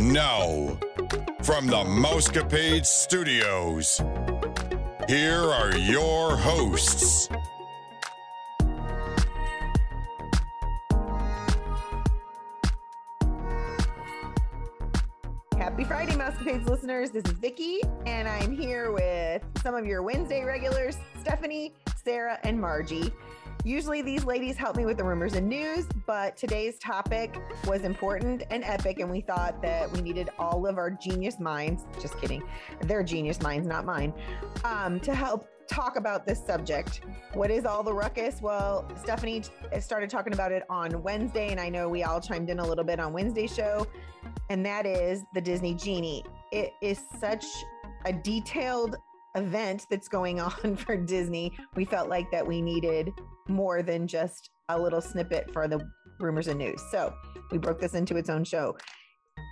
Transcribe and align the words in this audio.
Now, 0.00 0.78
from 1.42 1.66
the 1.66 1.84
Mousecapade 1.84 2.86
Studios, 2.86 4.00
here 5.08 5.42
are 5.42 5.76
your 5.76 6.36
hosts. 6.36 7.28
Listeners. 16.86 17.10
This 17.10 17.24
is 17.24 17.36
Vicki, 17.40 17.80
and 18.06 18.28
I'm 18.28 18.56
here 18.56 18.92
with 18.92 19.42
some 19.60 19.74
of 19.74 19.86
your 19.86 20.04
Wednesday 20.04 20.44
regulars, 20.44 20.96
Stephanie, 21.20 21.74
Sarah, 22.04 22.38
and 22.44 22.60
Margie. 22.60 23.10
Usually 23.64 24.02
these 24.02 24.24
ladies 24.24 24.56
help 24.56 24.76
me 24.76 24.86
with 24.86 24.96
the 24.96 25.02
rumors 25.02 25.34
and 25.34 25.48
news, 25.48 25.88
but 26.06 26.36
today's 26.36 26.78
topic 26.78 27.40
was 27.66 27.82
important 27.82 28.44
and 28.52 28.62
epic, 28.62 29.00
and 29.00 29.10
we 29.10 29.20
thought 29.20 29.60
that 29.62 29.90
we 29.90 30.00
needed 30.00 30.30
all 30.38 30.64
of 30.64 30.78
our 30.78 30.92
genius 30.92 31.40
minds, 31.40 31.82
just 32.00 32.16
kidding, 32.20 32.44
their 32.82 33.02
genius 33.02 33.42
minds, 33.42 33.66
not 33.66 33.84
mine, 33.84 34.14
um, 34.62 35.00
to 35.00 35.12
help 35.12 35.48
talk 35.66 35.96
about 35.96 36.24
this 36.24 36.46
subject. 36.46 37.00
What 37.34 37.50
is 37.50 37.64
all 37.64 37.82
the 37.82 37.92
ruckus? 37.92 38.40
Well, 38.40 38.88
Stephanie 39.02 39.42
started 39.80 40.08
talking 40.08 40.34
about 40.34 40.52
it 40.52 40.62
on 40.70 41.02
Wednesday, 41.02 41.48
and 41.50 41.58
I 41.58 41.68
know 41.68 41.88
we 41.88 42.04
all 42.04 42.20
chimed 42.20 42.48
in 42.48 42.60
a 42.60 42.64
little 42.64 42.84
bit 42.84 43.00
on 43.00 43.12
Wednesday's 43.12 43.52
show, 43.52 43.88
and 44.50 44.64
that 44.64 44.86
is 44.86 45.24
the 45.34 45.40
Disney 45.40 45.74
Genie. 45.74 46.22
It 46.52 46.72
is 46.80 47.00
such 47.20 47.44
a 48.04 48.12
detailed 48.12 48.96
event 49.34 49.86
that's 49.90 50.08
going 50.08 50.40
on 50.40 50.76
for 50.76 50.96
Disney. 50.96 51.56
We 51.74 51.84
felt 51.84 52.08
like 52.08 52.30
that 52.30 52.46
we 52.46 52.60
needed 52.60 53.12
more 53.48 53.82
than 53.82 54.06
just 54.06 54.50
a 54.68 54.80
little 54.80 55.00
snippet 55.00 55.52
for 55.52 55.68
the 55.68 55.80
rumors 56.18 56.48
and 56.48 56.58
news. 56.58 56.82
So 56.90 57.14
we 57.50 57.58
broke 57.58 57.80
this 57.80 57.94
into 57.94 58.16
its 58.16 58.30
own 58.30 58.44
show. 58.44 58.76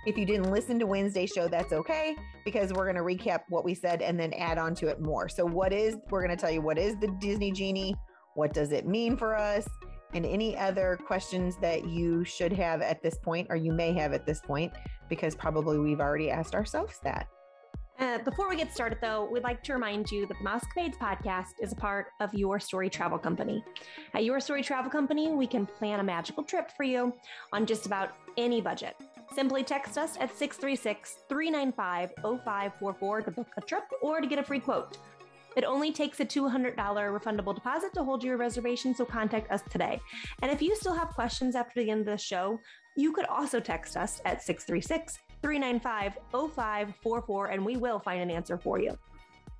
If 0.05 0.17
you 0.17 0.25
didn't 0.25 0.51
listen 0.51 0.77
to 0.79 0.85
Wednesday's 0.85 1.31
show, 1.31 1.47
that's 1.47 1.73
okay 1.73 2.15
because 2.43 2.71
we're 2.73 2.91
going 2.91 2.95
to 2.95 3.01
recap 3.01 3.41
what 3.49 3.65
we 3.65 3.73
said 3.73 4.01
and 4.01 4.19
then 4.19 4.33
add 4.33 4.57
on 4.57 4.75
to 4.75 4.87
it 4.87 5.01
more. 5.01 5.27
So, 5.27 5.45
what 5.45 5.73
is, 5.73 5.95
we're 6.09 6.23
going 6.23 6.35
to 6.35 6.39
tell 6.39 6.51
you 6.51 6.61
what 6.61 6.77
is 6.77 6.95
the 6.99 7.07
Disney 7.19 7.51
Genie? 7.51 7.95
What 8.35 8.53
does 8.53 8.71
it 8.71 8.85
mean 8.85 9.17
for 9.17 9.35
us? 9.35 9.67
And 10.13 10.25
any 10.25 10.55
other 10.57 10.99
questions 11.07 11.57
that 11.57 11.87
you 11.87 12.23
should 12.23 12.53
have 12.53 12.81
at 12.81 13.01
this 13.01 13.17
point, 13.17 13.47
or 13.49 13.55
you 13.55 13.71
may 13.71 13.93
have 13.93 14.13
at 14.13 14.25
this 14.25 14.41
point, 14.41 14.73
because 15.09 15.35
probably 15.35 15.79
we've 15.79 15.99
already 15.99 16.29
asked 16.29 16.55
ourselves 16.55 16.99
that. 17.03 17.27
Uh, 17.97 18.17
before 18.19 18.49
we 18.49 18.57
get 18.57 18.73
started, 18.73 18.97
though, 19.01 19.29
we'd 19.31 19.43
like 19.43 19.63
to 19.63 19.71
remind 19.71 20.11
you 20.11 20.27
that 20.27 20.37
the 20.37 20.43
Mousecapades 20.43 20.97
podcast 20.97 21.53
is 21.61 21.71
a 21.71 21.75
part 21.75 22.07
of 22.19 22.33
Your 22.33 22.59
Story 22.59 22.89
Travel 22.89 23.17
Company. 23.17 23.63
At 24.13 24.25
Your 24.25 24.41
Story 24.41 24.63
Travel 24.63 24.91
Company, 24.91 25.31
we 25.31 25.47
can 25.47 25.65
plan 25.65 26.01
a 26.01 26.03
magical 26.03 26.43
trip 26.43 26.71
for 26.75 26.83
you 26.83 27.13
on 27.53 27.65
just 27.65 27.85
about 27.85 28.09
any 28.35 28.59
budget. 28.59 28.97
Simply 29.33 29.63
text 29.63 29.97
us 29.97 30.17
at 30.19 30.35
636 30.35 31.19
395 31.29 32.11
0544 32.43 33.21
to 33.21 33.31
book 33.31 33.47
a 33.57 33.61
trip 33.61 33.83
or 34.01 34.19
to 34.19 34.27
get 34.27 34.39
a 34.39 34.43
free 34.43 34.59
quote. 34.59 34.97
It 35.55 35.63
only 35.63 35.91
takes 35.91 36.19
a 36.19 36.25
$200 36.25 36.75
refundable 36.75 37.55
deposit 37.55 37.93
to 37.93 38.03
hold 38.03 38.23
your 38.23 38.37
reservation, 38.37 38.93
so 38.93 39.05
contact 39.05 39.51
us 39.51 39.61
today. 39.69 39.99
And 40.41 40.51
if 40.51 40.61
you 40.61 40.75
still 40.75 40.93
have 40.93 41.09
questions 41.09 41.55
after 41.55 41.81
the 41.81 41.89
end 41.89 42.01
of 42.01 42.05
the 42.07 42.17
show, 42.17 42.59
you 42.97 43.11
could 43.11 43.25
also 43.25 43.59
text 43.59 43.97
us 43.97 44.21
at 44.25 44.41
636 44.41 45.19
395 45.41 46.17
0544 46.31 47.47
and 47.47 47.65
we 47.65 47.77
will 47.77 47.99
find 47.99 48.21
an 48.21 48.31
answer 48.31 48.57
for 48.57 48.79
you. 48.79 48.97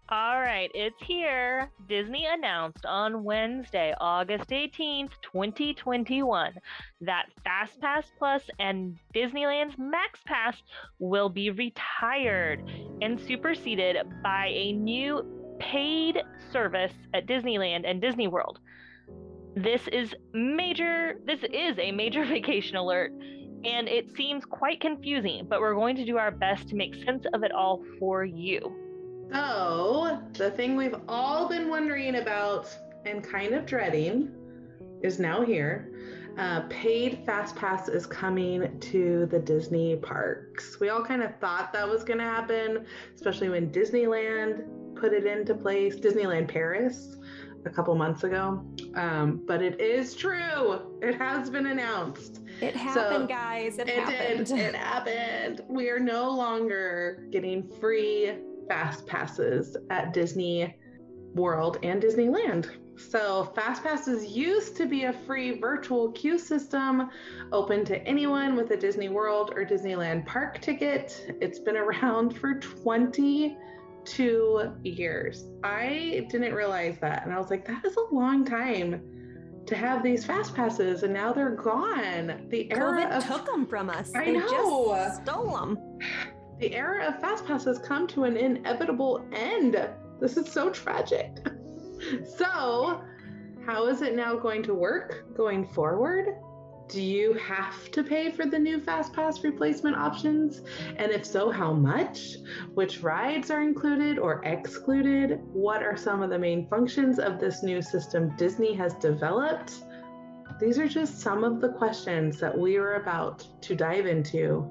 All 0.09 0.39
right, 0.39 0.69
it's 0.75 1.01
here. 1.01 1.71
Disney 1.89 2.27
announced 2.27 2.85
on 2.85 3.23
Wednesday, 3.23 3.91
August 3.99 4.49
18th, 4.49 5.09
2021, 5.23 6.53
that 7.01 7.25
FastPass 7.43 8.03
Plus 8.19 8.43
and 8.59 8.97
Disneyland's 9.15 9.79
Max 9.79 10.19
Pass 10.27 10.61
will 10.99 11.29
be 11.29 11.49
retired 11.49 12.63
and 13.01 13.19
superseded 13.19 13.97
by 14.21 14.51
a 14.53 14.73
new 14.73 15.44
paid 15.59 16.21
service 16.51 16.93
at 17.13 17.27
Disneyland 17.27 17.89
and 17.89 18.01
Disney 18.01 18.27
World. 18.27 18.59
This 19.55 19.81
is 19.91 20.13
major 20.33 21.19
this 21.25 21.39
is 21.43 21.77
a 21.79 21.91
major 21.91 22.25
vacation 22.35 22.75
alert 22.75 23.11
and 23.65 23.87
it 23.87 24.15
seems 24.15 24.45
quite 24.45 24.79
confusing, 24.79 25.47
but 25.49 25.59
we're 25.59 25.73
going 25.73 25.95
to 25.95 26.05
do 26.05 26.17
our 26.17 26.29
best 26.29 26.69
to 26.69 26.75
make 26.75 26.93
sense 27.03 27.25
of 27.33 27.43
it 27.43 27.51
all 27.51 27.83
for 27.99 28.23
you. 28.23 28.59
So, 29.33 30.21
the 30.33 30.51
thing 30.51 30.75
we've 30.75 30.95
all 31.07 31.49
been 31.49 31.67
wondering 31.67 32.17
about 32.17 32.69
and 33.05 33.23
kind 33.23 33.55
of 33.55 33.65
dreading 33.65 34.31
is 35.01 35.19
now 35.19 35.41
here. 35.41 35.91
Uh, 36.37 36.61
paid 36.69 37.23
Fast 37.25 37.55
Pass 37.55 37.87
is 37.87 38.05
coming 38.05 38.79
to 38.81 39.25
the 39.27 39.39
Disney 39.39 39.95
parks. 39.95 40.79
We 40.79 40.89
all 40.89 41.03
kind 41.03 41.23
of 41.23 41.35
thought 41.39 41.71
that 41.73 41.87
was 41.87 42.03
going 42.03 42.19
to 42.19 42.25
happen, 42.25 42.85
especially 43.15 43.49
when 43.49 43.71
Disneyland 43.71 44.65
put 44.95 45.13
it 45.13 45.25
into 45.25 45.53
place, 45.55 45.95
Disneyland 45.95 46.47
Paris 46.47 47.17
a 47.65 47.69
couple 47.69 47.95
months 47.95 48.23
ago. 48.23 48.63
Um, 48.95 49.41
but 49.45 49.61
it 49.61 49.79
is 49.79 50.13
true. 50.15 50.99
It 51.01 51.15
has 51.15 51.49
been 51.49 51.67
announced. 51.67 52.41
It 52.61 52.75
happened, 52.75 53.23
so 53.23 53.27
guys. 53.27 53.79
It, 53.79 53.89
it 53.89 53.99
happened. 53.99 54.45
Did. 54.47 54.59
It 54.59 54.75
happened. 54.75 55.61
We 55.67 55.89
are 55.89 55.99
no 55.99 56.29
longer 56.29 57.27
getting 57.31 57.67
free 57.79 58.33
fast 58.67 59.05
passes 59.07 59.75
at 59.89 60.13
Disney 60.13 60.75
World 61.33 61.79
and 61.83 62.01
Disneyland. 62.01 62.69
So, 62.97 63.51
Fast 63.55 63.83
Passes 63.83 64.25
used 64.25 64.77
to 64.77 64.85
be 64.85 65.03
a 65.03 65.11
free 65.11 65.59
virtual 65.59 66.13
queue 66.13 66.37
system 66.39 67.09
open 67.51 67.83
to 67.85 68.01
anyone 68.07 68.55
with 68.55 68.71
a 68.71 68.77
Disney 68.77 69.09
World 69.09 69.51
or 69.53 69.65
Disneyland 69.65 70.25
park 70.25 70.61
ticket. 70.61 71.35
It's 71.41 71.59
been 71.59 71.75
around 71.75 72.37
for 72.37 72.57
22 74.05 74.73
years. 74.83 75.45
I 75.63 76.25
didn't 76.29 76.53
realize 76.53 76.97
that. 77.01 77.25
And 77.25 77.33
I 77.33 77.37
was 77.37 77.49
like, 77.49 77.65
that 77.65 77.83
is 77.85 77.95
a 77.95 78.13
long 78.13 78.45
time 78.45 79.01
to 79.65 79.75
have 79.75 80.03
these 80.03 80.23
fast 80.23 80.53
passes 80.55 81.03
and 81.03 81.13
now 81.13 81.33
they're 81.33 81.55
gone. 81.55 82.47
The 82.49 82.71
era 82.71 83.05
COVID 83.05 83.11
of, 83.11 83.25
took 83.25 83.45
them 83.45 83.65
from 83.65 83.89
us. 83.89 84.13
I 84.15 84.25
they 84.25 84.33
know. 84.33 84.47
just 84.47 85.23
stole 85.23 85.57
them. 85.57 85.79
The 86.59 86.73
era 86.73 87.07
of 87.07 87.19
fast 87.19 87.45
passes 87.45 87.79
come 87.79 88.07
to 88.07 88.23
an 88.25 88.37
inevitable 88.37 89.25
end. 89.33 89.89
This 90.21 90.37
is 90.37 90.51
so 90.51 90.69
tragic. 90.69 91.31
so, 92.37 93.01
how 93.65 93.87
is 93.87 94.01
it 94.01 94.15
now 94.15 94.35
going 94.35 94.61
to 94.63 94.73
work 94.73 95.35
going 95.35 95.67
forward? 95.67 96.27
Do 96.87 97.01
you 97.01 97.33
have 97.33 97.89
to 97.91 98.03
pay 98.03 98.29
for 98.29 98.45
the 98.45 98.59
new 98.59 98.79
FastPass 98.79 99.43
replacement 99.43 99.95
options? 99.95 100.61
And 100.97 101.11
if 101.11 101.25
so, 101.25 101.49
how 101.49 101.73
much? 101.73 102.35
Which 102.75 103.01
rides 103.01 103.49
are 103.49 103.63
included 103.63 104.19
or 104.19 104.43
excluded? 104.45 105.39
What 105.51 105.81
are 105.81 105.97
some 105.97 106.21
of 106.21 106.29
the 106.29 106.37
main 106.37 106.67
functions 106.67 107.17
of 107.17 107.39
this 107.39 107.63
new 107.63 107.81
system 107.81 108.35
Disney 108.37 108.75
has 108.75 108.93
developed? 108.95 109.73
These 110.59 110.77
are 110.77 110.87
just 110.87 111.19
some 111.19 111.43
of 111.43 111.59
the 111.59 111.69
questions 111.69 112.39
that 112.39 112.55
we 112.55 112.77
are 112.77 112.95
about 112.95 113.47
to 113.63 113.75
dive 113.75 114.05
into 114.05 114.65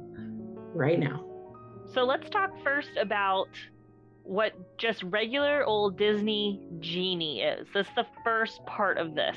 right 0.72 1.00
now. 1.00 1.24
So 1.92 2.04
let's 2.04 2.30
talk 2.30 2.50
first 2.62 2.90
about 2.98 3.48
what 4.22 4.78
just 4.78 5.02
regular 5.02 5.64
old 5.64 5.98
Disney 5.98 6.62
Genie 6.78 7.42
is. 7.42 7.66
That's 7.74 7.90
the 7.96 8.06
first 8.24 8.64
part 8.66 8.98
of 8.98 9.14
this 9.16 9.36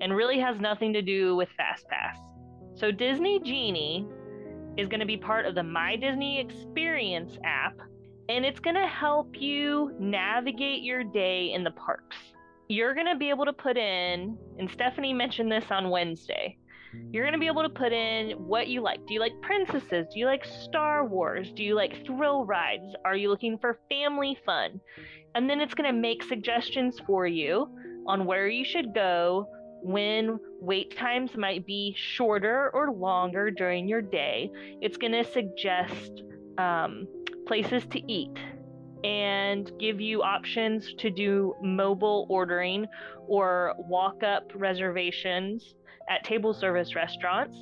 and 0.00 0.14
really 0.14 0.38
has 0.38 0.60
nothing 0.60 0.92
to 0.92 1.02
do 1.02 1.36
with 1.36 1.48
FastPass. 1.58 2.16
So, 2.74 2.90
Disney 2.90 3.40
Genie 3.40 4.06
is 4.76 4.88
going 4.88 5.00
to 5.00 5.06
be 5.06 5.16
part 5.16 5.46
of 5.46 5.54
the 5.54 5.62
My 5.62 5.96
Disney 5.96 6.40
Experience 6.40 7.36
app, 7.44 7.76
and 8.28 8.44
it's 8.44 8.60
going 8.60 8.76
to 8.76 8.86
help 8.86 9.34
you 9.40 9.94
navigate 9.98 10.82
your 10.82 11.02
day 11.02 11.52
in 11.52 11.64
the 11.64 11.72
parks. 11.72 12.16
You're 12.68 12.94
going 12.94 13.06
to 13.06 13.16
be 13.16 13.30
able 13.30 13.46
to 13.46 13.52
put 13.52 13.76
in, 13.76 14.36
and 14.58 14.70
Stephanie 14.70 15.14
mentioned 15.14 15.50
this 15.50 15.64
on 15.70 15.90
Wednesday. 15.90 16.56
You're 17.10 17.24
going 17.24 17.34
to 17.34 17.38
be 17.38 17.46
able 17.46 17.62
to 17.62 17.68
put 17.68 17.92
in 17.92 18.30
what 18.32 18.68
you 18.68 18.80
like. 18.80 19.04
Do 19.06 19.14
you 19.14 19.20
like 19.20 19.32
princesses? 19.42 20.06
Do 20.12 20.20
you 20.20 20.26
like 20.26 20.44
Star 20.44 21.06
Wars? 21.06 21.50
Do 21.52 21.62
you 21.62 21.74
like 21.74 22.04
thrill 22.06 22.44
rides? 22.44 22.94
Are 23.04 23.16
you 23.16 23.30
looking 23.30 23.58
for 23.58 23.78
family 23.90 24.38
fun? 24.46 24.80
And 25.34 25.48
then 25.48 25.60
it's 25.60 25.74
going 25.74 25.92
to 25.92 25.98
make 25.98 26.22
suggestions 26.22 27.00
for 27.06 27.26
you 27.26 27.68
on 28.06 28.24
where 28.24 28.48
you 28.48 28.64
should 28.64 28.94
go, 28.94 29.48
when 29.82 30.38
wait 30.60 30.96
times 30.96 31.36
might 31.36 31.66
be 31.66 31.94
shorter 31.96 32.70
or 32.74 32.92
longer 32.92 33.50
during 33.50 33.88
your 33.88 34.02
day. 34.02 34.50
It's 34.80 34.96
going 34.96 35.12
to 35.12 35.24
suggest 35.24 36.22
um, 36.58 37.06
places 37.46 37.84
to 37.92 38.12
eat 38.12 38.36
and 39.04 39.70
give 39.78 40.00
you 40.00 40.22
options 40.22 40.92
to 40.98 41.10
do 41.10 41.54
mobile 41.62 42.26
ordering 42.28 42.86
or 43.26 43.74
walk 43.78 44.22
up 44.22 44.50
reservations 44.54 45.74
at 46.10 46.24
table 46.24 46.52
service 46.52 46.94
restaurants. 46.94 47.56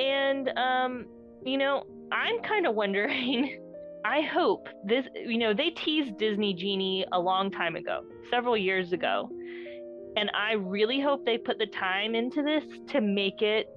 And, 0.00 0.48
um, 0.56 1.06
you 1.44 1.58
know, 1.58 1.84
I'm 2.10 2.42
kind 2.42 2.66
of 2.66 2.74
wondering 2.74 3.60
I 4.04 4.22
hope 4.22 4.66
this, 4.84 5.04
you 5.14 5.38
know, 5.38 5.52
they 5.52 5.70
teased 5.70 6.16
Disney 6.16 6.54
Genie 6.54 7.04
a 7.12 7.20
long 7.20 7.50
time 7.50 7.76
ago, 7.76 8.02
several 8.30 8.56
years 8.56 8.92
ago. 8.92 9.30
And 10.16 10.30
I 10.34 10.54
really 10.54 11.00
hope 11.00 11.24
they 11.24 11.38
put 11.38 11.58
the 11.58 11.66
time 11.66 12.14
into 12.14 12.42
this 12.42 12.64
to 12.88 13.00
make 13.00 13.42
it 13.42 13.68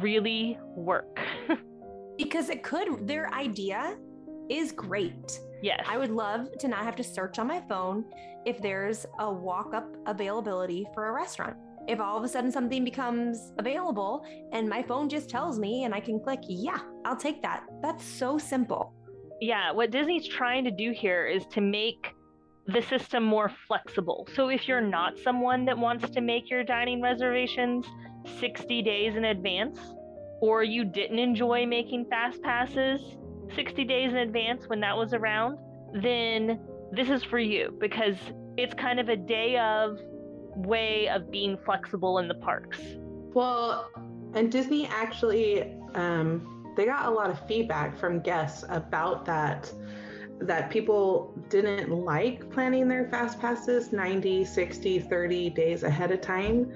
really 0.00 0.58
work. 0.74 1.18
because 2.18 2.50
it 2.50 2.62
could, 2.62 3.06
their 3.06 3.32
idea 3.32 3.96
is 4.50 4.72
great. 4.72 5.40
yes. 5.62 5.84
I 5.88 5.98
would 5.98 6.10
love 6.10 6.48
to 6.58 6.68
not 6.68 6.84
have 6.84 6.96
to 6.96 7.04
search 7.04 7.38
on 7.38 7.46
my 7.46 7.60
phone 7.68 8.04
if 8.44 8.60
there's 8.60 9.06
a 9.18 9.32
walk 9.32 9.74
up 9.74 9.88
availability 10.06 10.86
for 10.94 11.08
a 11.08 11.12
restaurant. 11.12 11.56
If 11.88 12.00
all 12.00 12.18
of 12.18 12.24
a 12.24 12.28
sudden 12.28 12.50
something 12.50 12.84
becomes 12.84 13.52
available 13.58 14.24
and 14.52 14.68
my 14.68 14.82
phone 14.82 15.08
just 15.08 15.30
tells 15.30 15.58
me 15.58 15.84
and 15.84 15.94
I 15.94 16.00
can 16.00 16.20
click, 16.20 16.40
yeah, 16.48 16.78
I'll 17.04 17.16
take 17.16 17.42
that. 17.42 17.64
That's 17.82 18.04
so 18.04 18.38
simple. 18.38 18.92
yeah, 19.40 19.70
what 19.72 19.90
Disney's 19.90 20.26
trying 20.28 20.64
to 20.64 20.70
do 20.70 20.92
here 20.92 21.26
is 21.26 21.46
to 21.52 21.60
make 21.60 22.12
the 22.66 22.82
system 22.82 23.22
more 23.22 23.50
flexible. 23.68 24.26
So 24.34 24.48
if 24.48 24.66
you're 24.66 24.80
not 24.80 25.18
someone 25.18 25.64
that 25.66 25.78
wants 25.78 26.10
to 26.10 26.20
make 26.20 26.50
your 26.50 26.64
dining 26.64 27.00
reservations 27.00 27.86
60 28.40 28.82
days 28.82 29.14
in 29.16 29.26
advance, 29.26 29.78
or 30.40 30.62
you 30.62 30.84
didn't 30.84 31.18
enjoy 31.18 31.64
making 31.66 32.06
fast 32.10 32.42
passes 32.42 33.00
60 33.54 33.84
days 33.84 34.10
in 34.10 34.18
advance 34.18 34.68
when 34.68 34.80
that 34.80 34.96
was 34.96 35.14
around, 35.14 35.58
then 36.02 36.60
this 36.92 37.08
is 37.08 37.22
for 37.24 37.38
you 37.38 37.76
because 37.80 38.16
it's 38.56 38.74
kind 38.74 38.98
of 38.98 39.08
a 39.08 39.16
day 39.16 39.56
of 39.58 39.98
way 40.56 41.08
of 41.08 41.30
being 41.30 41.56
flexible 41.64 42.18
in 42.18 42.28
the 42.28 42.34
parks. 42.34 42.78
Well, 43.34 43.90
and 44.34 44.50
Disney 44.50 44.86
actually, 44.86 45.74
um, 45.94 46.72
they 46.76 46.84
got 46.86 47.06
a 47.06 47.10
lot 47.10 47.30
of 47.30 47.46
feedback 47.46 47.98
from 47.98 48.20
guests 48.20 48.64
about 48.68 49.24
that. 49.26 49.72
That 50.40 50.70
people 50.70 51.34
didn't 51.48 51.90
like 51.90 52.50
planning 52.50 52.88
their 52.88 53.08
fast 53.08 53.40
passes 53.40 53.92
90, 53.92 54.44
60, 54.44 54.98
30 55.00 55.50
days 55.50 55.82
ahead 55.82 56.12
of 56.12 56.20
time. 56.20 56.70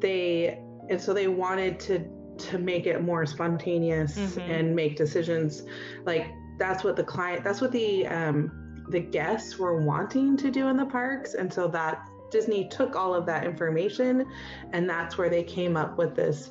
They, 0.00 0.58
and 0.88 1.00
so 1.00 1.12
they 1.12 1.28
wanted 1.28 1.78
to 1.80 2.04
to 2.36 2.58
make 2.58 2.86
it 2.86 3.00
more 3.00 3.24
spontaneous 3.24 4.18
Mhm. 4.18 4.50
and 4.50 4.74
make 4.74 4.96
decisions 4.96 5.62
like 6.04 6.26
that's 6.58 6.82
what 6.82 6.96
the 6.96 7.04
client 7.04 7.44
that's 7.44 7.60
what 7.60 7.70
the 7.70 8.06
um 8.08 8.50
the 8.88 8.98
guests 8.98 9.56
were 9.56 9.80
wanting 9.82 10.36
to 10.38 10.50
do 10.50 10.66
in 10.66 10.76
the 10.76 10.84
parks 10.84 11.34
and 11.34 11.52
so 11.52 11.68
that 11.68 12.04
disney 12.32 12.68
took 12.68 12.96
all 12.96 13.14
of 13.14 13.24
that 13.24 13.44
information 13.44 14.26
and 14.72 14.90
that's 14.90 15.16
where 15.16 15.28
they 15.28 15.44
came 15.44 15.76
up 15.76 15.96
with 15.96 16.16
this 16.16 16.50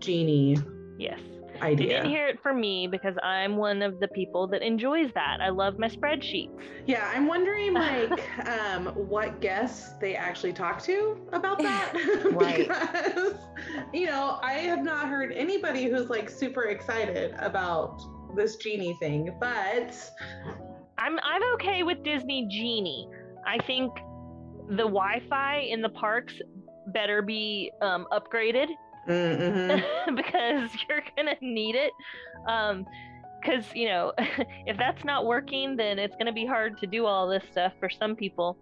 genie 0.00 0.56
Yes. 0.98 1.20
You 1.68 1.76
didn't 1.76 2.10
hear 2.10 2.26
it 2.26 2.42
from 2.42 2.60
me 2.60 2.86
because 2.86 3.14
I'm 3.22 3.56
one 3.56 3.82
of 3.82 4.00
the 4.00 4.08
people 4.08 4.46
that 4.48 4.62
enjoys 4.62 5.10
that. 5.14 5.38
I 5.40 5.50
love 5.50 5.78
my 5.78 5.88
spreadsheets. 5.88 6.50
yeah 6.86 7.10
i'm 7.14 7.26
wondering 7.26 7.72
like 7.86 8.46
um 8.48 8.86
what 8.86 9.40
guests 9.40 9.94
they 10.00 10.14
actually 10.16 10.52
talk 10.52 10.82
to 10.82 11.16
about 11.32 11.58
that 11.62 11.92
because 12.38 13.34
you 13.92 14.06
know 14.06 14.38
i 14.42 14.52
have 14.54 14.82
not 14.82 15.08
heard 15.08 15.32
anybody 15.32 15.84
who's 15.84 16.08
like 16.08 16.28
super 16.30 16.64
excited 16.64 17.34
about 17.38 18.00
this 18.36 18.56
genie 18.56 18.96
thing 19.00 19.34
but 19.40 19.94
I'm 20.98 21.18
I'm 21.22 21.42
okay 21.54 21.82
with 21.82 22.02
Disney 22.04 22.46
Genie. 22.50 23.08
I 23.46 23.58
think 23.66 23.90
the 24.68 24.84
Wi-Fi 24.84 25.60
in 25.60 25.80
the 25.80 25.88
parks 25.88 26.34
better 26.92 27.22
be 27.22 27.72
um, 27.80 28.06
upgraded 28.12 28.66
mm-hmm. 29.08 30.14
because 30.14 30.70
you're 30.88 31.02
gonna 31.16 31.36
need 31.40 31.74
it. 31.74 31.92
Um, 32.48 32.86
because 33.40 33.64
you 33.74 33.88
know, 33.88 34.12
if 34.18 34.76
that's 34.76 35.04
not 35.04 35.26
working, 35.26 35.76
then 35.76 35.98
it's 35.98 36.14
gonna 36.16 36.32
be 36.32 36.46
hard 36.46 36.78
to 36.78 36.86
do 36.86 37.06
all 37.06 37.28
this 37.28 37.44
stuff 37.50 37.72
for 37.78 37.88
some 37.88 38.14
people. 38.16 38.56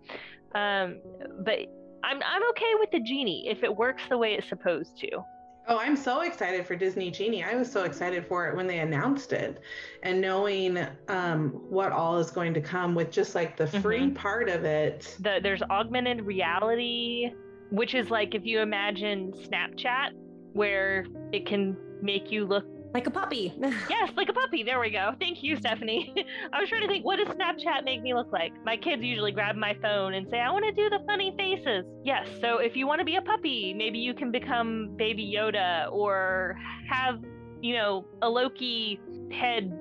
Um, 0.55 1.01
but 1.41 1.59
I'm 2.05 2.23
I'm 2.23 2.49
okay 2.51 2.73
with 2.79 2.91
the 2.91 3.01
genie 3.01 3.49
if 3.49 3.63
it 3.63 3.75
works 3.75 4.03
the 4.09 4.19
way 4.19 4.35
it's 4.35 4.49
supposed 4.49 4.97
to. 4.99 5.25
Oh, 5.71 5.79
I'm 5.79 5.97
so 5.97 6.23
excited 6.23 6.67
for 6.67 6.77
Disney 6.77 7.11
Genie. 7.11 7.45
I 7.45 7.55
was 7.55 7.71
so 7.71 7.85
excited 7.85 8.27
for 8.27 8.49
it 8.49 8.57
when 8.57 8.67
they 8.67 8.79
announced 8.79 9.35
it 9.35 9.61
and 10.03 10.19
knowing 10.19 10.79
um, 11.09 11.51
what 11.69 11.93
all 11.93 12.17
is 12.17 12.31
going 12.31 12.55
to 12.55 12.61
come 12.63 12.95
with 12.95 13.11
just 13.11 13.35
like 13.35 13.55
the 13.55 13.67
free 13.67 14.11
part 14.11 14.49
of 14.49 14.65
it. 14.65 15.15
the 15.21 15.41
there's 15.43 15.61
augmented 15.71 16.23
reality 16.23 17.31
which 17.71 17.95
is 17.95 18.09
like 18.09 18.35
if 18.35 18.47
you 18.47 18.61
imagine 18.61 19.31
snapchat 19.33 20.13
where 20.53 21.07
it 21.33 21.47
can 21.47 21.77
make 22.03 22.31
you 22.31 22.45
look 22.47 22.65
Like 22.95 23.07
a 23.07 23.11
puppy. 23.11 23.53
yes 23.91 24.11
like 24.17 24.29
a 24.29 24.33
puppy. 24.33 24.63
There 24.63 24.81
we 24.81 24.91
go. 24.91 25.15
Thank 25.21 25.43
you 25.43 25.57
stephanie. 25.57 26.15
I 26.53 26.61
was 26.61 26.69
trying 26.69 26.83
to 26.83 26.89
think 26.89 27.05
what 27.05 27.17
does 27.17 27.29
snapchat 27.29 27.85
make 27.85 28.03
me 28.03 28.15
look 28.15 28.33
like? 28.33 28.53
My 28.65 28.77
kids 28.77 29.03
usually 29.03 29.33
grab 29.33 29.57
my 29.57 29.77
phone 29.83 30.15
and 30.15 30.27
say 30.31 30.41
i 30.41 30.51
want 30.51 30.65
to 30.65 30.73
do 30.73 30.89
the 30.89 31.01
funny 31.07 31.35
faces. 31.37 31.85
Yes 32.05 32.27
so 32.41 32.59
if 32.59 32.77
you 32.77 32.87
want 32.87 33.01
to 33.01 33.05
be 33.05 33.17
a 33.17 33.23
puppy 33.23 33.75
maybe 33.75 33.99
you 33.99 34.15
can 34.15 34.31
become 34.31 34.91
baby 34.97 35.35
yoda 35.37 35.93
or 35.93 36.57
have 36.89 37.21
you 37.61 37.75
know 37.75 38.05
a 38.23 38.29
loki 38.29 39.01
head 39.33 39.77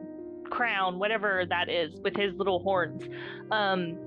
crown 0.49 0.97
whatever 0.99 1.43
that 1.49 1.69
is 1.69 1.99
with 2.01 2.15
his 2.15 2.33
little 2.35 2.59
horns. 2.59 3.03
Um 3.51 3.97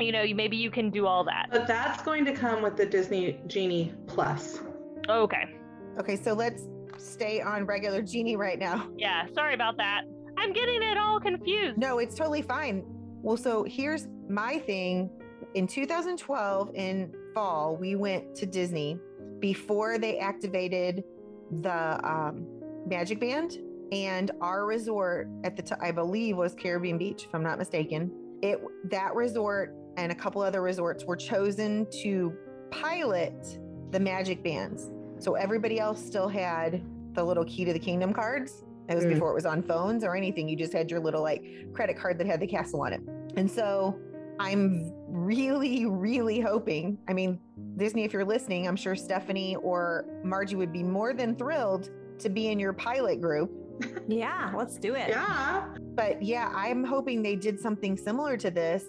you 0.00 0.12
know 0.12 0.24
maybe 0.34 0.56
you 0.56 0.70
can 0.70 0.90
do 0.90 1.06
all 1.06 1.24
that. 1.24 1.46
But 1.50 1.66
that's 1.66 2.02
going 2.02 2.24
to 2.24 2.32
come 2.32 2.60
with 2.60 2.76
the 2.76 2.86
Disney 2.86 3.38
Genie 3.46 3.94
Plus. 4.06 4.60
okay 5.08 5.55
Okay, 5.98 6.16
so 6.16 6.32
let's 6.32 6.68
stay 6.98 7.40
on 7.40 7.64
regular 7.66 8.02
genie 8.02 8.36
right 8.36 8.58
now. 8.58 8.88
Yeah, 8.96 9.26
sorry 9.34 9.54
about 9.54 9.76
that. 9.78 10.02
I'm 10.38 10.52
getting 10.52 10.82
it 10.82 10.98
all 10.98 11.20
confused. 11.20 11.78
No, 11.78 11.98
it's 11.98 12.14
totally 12.14 12.42
fine. 12.42 12.84
Well, 13.22 13.36
so 13.36 13.64
here's 13.64 14.08
my 14.28 14.58
thing. 14.58 15.10
In 15.54 15.66
2012, 15.66 16.74
in 16.74 17.12
fall, 17.34 17.76
we 17.76 17.94
went 17.94 18.34
to 18.36 18.46
Disney 18.46 18.98
before 19.40 19.98
they 19.98 20.18
activated 20.18 21.04
the 21.50 22.08
um, 22.08 22.46
Magic 22.86 23.20
Band, 23.20 23.58
and 23.92 24.30
our 24.40 24.66
resort 24.66 25.28
at 25.44 25.56
the 25.56 25.62
time, 25.62 25.78
I 25.80 25.92
believe, 25.92 26.36
was 26.36 26.54
Caribbean 26.54 26.98
Beach, 26.98 27.24
if 27.24 27.34
I'm 27.34 27.42
not 27.42 27.58
mistaken. 27.58 28.10
It 28.42 28.60
that 28.90 29.14
resort 29.14 29.74
and 29.96 30.12
a 30.12 30.14
couple 30.14 30.42
other 30.42 30.60
resorts 30.60 31.04
were 31.04 31.16
chosen 31.16 31.86
to 32.02 32.34
pilot 32.70 33.58
the 33.90 34.00
Magic 34.00 34.42
Bands. 34.42 34.90
So 35.18 35.34
everybody 35.34 35.78
else 35.80 36.04
still 36.04 36.28
had 36.28 36.82
the 37.14 37.24
little 37.24 37.44
key 37.44 37.64
to 37.64 37.72
the 37.72 37.78
kingdom 37.78 38.12
cards. 38.12 38.64
It 38.88 38.94
was 38.94 39.04
Mm. 39.04 39.14
before 39.14 39.30
it 39.30 39.34
was 39.34 39.46
on 39.46 39.62
phones 39.62 40.04
or 40.04 40.14
anything. 40.14 40.48
You 40.48 40.56
just 40.56 40.72
had 40.72 40.90
your 40.90 41.00
little 41.00 41.22
like 41.22 41.42
credit 41.72 41.96
card 41.98 42.18
that 42.18 42.26
had 42.26 42.40
the 42.40 42.46
castle 42.46 42.82
on 42.82 42.92
it. 42.92 43.00
And 43.36 43.50
so 43.50 43.98
I'm 44.38 44.92
really, 45.08 45.86
really 45.86 46.40
hoping. 46.40 46.98
I 47.08 47.12
mean, 47.14 47.40
Disney, 47.76 48.04
if 48.04 48.12
you're 48.12 48.24
listening, 48.24 48.68
I'm 48.68 48.76
sure 48.76 48.94
Stephanie 48.94 49.56
or 49.56 50.04
Margie 50.22 50.56
would 50.56 50.72
be 50.72 50.82
more 50.82 51.14
than 51.14 51.34
thrilled 51.36 51.90
to 52.18 52.28
be 52.28 52.48
in 52.48 52.58
your 52.60 52.72
pilot 52.74 53.20
group. 53.20 53.50
yeah, 54.08 54.52
let's 54.54 54.78
do 54.78 54.94
it. 54.94 55.08
Yeah. 55.08 55.64
But 55.94 56.22
yeah, 56.22 56.52
I'm 56.54 56.84
hoping 56.84 57.22
they 57.22 57.36
did 57.36 57.58
something 57.58 57.96
similar 57.96 58.36
to 58.38 58.50
this 58.50 58.84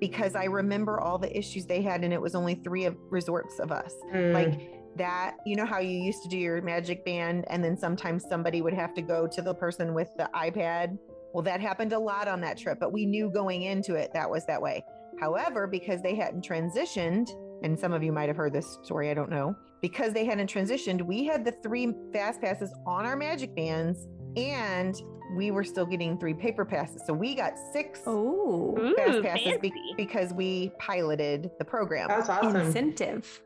because 0.00 0.34
I 0.34 0.44
remember 0.44 1.00
all 1.00 1.18
the 1.18 1.36
issues 1.36 1.66
they 1.66 1.82
had, 1.82 2.04
and 2.04 2.12
it 2.12 2.20
was 2.20 2.34
only 2.34 2.54
three 2.54 2.84
of 2.86 2.96
resorts 3.10 3.58
of 3.58 3.70
us. 3.72 3.94
Mm. 4.14 4.32
Like 4.32 4.70
that, 4.96 5.36
you 5.46 5.56
know 5.56 5.66
how 5.66 5.78
you 5.78 5.98
used 5.98 6.22
to 6.24 6.28
do 6.28 6.36
your 6.38 6.60
magic 6.62 7.04
band, 7.04 7.44
and 7.48 7.62
then 7.64 7.76
sometimes 7.76 8.24
somebody 8.28 8.60
would 8.62 8.74
have 8.74 8.92
to 8.94 9.02
go 9.02 9.26
to 9.26 9.40
the 9.42 9.54
person 9.54 9.94
with 9.94 10.08
the 10.16 10.28
iPad. 10.34 10.98
Well, 11.32 11.42
that 11.44 11.60
happened 11.60 11.92
a 11.92 11.98
lot 11.98 12.26
on 12.28 12.40
that 12.40 12.58
trip, 12.58 12.78
but 12.80 12.92
we 12.92 13.06
knew 13.06 13.30
going 13.30 13.62
into 13.62 13.94
it 13.94 14.10
that 14.14 14.28
was 14.28 14.44
that 14.46 14.60
way. 14.60 14.84
However, 15.20 15.66
because 15.66 16.02
they 16.02 16.14
hadn't 16.14 16.44
transitioned, 16.46 17.28
and 17.62 17.78
some 17.78 17.92
of 17.92 18.02
you 18.02 18.10
might 18.12 18.28
have 18.28 18.36
heard 18.36 18.52
this 18.52 18.78
story, 18.82 19.10
I 19.10 19.14
don't 19.14 19.30
know, 19.30 19.54
because 19.80 20.12
they 20.12 20.24
hadn't 20.24 20.52
transitioned, 20.52 21.02
we 21.02 21.24
had 21.24 21.44
the 21.44 21.52
three 21.62 21.94
fast 22.12 22.40
passes 22.40 22.74
on 22.86 23.06
our 23.06 23.16
magic 23.16 23.54
bands, 23.54 24.08
and 24.36 24.94
we 25.36 25.52
were 25.52 25.62
still 25.62 25.86
getting 25.86 26.18
three 26.18 26.34
paper 26.34 26.64
passes. 26.64 27.02
So 27.06 27.12
we 27.12 27.34
got 27.36 27.52
six 27.72 28.00
Oh, 28.06 28.76
Ooh, 28.76 28.94
fast 28.96 29.22
passes 29.22 29.58
be- 29.60 29.72
because 29.96 30.32
we 30.32 30.72
piloted 30.80 31.50
the 31.60 31.64
program. 31.64 32.08
That's 32.08 32.28
awesome. 32.28 32.56
incentive. 32.56 33.40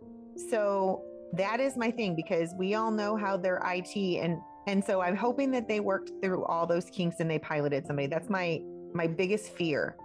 So 0.48 1.02
that 1.36 1.60
is 1.60 1.76
my 1.76 1.90
thing 1.90 2.14
because 2.14 2.54
we 2.56 2.74
all 2.74 2.90
know 2.90 3.16
how 3.16 3.36
their 3.36 3.60
IT 3.64 3.96
and 3.96 4.40
and 4.66 4.82
so 4.82 5.02
I'm 5.02 5.16
hoping 5.16 5.50
that 5.50 5.68
they 5.68 5.80
worked 5.80 6.10
through 6.22 6.44
all 6.44 6.66
those 6.66 6.86
kinks 6.86 7.20
and 7.20 7.30
they 7.30 7.38
piloted 7.38 7.86
somebody. 7.86 8.08
That's 8.08 8.30
my 8.30 8.60
my 8.94 9.06
biggest 9.06 9.50
fear. 9.56 9.96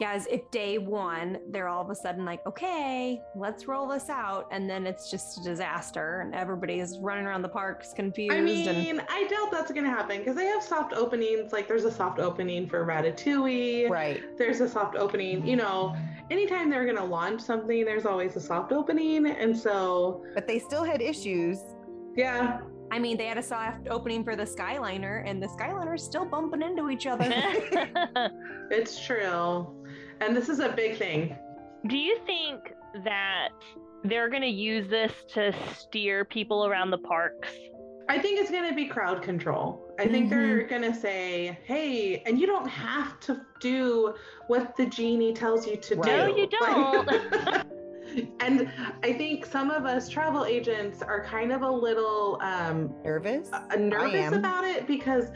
Yeah, 0.00 0.12
as 0.12 0.26
if 0.26 0.50
day 0.50 0.78
one, 0.78 1.38
they're 1.50 1.68
all 1.68 1.82
of 1.82 1.90
a 1.90 1.94
sudden 1.94 2.24
like, 2.24 2.44
okay, 2.46 3.20
let's 3.36 3.68
roll 3.68 3.86
this 3.86 4.08
out. 4.08 4.48
And 4.50 4.68
then 4.68 4.86
it's 4.86 5.10
just 5.10 5.38
a 5.38 5.44
disaster 5.44 6.20
and 6.22 6.34
everybody's 6.34 6.98
running 6.98 7.24
around 7.26 7.42
the 7.42 7.48
parks 7.48 7.92
confused. 7.92 8.32
I 8.32 8.36
and 8.36 8.44
mean, 8.46 9.02
I 9.08 9.26
doubt 9.28 9.52
that's 9.52 9.70
going 9.70 9.84
to 9.84 9.90
happen 9.90 10.18
because 10.18 10.34
they 10.34 10.46
have 10.46 10.62
soft 10.62 10.92
openings. 10.94 11.52
Like, 11.52 11.68
there's 11.68 11.84
a 11.84 11.92
soft 11.92 12.18
opening 12.18 12.66
for 12.68 12.84
Ratatouille. 12.84 13.90
Right. 13.90 14.22
There's 14.38 14.60
a 14.60 14.68
soft 14.68 14.96
opening. 14.96 15.46
You 15.46 15.56
know, 15.56 15.94
anytime 16.30 16.70
they're 16.70 16.84
going 16.84 16.96
to 16.96 17.04
launch 17.04 17.40
something, 17.42 17.84
there's 17.84 18.06
always 18.06 18.34
a 18.34 18.40
soft 18.40 18.72
opening. 18.72 19.26
And 19.26 19.56
so, 19.56 20.24
But 20.34 20.48
they 20.48 20.58
still 20.58 20.84
had 20.84 21.00
issues. 21.02 21.58
yeah. 22.16 22.60
I 22.90 22.98
mean, 22.98 23.16
they 23.16 23.24
had 23.24 23.38
a 23.38 23.42
soft 23.42 23.88
opening 23.88 24.22
for 24.22 24.36
the 24.36 24.42
Skyliner, 24.44 25.22
and 25.26 25.42
the 25.42 25.46
Skyliner 25.46 25.94
is 25.94 26.02
still 26.02 26.26
bumping 26.26 26.60
into 26.60 26.90
each 26.90 27.06
other. 27.06 27.24
It's 28.70 29.02
true. 29.04 29.66
And 30.20 30.36
this 30.36 30.48
is 30.48 30.60
a 30.60 30.70
big 30.70 30.98
thing. 30.98 31.36
Do 31.86 31.96
you 31.96 32.18
think 32.26 32.72
that 33.04 33.48
they're 34.04 34.28
going 34.28 34.42
to 34.42 34.48
use 34.48 34.88
this 34.88 35.12
to 35.34 35.52
steer 35.76 36.24
people 36.24 36.66
around 36.66 36.90
the 36.90 36.98
parks? 36.98 37.48
I 38.08 38.18
think 38.18 38.40
it's 38.40 38.50
going 38.50 38.68
to 38.68 38.74
be 38.74 38.86
crowd 38.86 39.22
control. 39.22 39.88
I 39.98 40.08
think 40.08 40.28
they're 40.28 40.66
going 40.66 40.82
to 40.82 40.94
say, 40.94 41.58
hey, 41.64 42.22
and 42.26 42.38
you 42.38 42.46
don't 42.46 42.68
have 42.68 43.18
to 43.20 43.40
do 43.60 44.14
what 44.48 44.76
the 44.76 44.86
genie 44.86 45.32
tells 45.32 45.66
you 45.66 45.76
to 45.76 45.96
Right. 45.96 46.04
do. 46.04 46.32
No, 46.32 46.36
you 46.36 46.48
don't. 46.60 47.66
And 48.40 48.70
I 49.02 49.14
think 49.14 49.46
some 49.46 49.70
of 49.70 49.86
us 49.86 50.06
travel 50.06 50.44
agents 50.44 51.00
are 51.00 51.24
kind 51.24 51.50
of 51.50 51.62
a 51.62 51.70
little 51.70 52.38
um, 52.42 52.92
Nervous? 53.02 53.48
uh, 53.54 53.74
nervous 53.76 54.32
about 54.32 54.64
it 54.64 54.86
because 54.86 55.28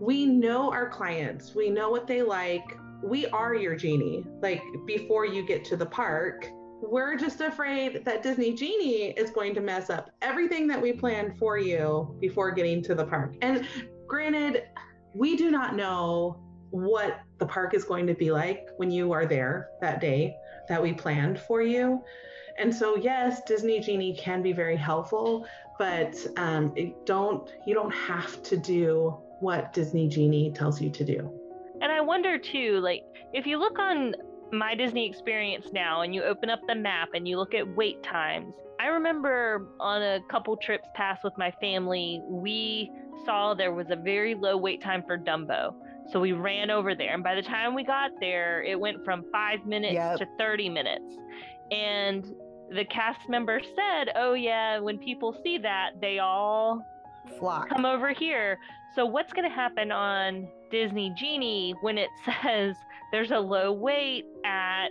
we 0.00 0.24
know 0.24 0.70
our 0.72 0.88
clients, 0.88 1.54
we 1.54 1.68
know 1.68 1.90
what 1.90 2.06
they 2.06 2.22
like. 2.22 2.64
We 3.02 3.26
are 3.26 3.54
your 3.54 3.74
genie. 3.74 4.24
Like 4.40 4.62
before 4.86 5.26
you 5.26 5.46
get 5.46 5.64
to 5.66 5.76
the 5.76 5.86
park, 5.86 6.48
we're 6.82 7.16
just 7.16 7.40
afraid 7.40 8.04
that 8.04 8.22
Disney 8.22 8.54
Genie 8.54 9.10
is 9.10 9.30
going 9.30 9.54
to 9.54 9.60
mess 9.60 9.88
up 9.88 10.10
everything 10.20 10.66
that 10.68 10.80
we 10.80 10.92
planned 10.92 11.38
for 11.38 11.56
you 11.56 12.16
before 12.20 12.50
getting 12.50 12.82
to 12.84 12.94
the 12.94 13.04
park. 13.04 13.36
And 13.40 13.66
granted, 14.06 14.64
we 15.14 15.36
do 15.36 15.50
not 15.50 15.76
know 15.76 16.40
what 16.70 17.20
the 17.38 17.46
park 17.46 17.74
is 17.74 17.84
going 17.84 18.06
to 18.06 18.14
be 18.14 18.32
like 18.32 18.66
when 18.78 18.90
you 18.90 19.12
are 19.12 19.26
there 19.26 19.68
that 19.80 20.00
day 20.00 20.34
that 20.68 20.82
we 20.82 20.92
planned 20.92 21.38
for 21.38 21.62
you. 21.62 22.02
And 22.58 22.74
so, 22.74 22.96
yes, 22.96 23.42
Disney 23.46 23.80
Genie 23.80 24.16
can 24.16 24.42
be 24.42 24.52
very 24.52 24.76
helpful, 24.76 25.46
but 25.78 26.14
um, 26.36 26.74
don't 27.04 27.50
you 27.66 27.74
don't 27.74 27.94
have 27.94 28.42
to 28.44 28.56
do 28.56 29.16
what 29.40 29.72
Disney 29.72 30.08
Genie 30.08 30.52
tells 30.52 30.80
you 30.80 30.90
to 30.90 31.04
do. 31.04 31.41
And 31.82 31.90
I 31.90 32.00
wonder 32.00 32.38
too, 32.38 32.78
like, 32.80 33.02
if 33.32 33.44
you 33.46 33.58
look 33.58 33.78
on 33.78 34.14
my 34.52 34.74
Disney 34.74 35.08
experience 35.08 35.66
now 35.72 36.02
and 36.02 36.14
you 36.14 36.22
open 36.22 36.48
up 36.48 36.60
the 36.68 36.74
map 36.74 37.08
and 37.14 37.26
you 37.26 37.36
look 37.38 37.54
at 37.54 37.66
wait 37.76 38.02
times, 38.04 38.54
I 38.80 38.86
remember 38.86 39.68
on 39.80 40.00
a 40.02 40.20
couple 40.30 40.56
trips 40.56 40.88
past 40.94 41.24
with 41.24 41.32
my 41.36 41.50
family, 41.60 42.20
we 42.28 42.90
saw 43.24 43.54
there 43.54 43.72
was 43.72 43.86
a 43.90 43.96
very 43.96 44.34
low 44.34 44.56
wait 44.56 44.80
time 44.82 45.02
for 45.06 45.18
Dumbo. 45.18 45.74
So 46.12 46.20
we 46.20 46.32
ran 46.32 46.70
over 46.70 46.94
there. 46.94 47.14
And 47.14 47.22
by 47.24 47.34
the 47.34 47.42
time 47.42 47.74
we 47.74 47.84
got 47.84 48.10
there, 48.20 48.62
it 48.62 48.78
went 48.78 49.04
from 49.04 49.24
five 49.32 49.64
minutes 49.66 49.94
Yep. 49.94 50.18
to 50.18 50.26
30 50.38 50.68
minutes. 50.68 51.16
And 51.70 52.24
the 52.70 52.84
cast 52.84 53.28
member 53.28 53.60
said, 53.74 54.12
Oh, 54.16 54.34
yeah, 54.34 54.78
when 54.78 54.98
people 54.98 55.36
see 55.42 55.58
that, 55.58 55.90
they 56.00 56.18
all 56.18 56.84
Flock. 57.38 57.68
come 57.68 57.84
over 57.84 58.12
here. 58.12 58.58
So 58.94 59.06
what's 59.06 59.32
going 59.32 59.48
to 59.48 59.54
happen 59.54 59.90
on 59.92 60.48
Disney 60.72 61.12
Genie 61.16 61.74
when 61.82 61.98
it 61.98 62.08
says 62.42 62.74
there's 63.12 63.30
a 63.30 63.38
low 63.38 63.70
wait 63.72 64.24
at, 64.44 64.88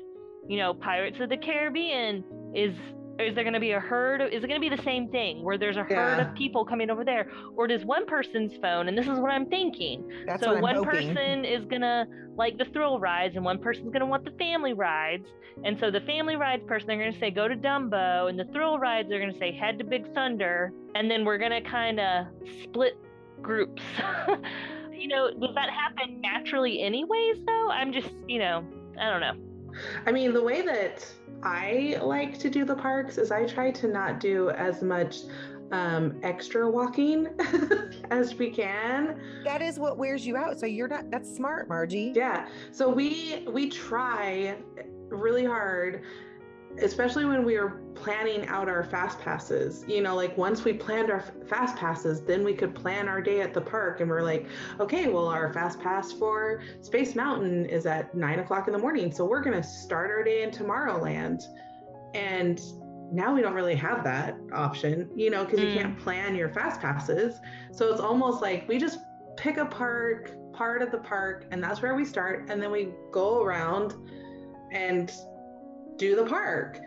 you 0.48 0.58
know, 0.58 0.74
Pirates 0.74 1.20
of 1.20 1.28
the 1.30 1.38
Caribbean? 1.38 2.24
Is 2.56 2.74
is 3.20 3.36
there 3.36 3.44
going 3.44 3.54
to 3.54 3.60
be 3.60 3.72
a 3.74 3.80
herd? 3.80 4.22
Is 4.22 4.44
it 4.44 4.48
going 4.48 4.60
to 4.60 4.68
be 4.70 4.74
the 4.74 4.82
same 4.82 5.08
thing 5.10 5.44
where 5.44 5.56
there's 5.58 5.78
a 5.78 5.84
herd 5.84 6.18
Yeah. 6.18 6.28
of 6.30 6.34
people 6.36 6.66
coming 6.66 6.90
over 6.90 7.04
there, 7.06 7.30
or 7.56 7.68
does 7.68 7.86
one 7.86 8.08
person's 8.08 8.54
phone? 8.62 8.88
And 8.88 8.98
this 8.98 9.06
is 9.08 9.20
what 9.20 9.30
I'm 9.30 9.46
thinking. 9.46 10.10
That's 10.26 10.42
so 10.42 10.48
what 10.48 10.56
I'm 10.58 10.62
one 10.64 10.76
hoping. 10.78 11.14
person 11.14 11.46
is 11.46 11.64
gonna 11.66 12.06
like 12.36 12.58
the 12.58 12.66
thrill 12.66 13.00
rides, 13.00 13.36
and 13.36 13.46
one 13.46 13.60
person's 13.60 13.92
gonna 13.92 14.08
want 14.08 14.24
the 14.26 14.32
family 14.40 14.74
rides. 14.74 15.28
And 15.64 15.78
so 15.80 15.92
the 15.92 16.00
family 16.02 16.36
rides 16.36 16.64
person, 16.66 16.88
they're 16.88 16.98
gonna 16.98 17.20
say 17.20 17.30
go 17.30 17.48
to 17.48 17.56
Dumbo, 17.56 18.28
and 18.30 18.40
the 18.40 18.46
thrill 18.46 18.80
rides, 18.80 19.08
they're 19.10 19.20
gonna 19.20 19.38
say 19.38 19.52
head 19.52 19.78
to 19.80 19.84
Big 19.84 20.12
Thunder, 20.16 20.72
and 20.96 21.12
then 21.12 21.24
we're 21.24 21.38
gonna 21.38 21.62
kind 21.62 22.00
of 22.00 22.26
split 22.64 22.94
groups. 23.44 23.84
you 25.02 25.08
know, 25.08 25.32
does 25.32 25.56
that 25.56 25.70
happen 25.70 26.22
naturally, 26.22 26.82
anyways? 26.82 27.38
Though 27.46 27.70
I'm 27.72 27.92
just, 27.92 28.10
you 28.28 28.40
know, 28.40 28.64
I 29.00 29.10
don't 29.10 29.22
know. 29.22 29.34
I 30.06 30.12
mean, 30.12 30.34
the 30.34 30.44
way 30.44 30.62
that 30.62 31.06
I 31.44 31.98
like 32.02 32.38
to 32.40 32.50
do 32.50 32.66
the 32.66 32.76
parks 32.76 33.18
is 33.18 33.32
I 33.32 33.46
try 33.46 33.72
to 33.72 33.88
not 33.88 34.20
do 34.20 34.52
as 34.52 34.84
much 34.84 35.22
um, 35.72 36.20
extra 36.22 36.70
walking 36.70 37.30
as 38.12 38.36
we 38.36 38.52
can. 38.52 39.20
That 39.44 39.62
is 39.62 39.80
what 39.80 39.98
wears 39.98 40.26
you 40.26 40.38
out. 40.38 40.60
So 40.60 40.66
you're 40.66 40.90
not, 40.90 41.10
that's 41.10 41.34
smart, 41.34 41.68
Margie. 41.68 42.12
Yeah. 42.14 42.48
So 42.72 42.90
we 42.90 43.48
we 43.50 43.70
try 43.70 44.58
really 45.10 45.46
hard, 45.46 46.04
especially 46.80 47.26
when 47.26 47.44
we 47.44 47.58
were 47.58 47.82
planning 47.96 48.48
out 48.48 48.68
our 48.70 48.84
fast 48.84 49.20
passes. 49.20 49.84
You 49.88 50.02
know, 50.02 50.16
like 50.16 50.38
once 50.38 50.64
we 50.64 50.74
planned 50.74 51.12
our 51.12 51.24
fast 51.48 51.76
passes, 51.76 52.22
then 52.22 52.44
we 52.44 52.54
could 52.54 52.74
plan 52.74 53.08
our 53.08 53.22
day 53.22 53.42
at 53.42 53.54
the 53.54 53.62
park. 53.62 54.00
And 54.00 54.10
we're 54.10 54.24
like, 54.24 54.48
okay, 54.80 55.08
well, 55.10 55.28
our 55.28 55.54
fast 55.54 55.80
pass 55.80 56.12
for 56.12 56.62
Space 56.82 57.16
Mountain 57.16 57.66
is 57.66 57.86
at 57.86 58.16
nine 58.16 58.40
o'clock 58.40 58.68
in 58.68 58.74
the 58.74 58.80
morning, 58.80 59.12
so 59.12 59.26
we're 59.26 59.42
gonna 59.42 59.64
start 59.64 60.10
our 60.10 60.24
day 60.24 60.44
in 60.44 60.52
Tomorrowland. 60.52 61.44
And 62.14 62.62
now 63.12 63.34
we 63.34 63.42
don't 63.42 63.54
really 63.54 63.76
have 63.76 64.04
that 64.06 64.38
option, 64.54 65.10
you 65.16 65.30
know, 65.30 65.44
because 65.44 65.60
Mm. 65.60 65.74
you 65.74 65.80
can't 65.80 66.00
plan 66.00 66.34
your 66.34 66.50
fast 66.50 66.80
passes. 66.82 67.40
So 67.72 67.92
it's 67.92 68.02
almost 68.02 68.42
like 68.42 68.68
we 68.68 68.78
just 68.78 69.00
pick 69.38 69.58
a 69.58 69.66
park, 69.66 70.32
part 70.54 70.82
of 70.82 70.92
the 70.92 70.98
park, 70.98 71.46
and 71.52 71.62
that's 71.62 71.82
where 71.82 71.94
we 71.94 72.06
start. 72.06 72.50
And 72.50 72.62
then 72.62 72.72
we 72.72 72.94
go 73.12 73.44
around 73.44 73.96
and 74.72 75.12
do 75.98 76.16
the 76.16 76.26
park. 76.26 76.80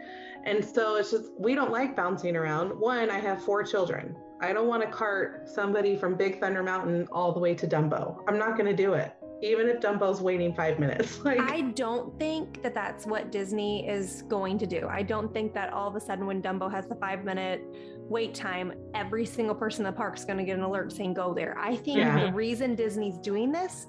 And 0.45 0.63
so 0.65 0.97
it's 0.97 1.11
just, 1.11 1.31
we 1.39 1.55
don't 1.55 1.71
like 1.73 1.97
bouncing 1.97 2.37
around. 2.37 2.69
One, 2.79 3.11
I 3.11 3.19
have 3.19 3.43
four 3.43 3.63
children. 3.63 4.15
I 4.43 4.53
don't 4.53 4.67
want 4.69 4.83
to 4.83 4.89
cart 4.89 5.49
somebody 5.49 5.97
from 5.97 6.17
Big 6.17 6.39
Thunder 6.41 6.63
Mountain 6.63 7.09
all 7.11 7.33
the 7.33 7.41
way 7.41 7.55
to 7.55 7.67
Dumbo. 7.67 8.23
I'm 8.29 8.39
not 8.39 8.59
going 8.59 8.67
to 8.67 8.77
do 8.77 8.93
it, 8.93 9.15
even 9.43 9.69
if 9.69 9.81
Dumbo's 9.81 10.21
waiting 10.21 10.55
five 10.55 10.79
minutes. 10.79 11.19
Like, 11.25 11.41
I 11.41 11.63
don't 11.63 12.19
think 12.19 12.63
that 12.63 12.75
that's 12.75 13.07
what 13.07 13.33
Disney 13.33 13.89
is 13.89 14.21
going 14.23 14.59
to 14.59 14.67
do. 14.67 14.87
I 14.91 15.03
don't 15.03 15.33
think 15.33 15.55
that 15.55 15.73
all 15.73 15.89
of 15.89 15.97
a 15.97 16.01
sudden, 16.01 16.27
when 16.27 16.43
Dumbo 16.43 16.71
has 16.71 16.89
the 16.89 16.97
five 16.97 17.25
minute 17.25 17.63
wait 17.97 18.35
time, 18.35 18.75
every 18.95 19.25
single 19.25 19.55
person 19.55 19.87
in 19.87 19.91
the 19.91 19.97
park 19.97 20.19
is 20.19 20.27
going 20.27 20.37
to 20.37 20.45
get 20.45 20.59
an 20.59 20.63
alert 20.65 20.93
saying 20.93 21.15
go 21.15 21.33
there. 21.33 21.57
I 21.59 21.75
think 21.77 21.99
Yeah. 21.99 22.27
the 22.27 22.33
reason 22.35 22.75
Disney's 22.75 23.17
doing 23.17 23.51
this 23.51 23.87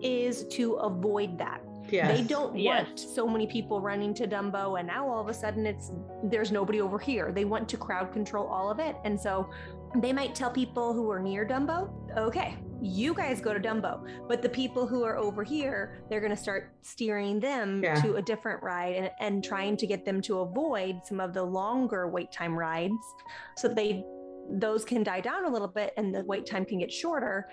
is 0.00 0.44
to 0.52 0.74
avoid 0.74 1.36
that. 1.38 1.60
Yes. 1.92 2.18
They 2.18 2.24
don't 2.24 2.56
Yes. 2.58 2.86
want 2.86 3.00
so 3.00 3.28
many 3.28 3.46
people 3.46 3.80
running 3.80 4.14
to 4.14 4.26
Dumbo 4.26 4.78
and 4.78 4.86
now 4.88 5.08
all 5.08 5.20
of 5.20 5.28
a 5.28 5.34
sudden 5.34 5.66
it's 5.66 5.92
there's 6.24 6.50
nobody 6.50 6.80
over 6.80 6.98
here. 6.98 7.30
They 7.32 7.44
want 7.44 7.68
to 7.68 7.76
crowd 7.76 8.12
control 8.12 8.46
all 8.46 8.70
of 8.70 8.78
it. 8.78 8.96
And 9.04 9.20
so 9.20 9.50
they 9.96 10.12
might 10.12 10.34
tell 10.34 10.50
people 10.50 10.92
who 10.94 11.10
are 11.10 11.20
near 11.20 11.46
Dumbo, 11.46 11.90
okay, 12.16 12.56
you 12.80 13.12
guys 13.14 13.40
go 13.40 13.52
to 13.52 13.60
Dumbo. 13.60 14.06
But 14.26 14.40
the 14.42 14.48
people 14.48 14.86
who 14.86 15.04
are 15.04 15.16
over 15.18 15.44
here, 15.44 16.02
they're 16.08 16.20
going 16.20 16.30
to 16.34 16.36
start 16.36 16.72
steering 16.82 17.38
them 17.40 17.82
Yeah. 17.84 17.94
to 18.02 18.16
a 18.16 18.22
different 18.22 18.62
ride 18.62 18.96
and, 18.96 19.10
and 19.20 19.44
trying 19.44 19.76
to 19.76 19.86
get 19.86 20.04
them 20.04 20.20
to 20.22 20.38
avoid 20.40 21.02
some 21.04 21.20
of 21.20 21.34
the 21.34 21.42
longer 21.42 22.08
wait 22.08 22.32
time 22.32 22.58
rides 22.58 22.94
so 23.56 23.68
they 23.68 24.04
those 24.50 24.84
can 24.84 25.04
die 25.04 25.20
down 25.20 25.44
a 25.44 25.48
little 25.48 25.68
bit 25.68 25.92
and 25.96 26.12
the 26.12 26.24
wait 26.24 26.46
time 26.46 26.64
can 26.64 26.78
get 26.78 26.92
shorter. 26.92 27.48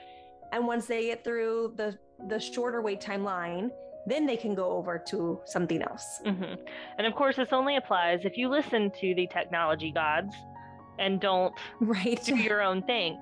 And 0.52 0.66
once 0.66 0.88
they 0.88 1.08
get 1.08 1.24
through 1.24 1.74
the 1.76 1.98
the 2.28 2.40
shorter 2.40 2.82
wait 2.82 3.00
time 3.02 3.24
line, 3.24 3.70
then 4.08 4.26
they 4.26 4.38
can 4.38 4.56
go 4.56 4.72
over 4.72 4.98
to 5.10 5.40
something 5.46 5.82
else. 5.82 6.20
hmm 6.24 6.56
And 6.98 7.06
of 7.08 7.14
course, 7.16 7.36
this 7.36 7.50
only 7.52 7.76
applies 7.78 8.26
if 8.26 8.38
you 8.38 8.50
listen 8.50 8.92
to 9.02 9.14
the 9.16 9.28
technology 9.28 9.92
gods 9.92 10.34
and 10.98 11.20
don't 11.20 11.54
Right. 11.80 12.22
do 12.24 12.36
your 12.36 12.62
own 12.62 12.84
thing. 12.84 13.18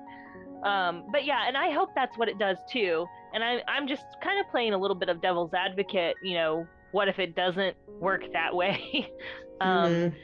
Um, 0.64 1.04
but 1.12 1.24
yeah, 1.24 1.46
and 1.46 1.56
I 1.56 1.70
hope 1.70 1.90
that's 1.94 2.16
what 2.18 2.28
it 2.28 2.38
does 2.38 2.56
too. 2.70 3.06
And 3.32 3.44
I, 3.44 3.58
I'm 3.68 3.86
just 3.86 4.04
kind 4.22 4.40
of 4.40 4.50
playing 4.50 4.72
a 4.72 4.78
little 4.78 4.96
bit 4.96 5.08
of 5.08 5.20
devil's 5.22 5.52
advocate. 5.54 6.16
You 6.22 6.34
know, 6.34 6.66
what 6.92 7.06
if 7.08 7.18
it 7.18 7.36
doesn't 7.36 7.76
work 8.00 8.22
that 8.32 8.54
way? 8.54 9.08
um, 9.60 9.68
Mhm. 9.92 10.14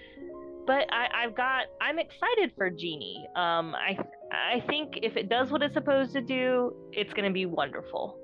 But 0.66 0.87
I, 0.90 1.25
I've 1.25 1.34
got, 1.37 1.66
I'm 1.82 1.99
excited 1.99 2.52
for 2.56 2.70
Genie. 2.70 3.26
Um, 3.37 3.75
I, 3.75 3.99
I 4.32 4.61
think 4.66 4.99
if 5.02 5.14
it 5.14 5.28
does 5.28 5.50
what 5.50 5.62
it's 5.62 5.75
supposed 5.75 6.14
to 6.14 6.23
do, 6.23 6.75
it's 6.90 7.12
going 7.12 7.28
to 7.28 7.32
be 7.34 7.44
wonderful. 7.44 8.18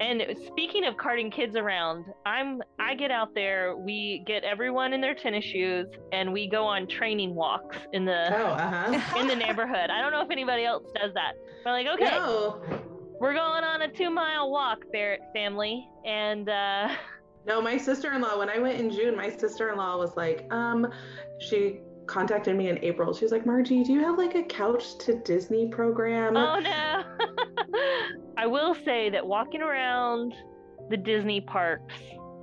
And 0.00 0.22
speaking 0.46 0.84
of 0.86 0.96
carting 0.96 1.30
kids 1.30 1.56
around, 1.56 2.06
I'm 2.26 2.62
I 2.80 2.94
get 2.94 3.10
out 3.10 3.34
there, 3.34 3.76
we 3.76 4.24
get 4.26 4.42
everyone 4.44 4.92
in 4.92 5.00
their 5.00 5.14
tennis 5.14 5.44
shoes 5.44 5.86
and 6.12 6.32
we 6.32 6.48
go 6.48 6.64
on 6.64 6.86
training 6.88 7.34
walks 7.34 7.76
in 7.92 8.04
the 8.04 8.34
Oh, 8.36 8.46
uh 8.46 8.70
huh. 8.92 9.18
in 9.20 9.28
the 9.28 9.36
neighborhood. 9.36 9.90
I 9.90 10.00
don't 10.00 10.10
know 10.12 10.20
if 10.22 10.30
anybody 10.30 10.64
else 10.64 10.84
does 11.00 11.12
that. 11.14 11.32
We're 11.64 11.72
like, 11.72 11.86
okay, 11.86 12.10
No. 12.10 12.60
we're 13.20 13.34
going 13.34 13.62
on 13.64 13.82
a 13.82 13.88
two 13.88 14.10
mile 14.10 14.50
walk, 14.50 14.78
Barrett 14.92 15.20
family. 15.32 15.88
And 16.04 16.48
uh 16.48 16.88
No, 17.46 17.60
my 17.60 17.76
sister-in-law, 17.76 18.38
when 18.38 18.48
I 18.48 18.58
went 18.58 18.80
in 18.80 18.90
June, 18.90 19.14
my 19.14 19.28
sister-in-law 19.28 19.98
was 19.98 20.16
like, 20.16 20.46
um, 20.50 20.90
she 21.40 21.80
contacted 22.06 22.56
me 22.56 22.70
in 22.70 22.82
April. 22.82 23.12
She 23.12 23.22
was 23.24 23.32
like, 23.32 23.44
Margie, 23.44 23.84
do 23.84 23.92
you 23.92 24.00
have 24.00 24.16
like 24.16 24.34
a 24.34 24.42
couch 24.44 24.96
to 25.00 25.16
Disney 25.24 25.68
program? 25.68 26.36
oh 26.38 26.58
no. 26.58 27.02
I 28.36 28.46
will 28.46 28.74
say 28.74 29.10
that 29.10 29.26
walking 29.26 29.62
around 29.62 30.34
the 30.90 30.96
Disney 30.96 31.40
parks, 31.40 31.94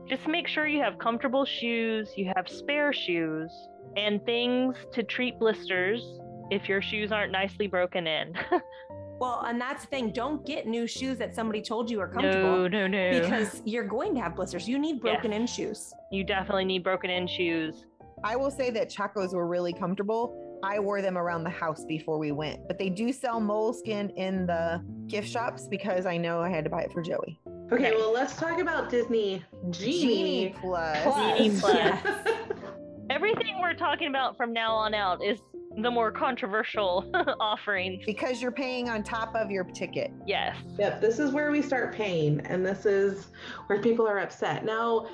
just 0.08 0.28
make 0.28 0.48
sure 0.48 0.68
you 0.68 0.82
have 0.82 0.98
comfortable 1.00 1.46
shoes, 1.46 2.10
you 2.16 2.32
have 2.36 2.48
spare 2.48 2.92
shoes, 2.94 3.52
and 3.98 4.24
things 4.26 4.76
to 4.94 5.04
treat 5.04 5.40
blisters 5.40 6.02
if 6.50 6.68
your 6.68 6.82
shoes 6.82 7.12
aren't 7.12 7.32
nicely 7.32 7.68
broken 7.68 8.08
in. 8.08 8.34
Well, 9.22 9.44
and 9.46 9.62
that's 9.62 9.84
the 9.84 9.88
thing. 9.92 10.12
Don't 10.14 10.44
get 10.48 10.66
new 10.66 10.88
shoes 10.88 11.20
that 11.20 11.36
somebody 11.36 11.62
told 11.62 11.92
you 11.92 12.02
are 12.02 12.08
comfortable. 12.08 12.68
no, 12.68 12.68
no, 12.68 12.88
no. 12.88 13.22
Because 13.22 13.62
you're 13.66 13.84
going 13.84 14.16
to 14.16 14.20
have 14.20 14.36
blisters. 14.36 14.68
You 14.68 14.80
need 14.80 15.00
broken 15.00 15.32
in 15.32 15.46
shoes. 15.46 15.94
you 16.12 16.24
definitely 16.24 16.66
need 16.66 16.84
broken 16.84 17.12
in 17.12 17.28
shoes. 17.28 17.86
I 18.24 18.36
will 18.36 18.50
say 18.50 18.72
that 18.72 18.90
Chacos 18.90 19.36
were 19.36 19.46
really 19.46 19.74
comfortable. 19.74 20.51
I 20.64 20.80
wore 20.80 21.02
them 21.02 21.18
around 21.18 21.44
the 21.44 21.50
house 21.50 21.84
before 21.86 22.18
we 22.18 22.32
went, 22.32 22.68
but 22.68 22.78
they 22.78 22.90
do 22.90 23.12
sell 23.12 23.40
moleskin 23.40 24.10
in 24.12 24.46
the 24.46 24.84
gift 25.08 25.28
shops 25.28 25.68
because 25.68 26.06
I 26.06 26.18
know 26.18 26.40
I 26.42 26.50
had 26.50 26.64
to 26.66 26.70
buy 26.70 26.82
it 26.82 26.92
for 26.92 27.02
Joey. 27.02 27.40
Okay, 27.72 27.88
Okay. 27.88 27.92
well, 27.96 28.14
let's 28.14 28.36
talk 28.36 28.60
about 28.60 28.90
Disney 28.90 29.44
Genie. 29.72 30.02
Genie 30.02 30.56
plus. 30.60 31.38
Genie 31.38 31.50
plus. 31.60 31.76
Yes. 31.76 32.28
Everything 33.10 33.60
we're 33.62 33.74
talking 33.74 34.08
about 34.08 34.38
from 34.38 34.54
now 34.54 34.74
on 34.74 34.94
out 34.94 35.24
is 35.24 35.40
the 35.82 35.90
more 35.90 36.12
controversial 36.12 37.10
offerings. 37.40 38.04
Because 38.06 38.42
you're 38.42 38.52
paying 38.52 38.90
on 38.90 39.04
top 39.04 39.34
of 39.36 39.50
your 39.50 39.64
ticket. 39.64 40.12
Yes. 40.28 40.56
Yep, 40.78 41.02
this 41.02 41.18
is 41.18 41.32
where 41.32 41.50
we 41.52 41.62
start 41.62 41.94
paying, 41.94 42.42
and 42.42 42.66
this 42.66 42.86
is 42.86 43.28
where 43.68 43.82
people 43.82 44.08
are 44.08 44.20
upset. 44.20 44.66
Now, 44.66 45.08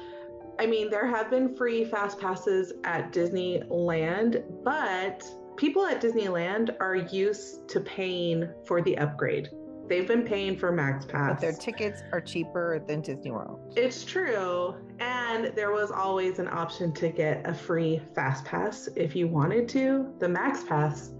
I 0.60 0.66
mean, 0.66 0.90
there 0.90 1.08
have 1.08 1.30
been 1.30 1.56
free 1.56 1.86
fast 1.86 2.20
passes 2.20 2.74
at 2.84 3.14
Disneyland, 3.14 4.44
but 4.64 5.24
people 5.56 5.86
at 5.86 6.02
Disneyland 6.02 6.76
are 6.80 6.96
used 6.96 7.68
to 7.70 7.80
paying 7.80 8.50
for 8.66 8.82
the 8.82 8.98
upgrade. 8.98 9.50
They've 9.88 10.08
been 10.08 10.24
paying 10.24 10.58
for 10.58 10.72
Max 10.72 11.06
Pass. 11.06 11.34
But 11.34 11.42
their 11.42 11.54
tickets 11.54 12.02
are 12.12 12.20
cheaper 12.20 12.84
than 12.88 13.02
Disney 13.02 13.32
World. 13.32 13.74
It's 13.78 14.04
true. 14.04 14.76
And 15.00 15.54
there 15.56 15.72
was 15.72 15.92
always 15.92 16.40
an 16.40 16.48
option 16.50 16.92
to 16.96 17.10
get 17.10 17.48
a 17.48 17.54
free 17.54 18.02
fast 18.14 18.44
pass 18.44 18.90
if 18.96 19.16
you 19.16 19.28
wanted 19.28 19.70
to. 19.70 20.14
The 20.20 20.28
Max 20.28 20.64
Pass 20.64 21.12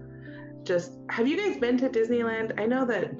just 0.64 0.98
have 1.08 1.26
you 1.26 1.36
guys 1.36 1.56
been 1.58 1.78
to 1.78 1.88
Disneyland? 1.88 2.60
I 2.60 2.66
know 2.66 2.84
that 2.84 3.12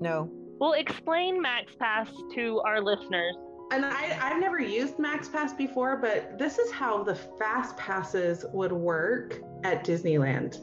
No. 0.00 0.30
Well, 0.60 0.74
explain 0.74 1.42
Max 1.42 1.74
Pass 1.80 2.08
to 2.36 2.60
our 2.64 2.80
listeners. 2.80 3.34
And 3.72 3.86
I, 3.86 4.18
I've 4.20 4.38
never 4.38 4.60
used 4.60 4.98
Max 4.98 5.28
Pass 5.28 5.54
before, 5.54 5.96
but 5.96 6.38
this 6.38 6.58
is 6.58 6.70
how 6.70 7.02
the 7.02 7.14
fast 7.14 7.76
passes 7.76 8.44
would 8.52 8.72
work 8.72 9.40
at 9.64 9.84
Disneyland. 9.84 10.60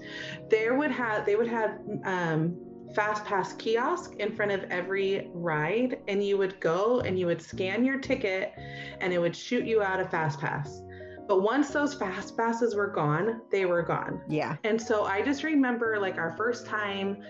There 0.50 0.76
would 0.76 0.92
have 0.92 1.26
they 1.26 1.36
would 1.36 1.48
have 1.48 1.80
um, 2.06 2.58
fast 2.94 3.26
pass 3.26 3.54
kiosk 3.54 4.16
in 4.18 4.36
front 4.36 4.52
of 4.52 4.64
every 4.70 5.30
ride, 5.34 6.00
and 6.08 6.24
you 6.24 6.38
would 6.38 6.60
go 6.60 7.00
and 7.02 7.18
you 7.18 7.26
would 7.26 7.42
scan 7.42 7.84
your 7.84 8.00
ticket, 8.00 8.54
and 9.02 9.12
it 9.12 9.18
would 9.18 9.36
shoot 9.36 9.66
you 9.66 9.82
out 9.82 10.00
a 10.00 10.08
fast 10.08 10.40
pass. 10.40 10.82
But 11.28 11.42
once 11.42 11.70
those 11.70 11.94
fast 11.94 12.38
passes 12.38 12.76
were 12.76 12.88
gone, 12.88 13.42
they 13.52 13.66
were 13.66 13.84
gone. 13.84 14.22
Yeah. 14.30 14.58
And 14.64 14.82
so 14.82 15.06
I 15.06 15.22
just 15.22 15.44
remember 15.44 16.00
like 16.00 16.18
our 16.18 16.32
first 16.38 16.66
time 16.66 17.24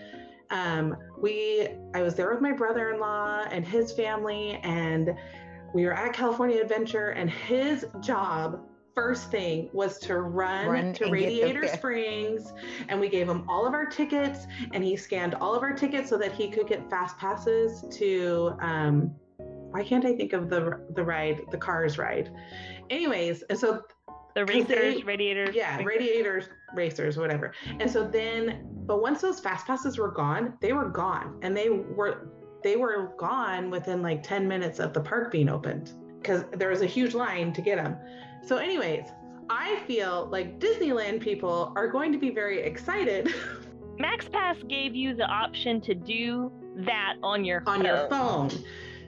um 0.50 0.96
we 1.16 1.68
I 1.94 2.02
was 2.02 2.16
there 2.16 2.32
with 2.32 2.40
my 2.40 2.52
brother-in-law 2.52 3.46
and 3.52 3.64
his 3.64 3.92
family 3.92 4.58
and 4.64 5.14
we 5.72 5.84
were 5.84 5.92
at 5.92 6.12
California 6.12 6.60
Adventure 6.60 7.10
and 7.10 7.30
his 7.30 7.86
job 8.00 8.60
first 8.94 9.30
thing 9.30 9.70
was 9.72 9.98
to 10.00 10.18
run, 10.18 10.66
Run 10.66 10.92
to 10.94 11.04
and 11.04 11.08
the 11.08 11.10
Radiator 11.12 11.68
Springs 11.68 12.52
and 12.88 12.98
we 13.00 13.08
gave 13.08 13.28
him 13.28 13.48
all 13.48 13.66
of 13.66 13.72
our 13.72 13.86
tickets 13.86 14.46
and 14.72 14.82
he 14.82 14.96
scanned 14.96 15.34
all 15.36 15.54
of 15.54 15.62
our 15.62 15.72
tickets 15.72 16.08
so 16.10 16.18
that 16.18 16.32
he 16.32 16.50
could 16.50 16.66
get 16.66 16.88
fast 16.90 17.16
passes 17.18 17.84
to 17.98 18.52
um 18.60 19.12
why 19.70 19.84
can't 19.84 20.04
I 20.04 20.16
think 20.16 20.32
of 20.32 20.50
the 20.50 20.80
the 20.96 21.04
ride, 21.04 21.42
the 21.52 21.56
cars 21.56 21.96
ride? 21.98 22.30
Anyways, 22.90 23.42
and 23.42 23.56
so 23.58 23.82
The 24.34 24.44
'Cause 24.44 24.66
they- 24.66 24.74
racers, 24.74 25.04
radiators. 25.04 25.54
yeah, 25.54 25.80
radiators, 25.84 26.48
racers, 26.74 27.16
whatever. 27.16 27.52
And 27.78 27.88
so 27.88 28.04
then, 28.06 28.66
but 28.86 29.00
once 29.00 29.20
those 29.20 29.38
fast 29.40 29.66
passes 29.66 29.96
were 29.98 30.10
gone, 30.10 30.54
they 30.60 30.72
were 30.72 30.88
gone, 30.88 31.38
and 31.42 31.56
they 31.56 31.68
were 31.68 32.28
they 32.62 32.76
were 32.76 33.12
gone 33.18 33.70
within 33.70 34.02
like 34.02 34.22
10 34.22 34.46
minutes 34.46 34.78
of 34.78 34.92
the 34.92 35.00
park 35.00 35.30
being 35.32 35.48
opened 35.48 35.92
because 36.20 36.44
there 36.52 36.68
was 36.68 36.82
a 36.82 36.86
huge 36.86 37.14
line 37.14 37.52
to 37.54 37.62
get 37.62 37.76
them. 37.76 37.96
So, 38.46 38.56
anyways, 38.58 39.06
I 39.48 39.80
feel 39.86 40.28
like 40.30 40.58
Disneyland 40.60 41.20
people 41.20 41.72
are 41.76 41.88
going 41.88 42.12
to 42.12 42.18
be 42.18 42.30
very 42.30 42.60
excited 42.62 43.32
Max 43.98 44.28
Pass 44.28 44.56
gave 44.68 44.94
you 44.94 45.14
the 45.14 45.24
option 45.26 45.80
to 45.82 45.94
do 45.94 46.50
that 46.86 47.14
on 47.22 47.44
your 47.44 47.62
on 47.66 47.78
phone. 47.78 47.84
your 47.84 48.08
phone. 48.08 48.50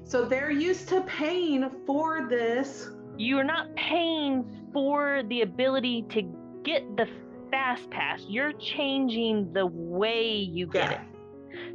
So 0.05 0.25
they're 0.27 0.51
used 0.51 0.89
to 0.91 1.01
paying 1.03 1.71
for 1.87 2.27
this. 2.29 2.91
You 3.17 3.39
are 3.39 3.45
not 3.45 3.75
paying 3.77 4.45
for 4.73 5.23
the 5.29 5.43
ability 5.43 6.05
to 6.11 6.23
get 6.65 6.97
the 6.99 7.07
fast 7.51 7.89
pass. 7.91 8.23
You're 8.29 8.53
changing 8.53 9.53
the 9.55 9.65
way 9.67 10.35
you 10.35 10.67
get 10.67 10.91
Yeah. 10.91 11.01
it. 11.01 11.01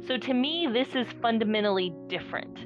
So 0.06 0.16
to 0.16 0.34
me, 0.34 0.68
this 0.72 0.88
is 0.94 1.06
fundamentally 1.20 1.94
different. 2.08 2.58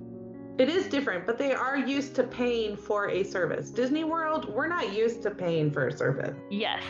It 0.59 0.69
is 0.69 0.87
different, 0.87 1.27
but 1.27 1.39
they 1.39 1.55
are 1.55 1.79
used 1.79 2.15
to 2.17 2.25
paying 2.25 2.77
for 2.77 3.09
a 3.09 3.25
service. 3.25 3.71
Disney 3.71 4.05
World, 4.05 4.55
we're 4.55 4.69
not 4.69 4.93
used 4.93 5.23
to 5.23 5.31
paying 5.31 5.71
for 5.71 5.89
a 5.89 5.93
service. 5.93 6.37
Yes, 6.51 6.83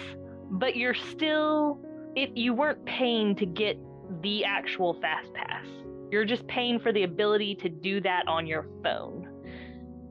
but 0.50 0.76
you're 0.76 0.94
still 0.94 1.80
it 2.14 2.36
you 2.36 2.52
weren't 2.52 2.84
paying 2.84 3.34
to 3.36 3.46
get 3.46 3.78
the 4.22 4.44
actual 4.44 4.94
fast 5.00 5.32
pass. 5.32 5.66
You're 6.10 6.24
just 6.24 6.46
paying 6.46 6.78
for 6.78 6.92
the 6.92 7.04
ability 7.04 7.54
to 7.56 7.68
do 7.68 8.00
that 8.02 8.28
on 8.28 8.46
your 8.46 8.66
phone. 8.82 9.28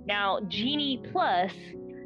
Now, 0.06 0.40
Genie 0.48 1.00
Plus 1.12 1.54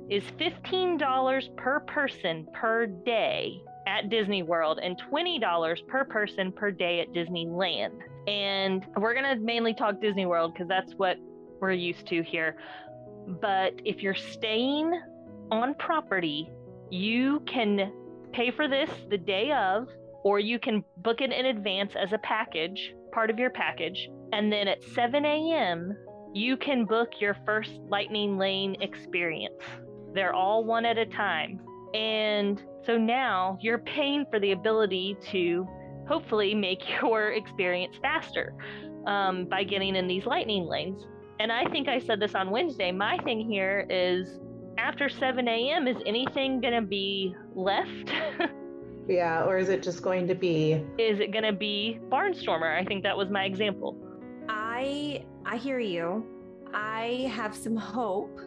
is 0.10 0.24
$15 0.38 1.56
per 1.56 1.80
person 1.82 2.46
per 2.54 2.86
day 2.86 3.62
at 3.88 4.10
Disney 4.10 4.44
World 4.44 4.80
and 4.82 5.00
$20 5.12 5.88
per 5.88 6.06
person 6.06 6.52
per 6.52 6.72
day 6.72 7.02
at 7.02 7.14
Disneyland. 7.14 8.00
And 8.28 8.86
we're 8.98 9.14
going 9.14 9.38
to 9.38 9.44
mainly 9.44 9.74
talk 9.74 10.02
Disney 10.02 10.26
World 10.26 10.54
because 10.54 10.68
that's 10.68 10.94
what 10.94 11.18
we're 11.60 11.72
used 11.72 12.08
to 12.08 12.24
here. 12.24 12.58
But 13.28 13.74
if 13.86 14.02
you're 14.02 14.16
staying 14.16 15.00
on 15.52 15.76
property, 15.76 16.50
you 16.90 17.42
can 17.48 17.92
pay 18.32 18.52
for 18.52 18.68
this 18.68 18.90
the 19.10 19.18
day 19.18 19.52
of, 19.52 19.88
or 20.24 20.40
you 20.40 20.60
can 20.60 20.84
book 20.98 21.22
it 21.22 21.32
in 21.32 21.46
advance 21.46 21.94
as 21.96 22.14
a 22.14 22.18
package, 22.20 22.94
part 23.12 23.30
of 23.30 23.40
your 23.40 23.52
package. 23.52 24.10
And 24.34 24.52
then 24.52 24.68
at 24.68 24.84
7 24.84 25.24
a.m., 25.24 25.96
you 26.34 26.58
can 26.58 26.86
book 26.86 27.10
your 27.22 27.38
first 27.46 27.72
Lightning 27.88 28.38
Lane 28.38 28.76
experience. 28.82 29.64
They're 30.14 30.34
all 30.34 30.66
one 30.66 30.86
at 30.86 30.98
a 30.98 31.06
time. 31.06 31.62
And 31.94 32.62
so 32.86 32.98
now 32.98 33.58
you're 33.62 33.80
paying 33.80 34.26
for 34.30 34.40
the 34.40 34.52
ability 34.52 35.18
to 35.32 35.68
hopefully 36.08 36.54
make 36.54 36.82
your 37.02 37.32
experience 37.32 37.96
faster 38.02 38.54
um, 39.08 39.46
by 39.46 39.64
getting 39.64 39.96
in 39.96 40.08
these 40.08 40.26
lightning 40.26 40.66
lanes. 40.66 41.04
And 41.40 41.52
I 41.52 41.66
think 41.66 41.88
I 41.88 42.00
said 42.00 42.20
this 42.20 42.34
on 42.34 42.50
Wednesday. 42.50 42.92
My 42.92 43.18
thing 43.20 43.50
here 43.50 43.86
is 43.90 44.40
after 44.78 45.10
7 45.10 45.48
a.m., 45.48 45.88
is 45.88 45.98
anything 46.06 46.62
going 46.62 46.74
to 46.74 46.88
be 46.88 47.36
left? 47.56 48.12
Yeah, 49.08 49.46
or 49.46 49.58
is 49.58 49.70
it 49.70 49.84
just 49.84 50.02
going 50.02 50.28
to 50.28 50.36
be 50.36 50.84
is 50.98 51.20
it 51.20 51.32
going 51.32 51.44
to 51.44 51.54
be 51.54 52.00
Barnstormer? 52.10 52.76
I 52.76 52.84
think 52.84 53.04
that 53.04 53.16
was 53.16 53.30
my 53.30 53.46
example. 53.46 53.96
I 54.50 55.24
I 55.46 55.58
hear 55.58 55.80
you. 55.80 56.26
I 56.74 57.32
have 57.32 57.56
some 57.56 57.76
hope 57.76 58.40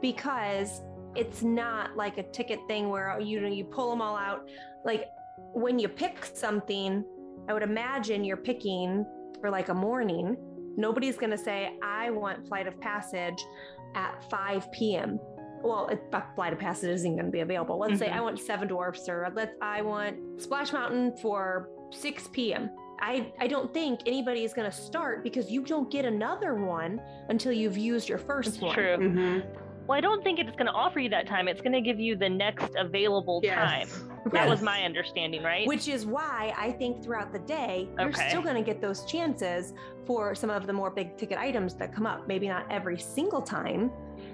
because 0.00 0.80
it's 1.16 1.42
not 1.42 1.96
like 1.96 2.18
a 2.18 2.22
ticket 2.24 2.60
thing 2.68 2.88
where 2.88 3.18
you 3.20 3.40
know 3.40 3.48
you 3.48 3.64
pull 3.64 3.90
them 3.90 4.00
all 4.02 4.16
out. 4.16 4.48
Like 4.84 5.06
when 5.52 5.78
you 5.78 5.88
pick 5.88 6.24
something, 6.24 7.04
I 7.48 7.52
would 7.52 7.62
imagine 7.62 8.24
you're 8.24 8.36
picking 8.36 9.04
for 9.40 9.50
like 9.50 9.68
a 9.70 9.74
morning. 9.74 10.36
Nobody's 10.76 11.16
gonna 11.16 11.38
say 11.38 11.74
I 11.82 12.10
want 12.10 12.46
Flight 12.46 12.66
of 12.66 12.80
Passage 12.80 13.42
at 13.94 14.22
5 14.30 14.70
p.m. 14.72 15.18
Well, 15.62 15.88
it, 15.88 16.00
Flight 16.36 16.52
of 16.54 16.58
Passage 16.58 16.88
isn't 16.90 17.12
going 17.16 17.26
to 17.26 17.30
be 17.30 17.40
available. 17.40 17.78
Let's 17.78 17.98
say 17.98 18.08
Mhm. 18.08 18.14
I 18.14 18.20
want 18.22 18.38
Seven 18.40 18.66
Dwarfs 18.66 19.08
or 19.10 19.30
let's 19.34 19.52
I 19.60 19.82
want 19.82 20.40
Splash 20.40 20.72
Mountain 20.72 21.16
for 21.18 21.68
6 21.90 22.28
p.m. 22.32 22.70
I, 23.02 23.30
I 23.38 23.46
don't 23.46 23.72
think 23.74 24.00
anybody 24.06 24.44
is 24.44 24.54
going 24.54 24.70
to 24.70 24.74
start 24.76 25.22
because 25.22 25.50
you 25.50 25.62
don't 25.64 25.90
get 25.90 26.04
another 26.06 26.54
one 26.54 26.98
until 27.28 27.52
you've 27.52 27.76
used 27.76 28.08
your 28.08 28.16
first 28.18 28.48
It's 28.50 28.60
one. 28.60 28.74
true. 28.74 28.96
Mhm. 28.96 29.44
Well, 29.90 29.96
I 29.98 30.00
don't 30.00 30.22
think 30.22 30.38
it's 30.38 30.52
going 30.52 30.66
to 30.66 30.72
offer 30.72 31.00
you 31.00 31.08
that 31.08 31.26
time. 31.26 31.48
It's 31.48 31.60
going 31.60 31.72
to 31.72 31.80
give 31.80 31.98
you 31.98 32.14
the 32.14 32.28
next 32.28 32.68
available 32.78 33.40
time. 33.42 33.88
Yes. 33.88 34.04
That 34.32 34.46
was 34.48 34.60
my 34.60 34.82
understanding, 34.84 35.42
right? 35.42 35.66
Which 35.66 35.88
is 35.88 36.04
why 36.04 36.52
I 36.56 36.70
think 36.72 37.02
throughout 37.02 37.32
the 37.32 37.38
day, 37.38 37.88
you're 37.98 38.08
Okay. 38.10 38.28
still 38.28 38.42
going 38.42 38.54
to 38.54 38.62
get 38.62 38.78
those 38.82 39.04
chances 39.06 39.72
for 40.04 40.34
some 40.34 40.50
of 40.50 40.66
the 40.66 40.74
more 40.74 40.90
big 40.90 41.16
ticket 41.16 41.38
items 41.38 41.74
that 41.76 41.92
come 41.94 42.04
up. 42.06 42.28
Maybe 42.28 42.46
not 42.46 42.66
every 42.70 42.98
single 42.98 43.40
time. 43.40 43.90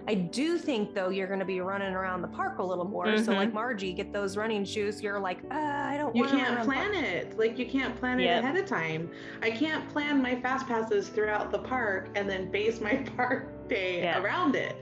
I 0.09 0.15
do 0.15 0.59
think, 0.59 0.93
though, 0.93 1.11
you're 1.11 1.29
going 1.29 1.39
to 1.39 1.47
be 1.47 1.61
running 1.61 1.95
around 1.95 2.23
the 2.23 2.29
park 2.29 2.59
a 2.59 2.63
little 2.65 2.85
more. 2.85 3.17
So, 3.19 3.33
Mhm. 3.33 3.37
like 3.37 3.53
Margie, 3.55 3.93
get 3.93 4.13
those 4.13 4.37
running 4.37 4.65
shoes. 4.65 5.01
You're 5.01 5.21
like, 5.21 5.39
uh, 5.53 5.55
I 5.55 5.97
don't 5.97 6.15
You 6.17 6.23
want 6.25 6.35
You 6.35 6.41
can't 6.41 6.65
plan 6.65 6.93
it. 6.93 7.39
Like 7.39 7.57
you 7.57 7.67
can't 7.67 7.95
plan 7.97 8.19
it 8.19 8.25
Yep. 8.25 8.43
ahead 8.43 8.57
of 8.57 8.67
time. 8.67 9.09
I 9.41 9.51
can't 9.53 9.89
plan 9.89 10.21
my 10.21 10.35
fast 10.41 10.67
passes 10.67 11.09
throughout 11.09 11.53
the 11.53 11.61
park 11.61 12.11
and 12.17 12.29
then 12.29 12.51
base 12.51 12.81
my 12.81 12.97
park 13.17 13.69
day 13.69 14.03
Yeah. 14.03 14.21
around 14.21 14.57
it. 14.57 14.75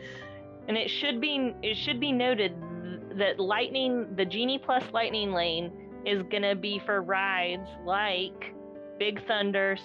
And 0.68 0.76
it 0.76 0.88
should 0.88 1.20
be 1.20 1.54
it 1.62 1.76
should 1.76 2.00
be 2.00 2.12
noted 2.12 2.54
that 3.18 3.38
lightning 3.38 4.14
the 4.16 4.24
genie 4.24 4.58
plus 4.58 4.82
lightning 4.92 5.32
lane 5.32 5.70
is 6.06 6.22
going 6.24 6.42
to 6.42 6.54
be 6.54 6.80
for 6.84 7.02
rides 7.02 7.68
like 7.84 8.54
Big 8.98 9.26
Thunder, 9.26 9.76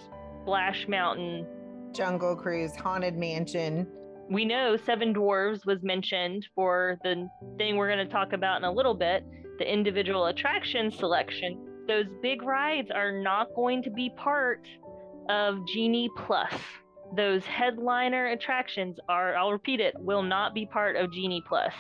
Splash 0.42 0.88
Mountain. 0.88 1.46
Jungle 1.94 2.36
Cruise, 2.36 2.76
Haunted 2.76 3.18
Mansion. 3.18 3.88
We 4.30 4.46
know 4.46 4.78
Seven 4.78 5.14
Dwarfs 5.14 5.66
was 5.66 5.82
mentioned 5.82 6.48
for 6.54 6.98
the 7.04 7.28
thing 7.58 7.78
we're 7.78 7.92
going 7.92 8.06
to 8.06 8.12
talk 8.12 8.34
about 8.34 8.58
in 8.58 8.64
a 8.64 8.72
little 8.72 8.94
bit 8.94 9.24
the 9.58 9.72
individual 9.72 10.28
attraction 10.28 10.92
selection. 10.92 11.66
Those 11.88 12.06
big 12.22 12.44
rides 12.44 12.90
are 12.94 13.12
not 13.12 13.48
going 13.56 13.82
to 13.84 13.90
be 13.90 14.12
part 14.16 14.68
of 15.30 15.66
Genie 15.68 16.10
Plus. 16.16 16.54
Those 17.16 17.44
headliner 17.46 18.28
attractions 18.28 19.00
are, 19.10 19.36
I'll 19.36 19.52
repeat 19.52 19.80
it, 19.80 19.96
will 20.00 20.24
not 20.24 20.54
be 20.54 20.66
part 20.66 20.96
of 20.96 21.12
Genie 21.12 21.44
Plus. 21.48 21.74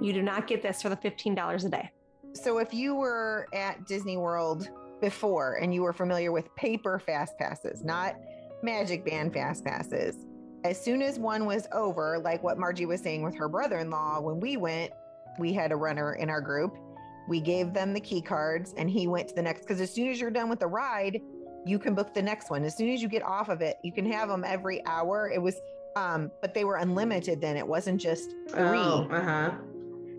You 0.00 0.12
do 0.12 0.22
not 0.22 0.46
get 0.46 0.62
this 0.62 0.82
for 0.82 0.88
the 0.88 0.96
$15 0.96 1.64
a 1.64 1.68
day. 1.68 1.90
So 2.34 2.58
if 2.58 2.74
you 2.74 2.94
were 2.94 3.46
at 3.54 3.86
Disney 3.86 4.16
World 4.16 4.68
before 5.00 5.54
and 5.54 5.72
you 5.72 5.82
were 5.82 5.92
familiar 5.92 6.32
with 6.32 6.54
paper 6.56 6.98
fast 6.98 7.38
passes, 7.38 7.84
not 7.84 8.16
Magic 8.62 9.04
Band 9.04 9.32
fast 9.32 9.64
passes, 9.64 10.26
as 10.64 10.82
soon 10.82 11.02
as 11.02 11.18
one 11.18 11.46
was 11.46 11.66
over, 11.72 12.18
like 12.18 12.42
what 12.42 12.58
Margie 12.58 12.86
was 12.86 13.00
saying 13.00 13.22
with 13.22 13.36
her 13.36 13.48
brother 13.48 13.78
in 13.78 13.90
law, 13.90 14.20
when 14.20 14.40
we 14.40 14.56
went, 14.56 14.90
we 15.38 15.52
had 15.52 15.72
a 15.72 15.76
runner 15.76 16.14
in 16.14 16.28
our 16.28 16.40
group. 16.40 16.76
We 17.28 17.40
gave 17.40 17.72
them 17.72 17.92
the 17.94 18.00
key 18.00 18.20
cards 18.20 18.74
and 18.76 18.90
he 18.90 19.06
went 19.06 19.28
to 19.28 19.34
the 19.34 19.42
next 19.42 19.60
because 19.60 19.80
as 19.80 19.92
soon 19.92 20.10
as 20.10 20.20
you're 20.20 20.30
done 20.30 20.48
with 20.48 20.60
the 20.60 20.66
ride, 20.66 21.20
you 21.66 21.78
can 21.78 21.94
book 21.94 22.14
the 22.14 22.22
next 22.22 22.50
one. 22.50 22.64
As 22.64 22.76
soon 22.76 22.90
as 22.90 23.00
you 23.02 23.08
get 23.08 23.22
off 23.22 23.48
of 23.48 23.60
it, 23.62 23.76
you 23.82 23.92
can 23.92 24.10
have 24.10 24.28
them 24.28 24.44
every 24.46 24.84
hour. 24.86 25.30
It 25.32 25.40
was 25.40 25.56
um, 25.96 26.30
but 26.40 26.54
they 26.54 26.64
were 26.64 26.76
unlimited 26.76 27.40
then. 27.40 27.56
It 27.56 27.66
wasn't 27.66 28.00
just 28.00 28.30
three. 28.48 28.78
Oh, 28.78 29.06
uh-huh. 29.10 29.52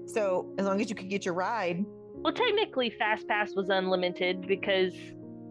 So 0.07 0.53
as 0.57 0.65
long 0.65 0.79
as 0.79 0.89
you 0.89 0.95
could 0.95 1.09
get 1.09 1.25
your 1.25 1.33
ride, 1.33 1.83
Well, 2.13 2.31
technically, 2.33 2.91
Fast 2.91 3.27
Pass 3.27 3.53
was 3.55 3.69
unlimited 3.69 4.47
because 4.47 4.93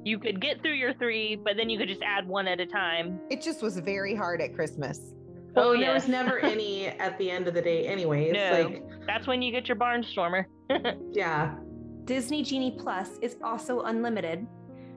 you 0.02 0.18
could 0.18 0.40
get 0.40 0.62
through 0.62 0.74
your 0.74 0.94
three, 0.94 1.36
but 1.36 1.56
then 1.58 1.68
you 1.68 1.78
could 1.78 1.88
just 1.88 2.02
add 2.02 2.26
one 2.26 2.46
at 2.48 2.58
a 2.60 2.66
time. 2.66 3.20
it 3.30 3.42
just 3.42 3.62
was 3.62 3.78
very 3.78 4.14
hard 4.14 4.40
at 4.40 4.54
Christmas. 4.54 5.12
Well, 5.54 5.68
Oh, 5.68 5.72
and 5.72 5.82
there 5.82 5.92
was 5.92 6.08
never 6.08 6.38
any 6.54 6.86
at 6.86 7.18
the 7.18 7.30
end 7.30 7.46
of 7.46 7.54
the 7.54 7.62
day 7.62 7.86
anyways. 7.86 8.32
No. 8.32 8.50
Like, 8.52 8.82
That's 9.06 9.26
when 9.26 9.42
you 9.42 9.52
get 9.52 9.68
your 9.68 9.76
Barnstormer. 9.76 10.46
yeah. 11.12 11.54
Disney 12.04 12.42
Genie 12.42 12.76
Plus 12.78 13.18
is 13.22 13.36
also 13.42 13.82
unlimited. 13.82 14.46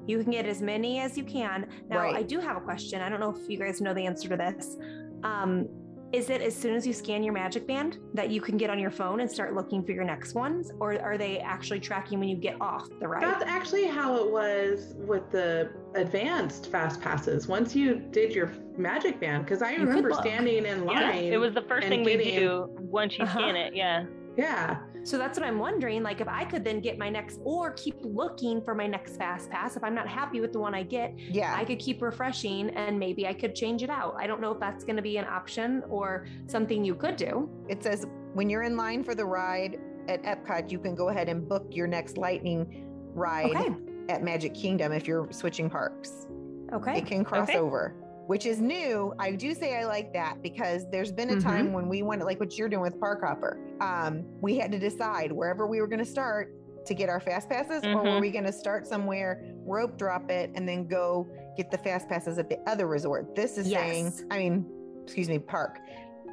You 0.08 0.24
can 0.24 0.32
get 0.32 0.46
as 0.46 0.62
many 0.62 1.00
as 1.02 1.18
you 1.18 1.24
can. 1.24 1.68
Now, 1.90 2.00
Right. 2.00 2.16
I 2.16 2.24
do 2.24 2.40
have 2.40 2.56
a 2.58 2.62
question. 2.62 3.02
I 3.02 3.10
don't 3.10 3.20
know 3.20 3.30
if 3.30 3.50
you 3.50 3.58
guys 3.60 3.82
know 3.82 3.94
the 3.94 4.06
answer 4.06 4.30
to 4.30 4.38
this. 4.38 4.78
Um, 5.24 5.68
is 6.14 6.30
it 6.30 6.42
as 6.42 6.56
soon 6.56 6.74
as 6.74 6.88
you 6.88 6.94
scan 6.94 7.22
your 7.22 7.34
Magic 7.34 7.68
Band 7.68 7.98
that 8.14 8.30
you 8.30 8.40
can 8.40 8.56
get 8.56 8.70
on 8.70 8.80
your 8.80 8.90
phone 8.92 9.20
and 9.20 9.30
start 9.30 9.54
looking 9.54 9.84
for 9.84 9.92
your 9.92 10.06
next 10.06 10.36
ones, 10.36 10.72
or 10.80 10.98
are 11.02 11.18
they 11.18 11.40
actually 11.40 11.82
tracking 11.82 12.18
when 12.22 12.30
you 12.30 12.38
get 12.38 12.56
off 12.62 12.88
the 13.02 13.08
ride? 13.10 13.22
That's 13.24 13.44
actually 13.44 13.88
how 13.88 14.16
it 14.16 14.32
was 14.32 14.96
with 15.00 15.30
the 15.32 15.70
advanced 15.96 16.72
fast 16.72 17.02
passes. 17.02 17.50
Once 17.50 17.76
you 17.76 17.96
did 18.12 18.34
your 18.34 18.54
magic 18.78 19.20
band, 19.20 19.44
because 19.44 19.62
I 19.62 19.72
You 19.74 19.80
remember 19.86 20.14
standing 20.14 20.66
in 20.66 20.86
line 20.86 20.98
Yeah, 20.98 21.10
line. 21.10 21.24
it 21.34 21.38
was 21.42 21.54
the 21.54 21.64
first 21.64 21.84
and 21.84 21.92
thing 21.94 22.06
we 22.06 22.16
getting- 22.16 22.40
do 22.40 22.70
once 22.80 23.18
you 23.18 23.26
Uh-huh. 23.26 23.40
scan 23.40 23.58
it. 23.58 23.76
Yeah. 23.76 24.06
Yeah. 24.38 24.78
So 25.08 25.18
that's 25.18 25.40
what 25.40 25.48
I'm 25.48 25.58
wondering. 25.58 26.04
Like, 26.04 26.20
if 26.20 26.28
I 26.28 26.44
could 26.44 26.66
then 26.66 26.82
get 26.82 26.98
my 26.98 27.10
next, 27.10 27.40
or 27.46 27.72
keep 27.72 27.96
looking 28.02 28.62
for 28.62 28.76
my 28.76 28.88
next 28.88 29.16
fast 29.16 29.50
pass. 29.50 29.78
If 29.78 29.84
I'm 29.84 29.96
not 29.96 30.06
happy 30.08 30.42
with 30.42 30.52
the 30.52 30.60
one 30.60 30.76
I 30.76 30.84
get, 30.84 31.18
Yeah. 31.18 31.56
I 31.56 31.64
could 31.64 31.80
keep 31.80 32.02
refreshing 32.02 32.72
and 32.72 33.00
maybe 33.00 33.26
I 33.26 33.34
could 33.34 33.56
change 33.56 33.84
it 33.84 33.90
out. 33.90 34.16
I 34.20 34.28
don't 34.28 34.42
know 34.42 34.52
if 34.52 34.60
that's 34.60 34.84
going 34.84 34.98
to 34.98 35.02
be 35.02 35.16
an 35.16 35.24
option 35.26 35.82
or 35.90 36.28
something 36.48 36.84
you 36.84 36.94
could 36.94 37.16
do. 37.16 37.50
it 37.70 37.82
says 37.82 38.06
when 38.34 38.50
you're 38.50 38.64
in 38.64 38.76
line 38.76 39.02
for 39.04 39.16
the 39.16 39.24
ride 39.26 39.80
at 40.10 40.22
Epcot, 40.24 40.70
you 40.72 40.78
can 40.80 40.94
go 40.94 41.08
ahead 41.10 41.30
and 41.30 41.48
book 41.48 41.66
your 41.72 41.88
next 41.88 42.18
lightning 42.18 42.86
ride 43.14 43.56
Okay. 43.56 43.70
at 44.10 44.24
Magic 44.24 44.54
Kingdom 44.54 44.92
if 44.92 45.08
you're 45.08 45.32
switching 45.32 45.70
parks. 45.70 46.28
Okay. 46.74 46.98
It 46.98 47.06
can 47.06 47.24
cross 47.24 47.48
Okay. 47.50 47.58
over, 47.60 47.96
which 48.28 48.46
is 48.46 48.60
new. 48.60 49.14
I 49.20 49.32
do 49.32 49.54
say 49.54 49.78
I 49.78 49.86
like 49.86 50.14
that 50.14 50.42
because 50.44 50.86
there's 50.92 51.12
been 51.12 51.30
a 51.30 51.34
Mm-hmm. 51.34 51.48
time 51.50 51.74
when 51.74 51.88
we 51.88 52.04
went 52.04 52.24
like 52.26 52.40
what 52.40 52.58
you're 52.58 52.70
doing 52.70 52.82
with 52.84 53.00
Park 53.00 53.22
Hopper. 53.24 53.60
Um, 53.82 54.26
we 54.42 54.58
had 54.58 54.72
to 54.74 54.80
decide 54.80 55.32
wherever 55.32 55.66
we 55.66 55.80
were 55.82 55.88
going 55.88 56.00
to 56.00 56.06
start 56.06 56.54
to 56.86 56.94
get 56.94 57.10
our 57.10 57.20
fast 57.20 57.50
passes, 57.50 57.84
or 57.86 57.96
were 57.98 58.04
Mhm. 58.04 58.22
we 58.22 58.32
going 58.32 58.46
to 58.46 58.52
start 58.52 58.88
somewhere, 58.88 59.44
rope 59.66 59.98
drop 59.98 60.30
it, 60.32 60.52
and 60.56 60.68
then 60.68 60.88
go 60.88 61.28
get 61.58 61.70
the 61.72 61.78
fast 61.78 62.08
passes 62.08 62.38
at 62.38 62.48
the 62.50 62.58
other 62.70 62.88
resort. 62.88 63.36
This 63.36 63.58
is 63.58 63.70
saying, 63.70 64.14
I 64.32 64.38
mean, 64.38 64.66
excuse 65.04 65.28
me, 65.28 65.38
park. 65.40 65.80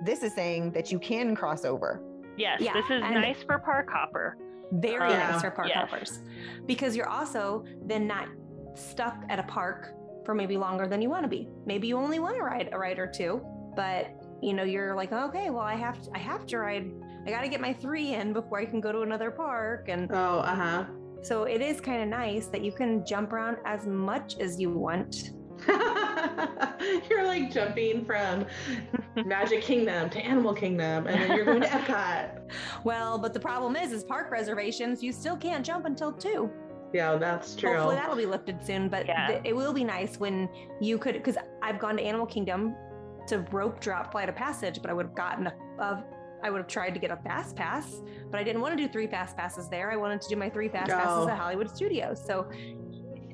This 0.05 0.23
is 0.23 0.33
saying 0.35 0.71
that 0.73 0.93
you 0.93 0.99
can 1.01 1.35
cross 1.35 1.65
over. 1.65 2.01
Yes, 2.37 2.61
Yeah, 2.61 2.73
this 2.75 2.85
is 2.87 3.03
and- 3.03 3.15
nice 3.15 3.43
for 3.43 3.59
Park 3.59 3.89
Hopper. 3.91 4.37
Very 4.73 5.11
Yeah. 5.11 5.31
nice 5.31 5.43
for 5.43 5.51
park 5.51 5.69
Yes. 5.69 5.77
hoppers 5.91 6.21
because 6.67 6.97
you're 6.97 7.09
also 7.09 7.65
then 7.83 8.07
not 8.09 8.29
stuck 8.75 9.17
at 9.29 9.39
a 9.39 9.45
park 9.45 9.93
for 10.25 10.35
maybe 10.35 10.57
longer 10.57 10.87
than 10.87 11.01
you 11.03 11.11
want 11.11 11.23
to 11.25 11.29
be. 11.29 11.49
Maybe 11.67 11.87
you 11.89 11.97
only 11.97 12.19
want 12.19 12.37
to 12.37 12.43
ride 12.43 12.69
a 12.73 12.79
ride 12.79 12.99
or 12.99 13.07
two, 13.07 13.41
but 13.77 14.09
you 14.43 14.53
know 14.55 14.63
you're 14.65 14.95
like, 14.95 15.13
okay, 15.13 15.51
well 15.51 15.65
I 15.65 15.75
have 15.75 16.01
to, 16.03 16.11
I 16.15 16.19
have 16.19 16.47
to 16.47 16.59
ride. 16.59 16.91
I 17.27 17.31
got 17.31 17.43
to 17.43 17.49
get 17.49 17.61
my 17.61 17.73
three 17.73 18.15
in 18.15 18.33
before 18.33 18.59
I 18.59 18.67
can 18.67 18.81
go 18.81 18.93
to 18.93 19.01
another 19.01 19.31
park, 19.31 19.89
and 19.89 20.11
Oh, 20.13 20.41
uh 20.41 20.55
huh. 20.55 20.85
so 21.23 21.45
it 21.45 21.61
is 21.63 21.81
kind 21.81 22.03
of 22.03 22.09
nice 22.09 22.47
that 22.49 22.63
you 22.63 22.73
can 22.73 23.05
jump 23.07 23.33
around 23.33 23.57
as 23.65 23.87
much 23.87 24.39
as 24.39 24.61
you 24.61 24.71
want. 24.71 25.31
you're 27.09 27.25
like 27.27 27.51
jumping 27.53 28.05
from 28.05 28.45
Magic 29.25 29.63
Kingdom 29.63 30.11
to 30.11 30.19
Animal 30.19 30.53
Kingdom, 30.55 31.07
and 31.07 31.23
then 31.23 31.37
you're 31.37 31.45
going 31.45 31.61
to 31.63 31.69
Epcot. 31.69 32.41
Well, 32.85 33.17
but 33.19 33.33
the 33.33 33.41
problem 33.41 33.77
is, 33.77 33.93
is 33.93 34.05
park 34.05 34.31
reservations. 34.31 35.03
You 35.03 35.11
still 35.13 35.37
can't 35.37 35.65
jump 35.65 35.87
until 35.87 36.13
two. 36.13 36.51
Yeah, 36.95 37.17
that's 37.17 37.57
true. 37.57 37.73
Hopefully 37.75 37.97
that'll 37.97 38.15
be 38.17 38.25
lifted 38.25 38.65
soon, 38.65 38.89
but 38.89 39.05
Yeah. 39.07 39.27
th- 39.27 39.41
it 39.45 39.55
will 39.55 39.73
be 39.73 39.83
nice 39.83 40.19
when 40.21 40.49
you 40.81 40.97
could, 40.97 41.15
because 41.15 41.37
I've 41.61 41.81
gone 41.81 41.97
to 41.97 42.03
Animal 42.03 42.25
Kingdom 42.25 42.77
to 43.27 43.41
rope 43.51 43.81
drop 43.81 44.13
Flight 44.13 44.29
of 44.29 44.37
Passage, 44.37 44.81
but 44.81 44.91
I 44.91 44.95
would 44.95 45.07
have 45.07 45.15
gotten 45.17 45.49
a, 45.49 45.55
a 45.81 46.05
I 46.45 46.51
would 46.51 46.59
have 46.59 46.67
tried 46.69 46.91
to 46.95 47.01
get 47.01 47.11
a 47.11 47.17
fast 47.17 47.57
pass, 47.57 48.01
but 48.31 48.39
I 48.39 48.45
didn't 48.45 48.61
want 48.61 48.77
to 48.77 48.83
do 48.87 48.87
three 48.93 49.07
fast 49.07 49.35
passes 49.37 49.69
there. 49.71 49.91
I 49.91 49.97
wanted 49.97 50.21
to 50.21 50.29
do 50.29 50.37
my 50.37 50.51
three 50.51 50.69
fast 50.69 50.91
passes 50.91 51.27
at 51.27 51.39
Hollywood 51.39 51.71
Studios. 51.75 52.23
So, 52.25 52.49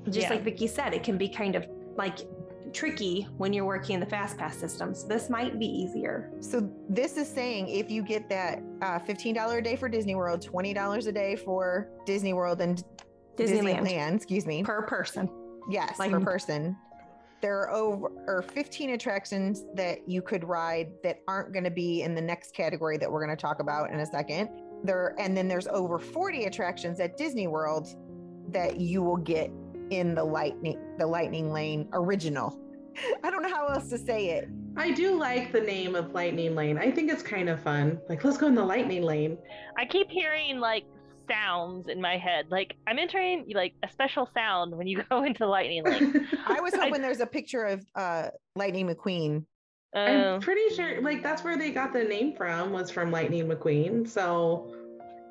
just 0.05 0.19
Yeah. 0.19 0.31
like 0.31 0.43
Vicki 0.43 0.69
said, 0.69 0.95
it 0.95 1.03
can 1.03 1.19
be 1.19 1.29
kind 1.29 1.57
of 1.57 1.67
like 1.97 2.19
tricky 2.73 3.27
when 3.37 3.53
you're 3.53 3.65
working 3.65 3.95
in 3.95 4.01
the 4.01 4.07
fast 4.07 4.39
pass 4.39 4.57
systems. 4.57 5.05
This 5.09 5.29
might 5.29 5.59
be 5.59 5.67
easier. 5.67 6.31
So 6.39 6.71
this 6.89 7.17
is 7.17 7.29
saying 7.29 7.69
if 7.69 7.91
you 7.91 8.05
get 8.05 8.29
that 8.29 8.63
uh, 8.81 9.01
$15 9.01 9.59
a 9.59 9.61
day 9.61 9.75
for 9.75 9.89
Disney 9.89 10.15
World, 10.15 10.41
$20 10.41 11.07
a 11.09 11.13
day 11.13 11.35
for 11.35 11.89
Disney 12.07 12.33
World 12.33 12.61
and 12.61 12.85
Disneyland, 13.41 13.87
Disneyland, 13.87 14.17
excuse 14.17 14.47
me. 14.47 14.63
per 14.63 14.83
person. 14.83 15.29
yes, 15.71 15.99
like- 15.99 16.11
per 16.11 16.21
person. 16.21 16.77
There 17.43 17.59
are 17.59 17.71
over 17.71 18.09
or 18.27 18.43
15 18.43 18.91
attractions 18.91 19.65
that 19.75 20.07
you 20.07 20.21
could 20.21 20.45
ride 20.45 20.89
that 21.03 21.21
aren't 21.27 21.55
going 21.55 21.65
to 21.65 21.71
be 21.71 22.03
in 22.03 22.15
the 22.15 22.21
next 22.21 22.53
category 22.55 22.99
that 22.99 23.11
we're 23.11 23.25
going 23.25 23.35
to 23.35 23.41
talk 23.41 23.61
about 23.61 23.91
in 23.91 24.01
a 24.01 24.05
second. 24.05 24.51
There 24.85 25.15
and 25.19 25.35
then 25.35 25.49
there's 25.49 25.67
over 25.67 25.99
40 25.99 26.45
attractions 26.45 27.01
at 27.01 27.17
Disney 27.17 27.47
World 27.47 27.89
that 28.53 28.79
you 28.79 29.03
will 29.03 29.17
get 29.17 29.51
in 29.89 30.15
the 30.15 30.23
lightning 30.25 30.79
the 30.99 31.07
lightning 31.07 31.51
lane 31.51 31.89
original. 31.95 32.59
I 33.25 33.31
don't 33.31 33.43
know 33.43 33.49
how 33.55 33.69
else 33.69 33.89
to 33.89 33.99
say 33.99 34.31
it. 34.31 34.49
I 34.77 34.91
do 34.91 35.19
like 35.19 35.53
the 35.53 35.61
name 35.61 35.95
of 35.95 36.13
Lightning 36.13 36.55
Lane. 36.55 36.79
I 36.79 36.91
think 36.91 37.11
it's 37.11 37.23
kind 37.23 37.49
of 37.49 37.61
fun. 37.61 37.99
Like, 38.09 38.23
let's 38.23 38.37
go 38.39 38.47
in 38.47 38.55
the 38.55 38.65
Lightning 38.65 39.03
Lane. 39.03 39.37
I 39.77 39.85
keep 39.85 40.11
hearing 40.11 40.61
like 40.61 40.85
sounds 41.31 41.89
in 41.89 42.01
my 42.01 42.17
head. 42.17 42.47
Like 42.51 42.75
I'm 42.87 42.99
entering 42.99 43.47
like 43.55 43.75
a 43.83 43.91
special 43.91 44.29
sound 44.35 44.77
when 44.77 44.87
you 44.87 45.03
go 45.11 45.25
into 45.25 45.47
Lightning 45.47 45.85
Lane. 45.85 46.29
I 46.47 46.61
was 46.61 46.75
I- 46.75 46.87
hoping 46.87 47.03
there's 47.03 47.21
a 47.21 47.27
picture 47.27 47.65
of 47.65 47.85
uh 47.95 48.29
Lightning 48.57 48.89
McQueen. 48.89 49.45
Uh, 49.95 49.99
I'm 49.99 50.41
pretty 50.41 50.73
sure, 50.77 51.01
like, 51.03 51.21
that's 51.21 51.43
where 51.43 51.59
they 51.59 51.73
got 51.73 51.93
the 51.93 52.05
name 52.05 52.37
from, 52.37 52.71
was 52.73 52.93
from 52.93 53.11
Lightning 53.11 53.49
McQueen. 53.49 54.09
So, 54.09 54.73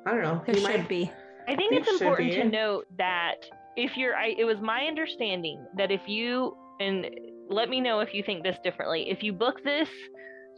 I 0.04 0.10
don't 0.10 0.22
know. 0.22 0.42
It 0.46 0.56
You 0.56 0.60
should 0.60 0.76
might- 0.80 0.88
be. 0.88 1.10
I 1.48 1.56
think 1.56 1.72
It 1.72 1.78
it's 1.88 1.92
important 1.92 2.28
be. 2.30 2.36
to 2.36 2.44
note 2.44 2.84
that 2.98 3.36
if 3.76 3.96
you're, 3.96 4.14
I, 4.14 4.34
it 4.38 4.44
was 4.44 4.58
my 4.60 4.82
understanding 4.82 5.64
that 5.78 5.90
if 5.90 6.02
you, 6.06 6.54
and 6.78 7.06
let 7.48 7.70
me 7.70 7.80
know 7.80 8.00
if 8.00 8.12
you 8.12 8.22
think 8.22 8.42
this 8.42 8.56
differently, 8.62 9.08
if 9.08 9.22
you 9.22 9.32
book 9.32 9.64
this, 9.64 9.88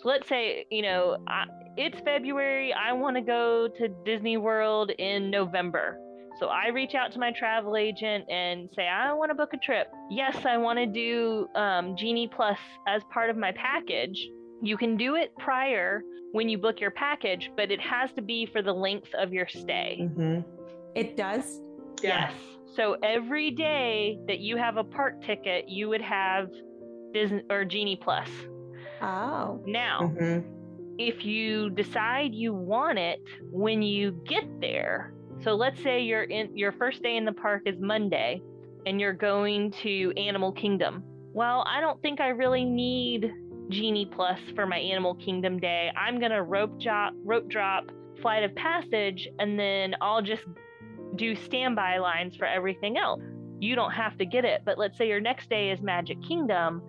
so 0.03 0.09
let's 0.09 0.29
say, 0.29 0.67
you 0.71 0.83
know, 0.83 1.17
I, 1.27 1.45
it's 1.77 1.99
February, 2.01 2.73
I 2.73 2.93
want 2.93 3.17
to 3.17 3.23
go 3.23 3.69
to 3.79 3.88
Disney 4.05 4.37
World 4.37 4.91
in 4.99 5.31
November. 5.31 5.99
So 6.41 6.47
I 6.49 6.69
reach 6.69 6.95
out 6.95 7.12
to 7.12 7.19
my 7.19 7.31
travel 7.33 7.77
agent 7.77 8.25
and 8.31 8.69
say, 8.75 8.88
I 8.88 9.12
want 9.12 9.31
to 9.31 9.35
book 9.35 9.51
a 9.53 9.59
trip. 9.59 9.88
Yes, 10.11 10.45
I 10.45 10.57
want 10.57 10.79
to 10.79 10.87
do 10.87 11.47
um, 11.55 11.95
Genie 11.97 12.29
Plus 12.35 12.59
as 12.88 13.03
part 13.12 13.31
of 13.31 13.37
my 13.37 13.53
package. 13.53 14.19
You 14.62 14.77
can 14.77 14.97
do 14.97 15.15
it 15.15 15.33
prior 15.38 16.03
when 16.33 16.49
you 16.49 16.59
book 16.59 16.81
your 16.81 16.91
package, 16.91 17.51
but 17.57 17.71
it 17.71 17.81
has 17.81 18.11
to 18.12 18.23
be 18.23 18.47
for 18.47 18.62
the 18.62 18.73
length 18.73 19.15
of 19.15 19.33
your 19.33 19.47
stay. 19.47 19.99
Mhm. 20.01 20.45
It 20.95 21.17
does. 21.17 21.61
Yeah. 22.03 22.31
Yes. 22.31 22.33
So 22.75 22.97
every 23.03 23.51
day 23.51 24.19
that 24.27 24.38
you 24.41 24.57
have 24.57 24.79
a 24.79 24.85
park 24.85 25.23
ticket, 25.23 25.69
you 25.69 25.88
would 25.91 26.01
have 26.03 26.49
Disney 27.12 27.43
or 27.51 27.65
Genie 27.65 27.97
Plus. 28.03 28.29
Oh. 29.03 29.61
Now, 29.67 30.12
Mhm. 30.17 30.45
if 30.99 31.25
you 31.25 31.71
decide 31.71 32.35
you 32.35 32.55
want 32.55 32.99
it 32.99 33.21
when 33.51 33.83
you 33.83 34.12
get 34.25 34.45
there, 34.61 35.12
So 35.41 35.55
let's 35.57 35.83
say 35.83 36.03
you're 36.03 36.23
in 36.23 36.57
your 36.57 36.71
first 36.71 37.03
day 37.03 37.17
in 37.17 37.25
the 37.25 37.33
park 37.33 37.62
is 37.67 37.81
Monday 37.81 38.41
and 38.87 39.01
you're 39.01 39.12
going 39.12 39.73
to 39.83 40.12
Animal 40.17 40.53
Kingdom. 40.53 41.03
Well, 41.33 41.65
I 41.67 41.81
don't 41.81 42.01
think 42.01 42.21
I 42.21 42.29
really 42.29 42.65
need 42.65 43.33
Genie 43.69 44.07
Plus 44.07 44.38
for 44.55 44.67
my 44.67 44.79
Animal 44.79 45.17
Kingdom 45.17 45.59
day. 45.59 45.91
I'm 45.97 46.21
going 46.21 46.31
to 46.31 46.45
rope 46.45 46.79
drop 46.79 47.15
rope 47.25 47.49
drop 47.49 47.91
Flight 48.21 48.45
of 48.45 48.55
Passage 48.55 49.29
and 49.41 49.59
then 49.59 49.97
I'll 50.01 50.23
just 50.23 50.45
do 51.17 51.35
standby 51.35 51.99
lines 51.99 52.37
for 52.37 52.45
everything 52.47 52.97
else. 52.97 53.23
You 53.59 53.75
don't 53.75 53.91
have 53.93 54.17
to 54.19 54.25
get 54.25 54.45
it. 54.45 54.62
But 54.65 54.79
let's 54.79 54.97
say 54.97 55.09
your 55.09 55.21
next 55.21 55.51
day 55.51 55.71
is 55.73 55.81
Magic 55.83 56.23
Kingdom. 56.23 56.83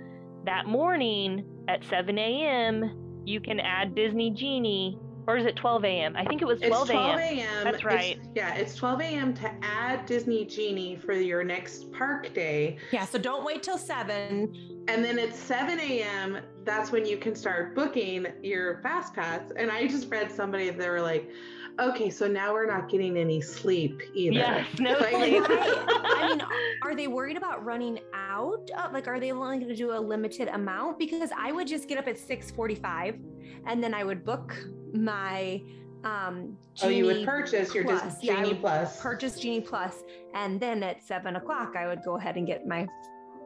That 0.46 0.68
morning 0.68 1.44
at 1.68 1.84
7 1.86 2.18
a.m., 2.18 3.22
you 3.26 3.40
can 3.40 3.60
add 3.60 3.96
Disney 3.96 4.32
Genie 4.32 5.00
or 5.28 5.38
is 5.38 5.46
it 5.46 5.56
12 5.56 5.86
a.m.? 5.86 6.16
I 6.18 6.26
think 6.26 6.42
it 6.42 6.46
was 6.46 6.60
12 6.60 6.90
it's 6.90 6.92
12 6.92 7.20
a.m. 7.20 7.20
a.m. 7.20 7.64
That's 7.64 7.86
right. 7.86 8.18
It's, 8.18 8.28
yeah, 8.36 8.56
it's 8.56 8.76
12 8.76 9.02
a.m. 9.02 9.34
to 9.36 9.52
add 9.62 10.06
Disney 10.06 10.46
Genie 10.46 10.98
for 10.98 11.14
your 11.14 11.44
next 11.44 11.92
park 11.94 12.34
day. 12.34 12.78
Yeah, 12.92 13.06
so 13.06 13.18
don't 13.18 13.46
wait 13.46 13.64
till 13.64 13.78
7. 13.78 14.84
And 14.88 15.06
then 15.06 15.18
it's 15.18 15.40
7 15.40 15.80
a.m. 15.80 16.40
That's 16.66 16.92
when 16.92 17.06
you 17.06 17.18
can 17.18 17.36
start 17.36 17.74
booking 17.74 18.28
your 18.42 18.82
Fast 18.82 19.14
Pass. 19.14 19.42
And 19.56 19.72
I 19.72 19.88
just 19.88 20.10
read 20.10 20.32
somebody, 20.32 20.70
they 20.70 20.90
were 20.90 21.02
like, 21.02 21.30
okay, 21.80 22.10
so 22.10 22.28
now 22.28 22.54
we're 22.54 22.66
not 22.68 22.90
getting 22.90 23.18
any 23.18 23.42
sleep 23.42 24.02
either. 24.14 24.36
Yes, 24.36 24.68
no 24.80 24.92
Like- 24.94 25.16
sleep. 25.16 25.44
I 25.50 26.28
mean, 26.30 26.42
are 26.84 26.96
they 26.96 27.08
worried 27.08 27.38
about 27.38 27.64
running 27.66 28.00
out? 28.14 28.70
Uh, 28.76 28.90
like, 28.94 29.08
are 29.08 29.20
they 29.20 29.32
only 29.32 29.58
going 29.58 29.70
to 29.70 29.76
do 29.76 29.92
a 29.94 30.00
limited 30.00 30.48
amount? 30.50 31.00
Because 31.00 31.30
I 31.38 31.52
would 31.52 31.68
just 31.68 31.88
get 31.88 31.98
up 31.98 32.08
at 32.08 32.16
6:45, 32.18 33.20
and 33.68 33.84
then 33.84 33.94
I 33.94 34.04
would 34.04 34.24
book 34.26 34.56
my 34.94 35.62
um. 36.04 36.58
oh, 36.82 36.90
you 36.90 37.06
would 37.06 37.26
purchase 37.26 37.74
your 37.74 37.86
Plus. 37.86 38.02
Disney 38.04 38.28
Yeah, 38.28 38.36
Genie 38.38 38.50
would 38.50 38.60
Plus. 38.62 39.02
purchase 39.02 39.40
Genie 39.40 39.62
Plus, 39.62 40.04
and 40.34 40.60
then 40.60 40.84
at 40.84 41.04
seven 41.04 41.36
o'clock, 41.38 41.76
I 41.78 41.88
would 41.88 42.04
go 42.04 42.18
ahead 42.18 42.36
and 42.36 42.46
get 42.46 42.68
my 42.68 42.88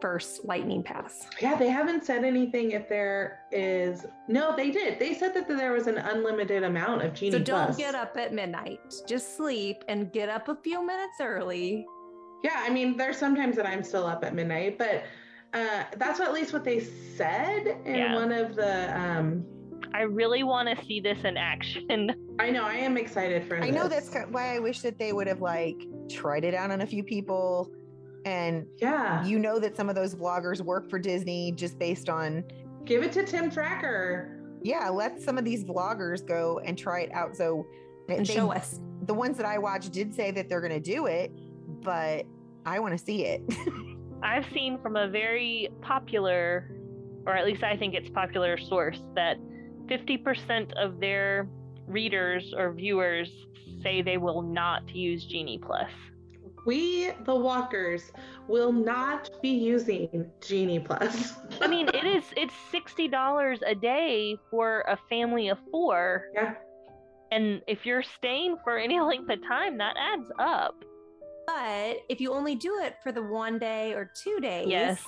first 0.01 0.45
Lightning 0.45 0.83
Pass. 0.83 1.27
Yeah, 1.41 1.55
they 1.55 1.69
haven't 1.69 2.05
said 2.05 2.23
anything 2.23 2.71
if 2.71 2.87
there 2.89 3.39
is. 3.51 4.05
No, 4.27 4.55
they 4.55 4.71
did. 4.71 4.99
They 4.99 5.13
said 5.13 5.33
that 5.35 5.47
there 5.47 5.73
was 5.73 5.87
an 5.87 5.97
unlimited 5.97 6.63
amount 6.63 7.01
of 7.03 7.13
Genie 7.13 7.31
so 7.31 7.39
don't 7.39 7.65
Plus. 7.65 7.77
get 7.77 7.95
up 7.95 8.15
at 8.17 8.33
midnight. 8.33 8.79
Just 9.07 9.37
sleep 9.37 9.83
and 9.87 10.11
get 10.11 10.29
up 10.29 10.47
a 10.47 10.55
few 10.63 10.85
minutes 10.85 11.15
early. 11.21 11.85
Yeah, 12.43 12.63
I 12.63 12.69
mean, 12.69 12.97
there's 12.97 13.17
sometimes 13.17 13.55
that 13.55 13.65
I'm 13.65 13.83
still 13.83 14.05
up 14.05 14.23
at 14.23 14.35
midnight, 14.35 14.77
but 14.77 15.03
uh, 15.53 15.83
that's 15.97 16.19
at 16.19 16.33
least 16.33 16.53
what 16.53 16.63
they 16.63 16.79
said 16.79 17.79
in 17.85 17.95
Yeah. 17.95 18.15
one 18.15 18.31
of 18.31 18.55
the. 18.55 18.99
Um, 18.99 19.45
I 19.93 20.01
really 20.01 20.43
want 20.43 20.67
to 20.77 20.85
see 20.85 20.99
this 20.99 21.23
in 21.23 21.37
action. 21.37 22.11
I 22.39 22.51
know 22.51 22.63
I 22.63 22.75
am 22.75 22.97
excited 22.97 23.47
for. 23.47 23.57
I 23.57 23.69
know 23.69 23.87
that's 23.87 24.13
why 24.29 24.55
I 24.55 24.59
wish 24.59 24.81
that 24.81 24.99
they 24.99 25.13
would 25.13 25.27
have 25.27 25.41
like 25.41 25.77
tried 26.09 26.43
it 26.43 26.53
out 26.53 26.69
on 26.71 26.81
a 26.81 26.85
few 26.87 27.03
people. 27.03 27.71
And 28.27 28.67
Yeah, 28.77 29.23
you 29.25 29.39
know 29.39 29.57
that 29.59 29.77
some 29.77 29.87
of 29.87 29.95
those 29.95 30.13
vloggers 30.13 30.59
work 30.61 30.89
for 30.89 30.99
Disney 30.99 31.53
just 31.53 31.79
based 31.79 32.09
on, 32.09 32.43
give 32.83 33.01
it 33.01 33.13
to 33.13 33.23
Tim 33.23 33.49
Tracker. 33.49 34.33
yeah, 34.63 34.89
let 34.89 35.21
some 35.21 35.37
of 35.37 35.45
these 35.45 35.63
vloggers 35.63 36.25
go 36.27 36.59
and 36.65 36.77
try 36.77 37.01
it 37.01 37.11
out. 37.13 37.37
So 37.37 37.65
And 38.09 38.25
they- 38.25 38.33
show 38.33 38.51
us. 38.51 38.81
the 39.03 39.13
ones 39.13 39.37
that 39.37 39.45
I 39.45 39.57
watched 39.59 39.93
did 39.93 40.13
say 40.13 40.31
that 40.31 40.49
they're 40.49 40.59
going 40.59 40.73
to 40.73 40.79
do 40.95 41.05
it, 41.05 41.31
but 41.83 42.25
I 42.65 42.79
want 42.79 42.97
to 42.97 43.03
see 43.03 43.23
it. 43.25 43.41
I've 44.23 44.45
seen 44.53 44.77
from 44.81 44.97
a 44.97 45.07
very 45.07 45.69
popular, 45.81 46.69
or 47.25 47.33
at 47.35 47.45
least 47.45 47.63
I 47.63 47.77
think 47.77 47.93
it's 47.93 48.09
popular 48.09 48.57
source, 48.57 48.99
that 49.15 49.37
50% 49.87 50.73
of 50.73 50.99
their 50.99 51.47
readers 51.87 52.53
or 52.57 52.73
viewers 52.73 53.29
say 53.83 54.01
they 54.01 54.17
will 54.17 54.41
not 54.41 54.93
use 54.93 55.23
Genie 55.25 55.59
Plus. 55.63 55.89
We, 56.67 57.11
the 57.23 57.33
walkers, 57.33 58.11
will 58.49 58.73
not 58.73 59.29
be 59.41 59.49
using 59.49 60.29
Genie 60.45 60.79
Plus. 60.79 61.33
I 61.61 61.67
mean, 61.67 61.87
it 61.93 62.03
is 62.03 62.25
it's 62.35 62.53
sixty 62.69 63.07
dollars 63.07 63.59
a 63.65 63.73
day 63.73 64.35
for 64.51 64.81
a 64.81 64.97
family 65.09 65.47
of 65.47 65.57
four, 65.71 66.25
yeah, 66.33 66.55
and 67.31 67.61
if 67.67 67.85
you're 67.85 68.03
staying 68.03 68.57
for 68.65 68.77
any 68.77 68.99
length 69.09 69.29
of 69.29 69.41
time, 69.47 69.77
that 69.77 69.95
adds 69.97 70.29
up. 70.39 70.75
But 71.47 71.99
if 72.09 72.19
you 72.19 72.33
only 72.33 72.55
do 72.55 72.81
it 72.81 72.95
for 73.01 73.13
the 73.13 73.23
one 73.23 73.57
day 73.57 73.93
or 73.93 74.11
two 74.23 74.39
days, 74.41 74.67
Yes. 74.67 75.01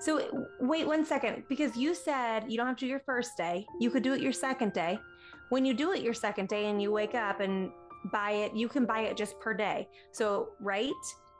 So 0.00 0.48
wait 0.60 0.86
one 0.86 1.04
second, 1.04 1.44
because 1.48 1.76
you 1.76 1.94
said 1.94 2.50
you 2.50 2.56
don't 2.56 2.66
have 2.66 2.76
to 2.76 2.86
do 2.86 2.88
your 2.88 3.02
first 3.06 3.36
day. 3.36 3.66
You 3.78 3.90
could 3.90 4.02
do 4.02 4.14
it 4.14 4.20
your 4.20 4.32
second 4.32 4.72
day. 4.72 4.98
When 5.50 5.64
you 5.64 5.74
do 5.74 5.92
it 5.92 6.02
your 6.02 6.14
second 6.14 6.48
day 6.48 6.70
and 6.70 6.80
you 6.80 6.90
wake 6.90 7.14
up 7.14 7.40
and 7.40 7.70
buy 8.10 8.32
it, 8.32 8.54
you 8.54 8.68
can 8.68 8.84
buy 8.86 9.00
it 9.02 9.16
just 9.16 9.38
per 9.40 9.54
day. 9.54 9.88
So 10.12 10.50
right, 10.60 10.90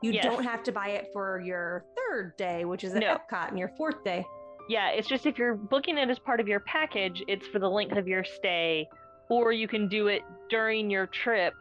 you 0.02 0.12
Yes. 0.12 0.24
don't 0.24 0.42
have 0.44 0.62
to 0.64 0.72
buy 0.72 0.88
it 0.90 1.08
for 1.12 1.40
your 1.40 1.84
third 1.96 2.36
day, 2.36 2.64
which 2.64 2.84
is 2.84 2.94
at 2.94 3.00
No. 3.00 3.16
Epcot, 3.16 3.48
and 3.48 3.58
your 3.58 3.68
fourth 3.76 4.02
day. 4.04 4.26
Yeah, 4.68 4.90
it's 4.90 5.08
just 5.08 5.26
if 5.26 5.38
you're 5.38 5.54
booking 5.56 5.98
it 5.98 6.08
as 6.08 6.18
part 6.18 6.38
of 6.40 6.46
your 6.48 6.60
package, 6.60 7.22
it's 7.28 7.46
for 7.48 7.58
the 7.58 7.68
length 7.68 7.96
of 7.96 8.06
your 8.06 8.22
stay, 8.24 8.88
or 9.28 9.52
you 9.52 9.66
can 9.66 9.88
do 9.88 10.06
it 10.08 10.22
during 10.50 10.88
your 10.90 11.06
trip, 11.06 11.54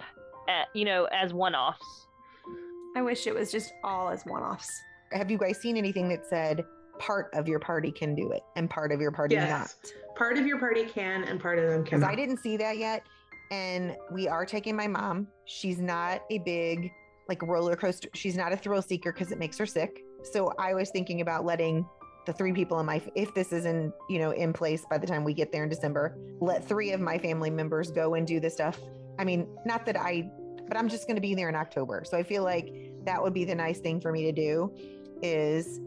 at, 0.47 0.67
you 0.73 0.85
know, 0.85 1.05
as 1.05 1.33
one-offs. 1.33 2.07
I 2.95 3.01
wish 3.01 3.25
it 3.27 3.33
was 3.33 3.51
just 3.51 3.73
all 3.83 4.09
as 4.09 4.23
one-offs. 4.25 4.69
have 5.13 5.29
you 5.31 5.37
guys 5.37 5.57
seen 5.59 5.75
anything 5.77 6.07
that 6.09 6.25
said 6.25 6.63
part 6.99 7.29
of 7.33 7.47
your 7.47 7.59
party 7.59 7.91
can 7.91 8.15
do 8.15 8.31
it 8.31 8.41
and 8.55 8.69
part 8.69 8.91
of 8.91 9.01
your 9.01 9.11
party 9.11 9.35
Yes. 9.35 9.75
not? 9.83 9.93
part 10.15 10.37
of 10.37 10.45
your 10.45 10.59
party 10.59 10.85
can 10.85 11.23
and 11.23 11.39
part 11.39 11.57
of 11.57 11.65
them 11.65 11.83
can. 11.83 11.83
Because 11.83 11.99
cannot. 12.01 12.11
I 12.11 12.15
didn't 12.15 12.37
see 12.37 12.55
that 12.57 12.77
yet. 12.77 13.03
And 13.51 13.95
we 14.11 14.27
are 14.27 14.45
taking 14.45 14.75
my 14.75 14.87
mom. 14.87 15.27
She's 15.45 15.79
not 15.79 16.23
a 16.31 16.39
big 16.39 16.91
like 17.27 17.41
roller 17.43 17.75
coaster. 17.75 18.09
She's 18.15 18.35
not 18.35 18.51
a 18.51 18.57
thrill 18.57 18.81
seeker 18.81 19.11
because 19.11 19.31
it 19.31 19.37
makes 19.37 19.57
her 19.57 19.65
sick. 19.65 20.03
So 20.23 20.53
I 20.57 20.73
was 20.73 20.89
thinking 20.89 21.21
about 21.21 21.45
letting 21.45 21.85
the 22.25 22.33
three 22.33 22.53
people 22.53 22.79
in 22.79 22.85
my 22.85 23.01
if 23.15 23.33
this 23.33 23.51
is 23.51 23.65
in 23.65 23.91
you 24.09 24.19
know 24.19 24.31
in 24.31 24.53
place 24.53 24.85
by 24.89 24.97
the 24.97 25.07
time 25.07 25.23
we 25.23 25.33
get 25.33 25.51
there 25.51 25.63
in 25.63 25.69
December, 25.69 26.17
let 26.39 26.67
three 26.67 26.91
of 26.91 27.01
my 27.01 27.17
family 27.17 27.49
members 27.49 27.91
go 27.91 28.15
and 28.15 28.25
do 28.25 28.39
the 28.39 28.49
stuff. 28.49 28.79
I 29.19 29.23
mean, 29.23 29.47
not 29.65 29.85
that 29.85 29.99
I, 29.99 30.29
but 30.67 30.77
I'm 30.77 30.87
just 30.87 31.07
going 31.07 31.15
to 31.15 31.21
be 31.21 31.35
there 31.35 31.49
in 31.49 31.55
October. 31.55 32.03
So 32.05 32.17
I 32.17 32.23
feel 32.23 32.43
like 32.43 32.73
that 33.05 33.21
would 33.21 33.33
be 33.33 33.43
the 33.43 33.55
nice 33.55 33.79
thing 33.79 33.99
for 33.99 34.11
me 34.11 34.23
to 34.23 34.31
do, 34.31 34.73
is 35.21 35.79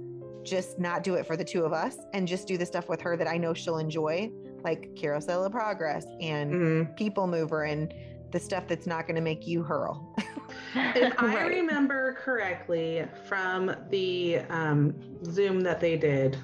just 0.42 0.78
not 0.78 1.02
do 1.02 1.14
it 1.14 1.26
for 1.26 1.36
the 1.36 1.44
two 1.44 1.64
of 1.64 1.72
us 1.72 1.96
and 2.12 2.28
just 2.28 2.46
do 2.46 2.58
the 2.58 2.66
stuff 2.66 2.88
with 2.88 3.00
her 3.00 3.16
that 3.16 3.26
I 3.26 3.38
know 3.38 3.54
she'll 3.54 3.78
enjoy, 3.78 4.30
like 4.64 4.96
Carousel 4.96 5.44
of 5.44 5.52
Progress 5.52 6.06
and 6.20 6.52
Mhm. 6.52 6.96
People 6.96 7.26
Mover 7.26 7.64
and 7.64 7.92
the 8.32 8.40
stuff 8.40 8.66
that's 8.66 8.86
not 8.86 9.06
going 9.06 9.14
to 9.14 9.20
make 9.22 9.46
you 9.46 9.62
hurl. 9.62 10.12
If 10.76 11.14
I 11.22 11.34
Right. 11.36 11.48
remember 11.48 12.14
correctly 12.14 13.06
from 13.28 13.74
the 13.90 14.38
um, 14.50 14.94
Zoom 15.24 15.60
that 15.60 15.80
they 15.80 15.96
did, 15.96 16.36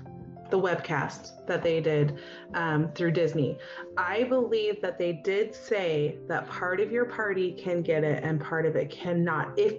the 0.50 0.58
webcast 0.58 1.46
that 1.46 1.62
they 1.62 1.80
did 1.80 2.18
um, 2.54 2.90
through 2.92 3.12
Disney, 3.12 3.58
I 3.96 4.24
believe 4.24 4.80
that 4.82 4.98
they 4.98 5.12
did 5.12 5.54
say 5.54 6.18
that 6.28 6.48
part 6.48 6.80
of 6.80 6.90
your 6.92 7.04
party 7.06 7.52
can 7.52 7.82
get 7.82 8.02
it 8.04 8.22
and 8.24 8.40
part 8.40 8.66
of 8.66 8.74
it 8.76 8.90
cannot. 8.90 9.56
If 9.58 9.74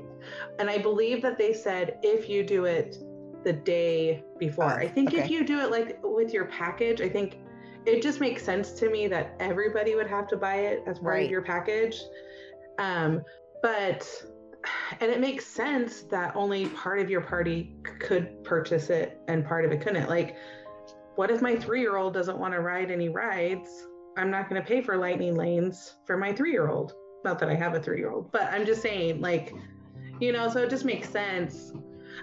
and 0.60 0.70
I 0.70 0.78
believe 0.78 1.22
that 1.24 1.38
they 1.38 1.54
said 1.54 1.98
if 2.04 2.30
you 2.30 2.44
do 2.44 2.66
it 2.66 2.98
the 3.44 3.54
day 3.54 4.24
before. 4.38 4.66
Oh, 4.66 4.76
I 4.76 4.88
think 4.88 5.14
if 5.14 5.30
you 5.30 5.44
do 5.46 5.60
it 5.60 5.72
like 5.72 6.00
with 6.04 6.34
your 6.34 6.46
package, 6.46 7.02
I 7.02 7.10
think 7.10 7.38
it 7.86 8.02
just 8.02 8.20
makes 8.20 8.44
sense 8.44 8.72
to 8.74 8.90
me 8.90 9.08
that 9.08 9.36
everybody 9.40 9.96
would 9.96 10.08
have 10.08 10.28
to 10.30 10.38
buy 10.38 10.56
it 10.56 10.84
as 10.86 11.00
part 11.00 11.14
Right. 11.16 11.26
of 11.26 11.32
your 11.32 11.42
package. 11.42 12.02
Um, 12.80 13.24
but 13.62 14.08
and 15.00 15.10
it 15.10 15.20
makes 15.20 15.46
sense 15.48 16.04
that 16.04 16.36
only 16.36 16.68
part 16.68 17.00
of 17.00 17.10
your 17.10 17.22
party 17.22 17.76
c- 17.86 17.94
could 18.00 18.44
purchase 18.44 18.92
it 18.92 19.20
and 19.28 19.44
part 19.44 19.66
of 19.66 19.72
it 19.72 19.82
couldn't. 19.82 20.08
Like, 20.08 20.36
what 21.16 21.32
if 21.32 21.42
my 21.42 21.56
three 21.56 21.82
year 21.82 21.98
old 21.98 22.14
doesn't 22.14 22.38
want 22.38 22.54
to 22.54 22.60
ride 22.60 22.92
any 22.92 23.10
rides? 23.10 23.88
I'm 24.18 24.30
not 24.30 24.50
going 24.50 24.62
to 24.62 24.68
pay 24.68 24.82
for 24.82 24.98
lightning 24.98 25.36
lanes 25.36 25.96
for 26.06 26.18
my 26.18 26.32
three 26.34 26.52
year 26.52 26.68
old. 26.70 26.94
Not 27.24 27.40
that 27.40 27.50
I 27.50 27.56
have 27.56 27.74
a 27.74 27.80
three 27.80 27.98
year 27.98 28.12
old, 28.12 28.32
but 28.32 28.44
I'm 28.52 28.66
just 28.66 28.82
saying, 28.82 29.22
like, 29.22 29.54
you 30.20 30.32
know, 30.32 30.50
so 30.50 30.62
it 30.62 30.70
just 30.70 30.86
makes 30.86 31.10
sense 31.10 31.74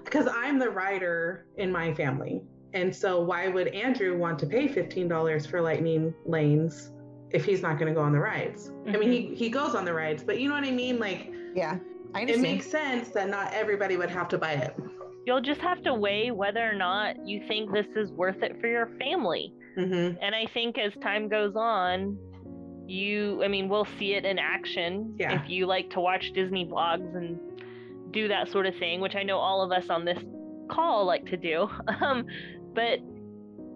because 0.05 0.29
I'm 0.33 0.59
the 0.59 0.71
rider 0.71 1.47
in 1.57 1.73
my 1.73 1.93
family. 1.95 2.43
And 2.75 2.95
so, 2.95 3.21
why 3.21 3.49
would 3.49 3.69
Andrew 3.69 4.17
want 4.17 4.39
to 4.41 4.47
pay 4.47 4.69
$15 4.69 5.47
for 5.51 5.61
lightning 5.61 6.15
lanes 6.27 6.93
if 7.31 7.45
he's 7.45 7.63
not 7.63 7.79
going 7.79 7.93
to 7.93 7.95
go 7.95 8.05
on 8.05 8.13
the 8.13 8.19
rides? 8.19 8.73
I 8.87 8.97
mean, 8.97 9.11
he, 9.11 9.35
he 9.35 9.49
goes 9.49 9.75
on 9.75 9.85
the 9.85 9.93
rides, 9.93 10.23
but 10.23 10.41
you 10.41 10.49
know 10.49 10.55
what 10.55 10.65
I 10.65 10.71
mean? 10.71 10.99
Like, 10.99 11.33
yeah, 11.55 11.79
I 12.15 12.23
it 12.23 12.41
makes 12.41 12.67
sense 12.67 13.09
that 13.11 13.29
not 13.29 13.53
everybody 13.53 13.97
would 13.97 14.11
have 14.11 14.29
to 14.29 14.39
buy 14.39 14.53
it. 14.53 14.77
You'll 15.27 15.41
just 15.41 15.61
have 15.61 15.83
to 15.83 15.95
weigh 15.95 16.31
whether 16.31 16.69
or 16.69 16.75
not 16.75 17.27
you 17.27 17.43
think 17.49 17.73
this 17.73 17.87
is 17.97 18.11
worth 18.13 18.43
it 18.43 18.61
for 18.61 18.67
your 18.67 18.91
family. 18.99 19.53
Mm-hmm. 19.77 20.17
And 20.23 20.35
I 20.35 20.47
think 20.53 20.79
as 20.79 20.93
time 21.03 21.29
goes 21.29 21.55
on, 21.55 22.17
you, 22.87 23.43
I 23.45 23.49
mean, 23.49 23.69
we'll 23.69 23.87
see 23.99 24.15
it 24.15 24.25
in 24.25 24.39
action. 24.39 25.15
Yeah. 25.19 25.43
If 25.43 25.51
you 25.51 25.67
like 25.67 25.91
to 25.91 26.01
watch 26.01 26.33
Disney 26.33 26.67
vlogs 26.67 27.15
and 27.15 27.39
do 28.11 28.29
that 28.29 28.51
sort 28.51 28.67
of 28.67 28.75
thing, 28.77 29.01
which 29.01 29.15
I 29.15 29.23
know 29.23 29.39
all 29.39 29.63
of 29.63 29.71
us 29.71 29.91
on 29.91 30.05
this 30.05 30.19
call 30.69 31.07
like 31.07 31.27
to 31.27 31.37
do. 31.37 31.69
Um, 32.01 32.27
but, 32.79 33.01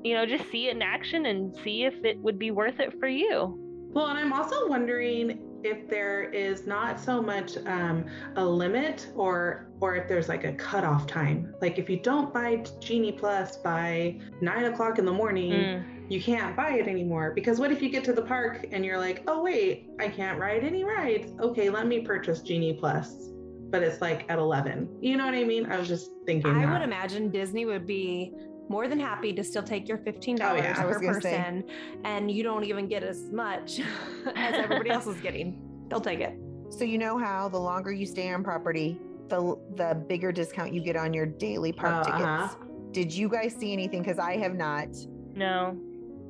you 0.05 0.15
know, 0.15 0.25
just 0.25 0.49
see 0.53 0.69
it 0.69 0.77
in 0.77 0.83
action 0.83 1.27
and 1.27 1.55
see 1.65 1.83
if 1.85 1.95
it 2.05 2.17
would 2.19 2.39
be 2.39 2.53
worth 2.53 2.79
it 2.79 2.93
for 3.01 3.09
you. 3.09 3.59
Well, 3.93 4.07
and 4.07 4.19
I'm 4.19 4.33
also 4.33 4.69
wondering 4.69 5.41
if 5.65 5.89
there 5.89 6.25
is 6.31 6.67
not 6.67 6.99
so 7.01 7.21
much 7.21 7.57
um, 7.67 8.05
a 8.37 8.45
limit 8.45 9.09
or 9.15 9.69
or 9.81 9.97
if 9.97 10.09
there's 10.09 10.29
like 10.29 10.45
a 10.45 10.53
cutoff 10.53 11.07
time. 11.07 11.53
Like 11.61 11.79
if 11.79 11.91
you 11.91 11.99
don't 12.01 12.33
buy 12.33 12.65
Genie 12.81 13.13
Plus 13.13 13.57
by 13.59 14.21
nine 14.41 14.65
o'clock 14.67 14.99
in 14.99 15.05
the 15.05 15.13
morning, 15.13 15.53
Mm. 15.53 16.11
you 16.11 16.21
can't 16.23 16.57
buy 16.57 16.71
it 16.75 16.87
anymore. 16.89 17.33
Because 17.35 17.59
what 17.61 17.71
if 17.73 17.83
you 17.83 17.89
get 17.91 18.05
to 18.05 18.13
the 18.13 18.23
park 18.23 18.67
and 18.73 18.85
you're 18.85 18.99
like, 18.99 19.25
oh 19.27 19.43
wait, 19.43 19.89
I 20.01 20.09
can't 20.09 20.39
ride 20.39 20.63
any 20.65 20.85
rides. 20.85 21.33
Okay, 21.41 21.69
let 21.71 21.87
me 21.87 22.01
purchase 22.01 22.41
Genie 22.41 22.75
Plus. 22.75 23.31
But 23.71 23.83
it's 23.83 24.01
like 24.01 24.27
at 24.29 24.39
11. 24.39 24.89
You 25.01 25.17
know 25.17 25.25
what 25.25 25.35
I 25.35 25.45
mean? 25.45 25.65
I 25.67 25.79
was 25.79 25.89
just 25.89 26.11
thinking. 26.27 26.51
I 26.51 26.67
that. 26.67 26.73
would 26.73 26.83
imagine 26.83 27.31
Disney 27.31 27.65
would 27.67 27.87
be 27.87 28.33
more 28.73 28.89
than 28.89 28.99
happy 28.99 29.35
to 29.35 29.45
still 29.45 29.63
take 29.63 29.87
your 29.87 29.99
$15 29.99 30.41
Oh, 30.41 30.55
yeah. 30.57 30.73
Per 30.83 30.99
gonna 30.99 31.21
say. 31.21 31.37
person 31.37 31.65
and 32.05 32.31
you 32.31 32.43
don't 32.43 32.65
even 32.65 32.89
get 32.89 33.03
as 33.03 33.31
much 33.31 33.81
as 34.35 34.55
everybody 34.55 34.89
else 34.97 35.07
is 35.07 35.21
getting. 35.21 35.61
They'll 35.89 36.01
take 36.01 36.21
it. 36.21 36.35
So 36.71 36.85
you 36.85 36.97
know 36.97 37.19
how 37.19 37.51
the 37.51 37.59
longer 37.59 37.93
you 37.93 38.07
stay 38.07 38.33
on 38.33 38.43
property, 38.43 38.99
the 39.29 39.41
the 39.77 39.95
bigger 40.09 40.33
discount 40.33 40.73
you 40.73 40.83
get 40.83 40.97
on 40.97 41.13
your 41.13 41.27
daily 41.27 41.71
park 41.73 41.93
Oh, 42.01 42.03
tickets. 42.05 42.25
uh-huh. 42.25 42.55
Did 42.93 43.13
you 43.15 43.29
guys 43.29 43.55
see 43.55 43.73
anything? 43.75 44.03
Because 44.03 44.19
I 44.19 44.37
have 44.39 44.55
not. 44.55 44.89
No. 45.35 45.77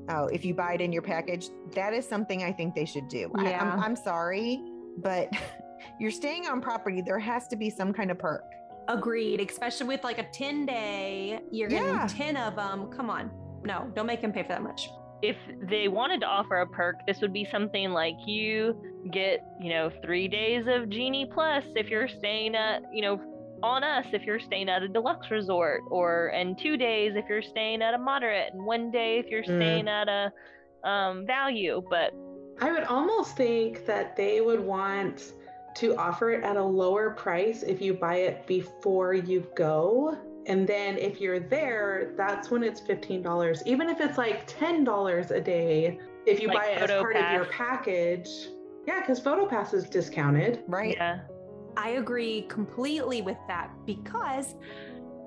Oh, 0.09 0.27
if 0.27 0.45
you 0.45 0.53
buy 0.53 0.75
it 0.75 0.81
in 0.81 0.93
your 0.93 1.03
package, 1.03 1.49
that 1.77 1.93
is 1.95 2.05
something 2.09 2.43
I 2.43 2.51
think 2.53 2.75
they 2.75 2.85
should 2.85 3.07
do. 3.09 3.31
I, 3.37 3.51
Yeah. 3.51 3.63
I'm, 3.73 3.81
I'm 3.81 3.97
sorry, 3.97 4.61
but 4.99 5.29
you're 6.01 6.11
staying 6.11 6.47
on 6.49 6.61
property. 6.61 7.03
There 7.07 7.21
has 7.21 7.47
to 7.49 7.57
be 7.57 7.71
some 7.71 7.93
kind 7.93 8.11
of 8.11 8.19
perk. 8.19 8.43
Agreed, 8.93 9.41
especially 9.41 9.87
with 9.87 10.05
like 10.05 10.19
a 10.19 10.25
10 10.33 10.67
day, 10.67 11.41
you're 11.51 11.69
getting 11.69 11.95
Yeah. 11.95 12.07
10 12.09 12.37
of 12.37 12.57
them. 12.57 12.91
Come 12.93 13.09
on. 13.09 13.31
No, 13.65 13.91
don't 13.95 14.07
make 14.07 14.21
them 14.21 14.33
pay 14.33 14.43
for 14.43 14.49
that 14.51 14.63
much. 14.63 14.89
If 15.23 15.37
they 15.71 15.89
wanted 15.89 16.21
to 16.21 16.27
offer 16.27 16.57
a 16.61 16.67
perk, 16.67 16.97
this 17.07 17.21
would 17.21 17.33
be 17.33 17.47
something 17.51 17.91
like 17.93 18.17
you 18.27 18.77
get, 19.13 19.41
you 19.61 19.71
know, 19.71 19.91
three 20.05 20.27
days 20.29 20.65
of 20.69 20.91
Genie 20.91 21.27
Plus 21.33 21.65
if 21.77 21.89
you're 21.89 22.09
staying 22.09 22.55
at, 22.55 22.83
you 22.93 23.03
know, 23.03 23.21
on 23.63 23.85
us 23.85 24.05
if 24.13 24.23
you're 24.25 24.41
staying 24.41 24.69
at 24.69 24.83
a 24.83 24.89
deluxe 24.89 25.31
resort, 25.31 25.83
or 25.91 26.29
and 26.35 26.59
two 26.59 26.77
days 26.77 27.13
if 27.15 27.25
you're 27.29 27.41
staying 27.43 27.81
at 27.81 27.95
a 27.95 27.99
moderate, 27.99 28.53
and 28.53 28.65
one 28.65 28.91
day 28.91 29.21
if 29.21 29.27
you're 29.31 29.45
Mm. 29.45 29.57
staying 29.59 29.89
at 29.89 30.09
a 30.09 30.33
um, 30.87 31.25
value. 31.25 31.81
But 31.89 32.13
I 32.61 32.73
would 32.73 32.83
almost 32.85 33.37
think 33.37 33.87
that 33.87 34.17
they 34.17 34.41
would 34.41 34.59
want 34.59 35.33
to 35.77 35.97
offer 35.97 36.31
it 36.31 36.45
at 36.45 36.57
a 36.57 36.63
lower 36.63 37.11
price 37.11 37.63
if 37.63 37.81
you 37.81 37.95
buy 37.95 38.17
it 38.17 38.47
before 38.47 39.15
you 39.15 39.47
go. 39.57 40.19
And 40.47 40.67
then 40.67 40.99
if 40.99 41.21
you're 41.21 41.41
there, 41.41 42.15
that's 42.17 42.51
when 42.51 42.63
it's 42.63 42.81
$15. 42.81 43.63
Even 43.67 43.89
if 43.89 44.01
it's 44.01 44.19
like 44.19 44.49
$10 44.49 45.31
a 45.31 45.41
day, 45.41 45.99
if 46.27 46.41
you 46.41 46.49
Like 46.49 46.57
buy 46.57 46.67
it 46.67 46.83
as 46.83 46.91
Photo 46.91 47.01
part 47.03 47.17
of 47.17 47.33
your 47.33 47.45
package. 47.47 48.29
Yeah, 48.87 49.01
because 49.01 49.21
PhotoPass 49.21 49.75
is 49.75 49.85
discounted. 49.85 50.65
Right? 50.67 50.97
yeah, 50.97 51.21
I 51.77 51.91
agree 51.91 52.43
completely 52.49 53.23
with 53.23 53.39
that 53.47 53.71
because 53.87 54.57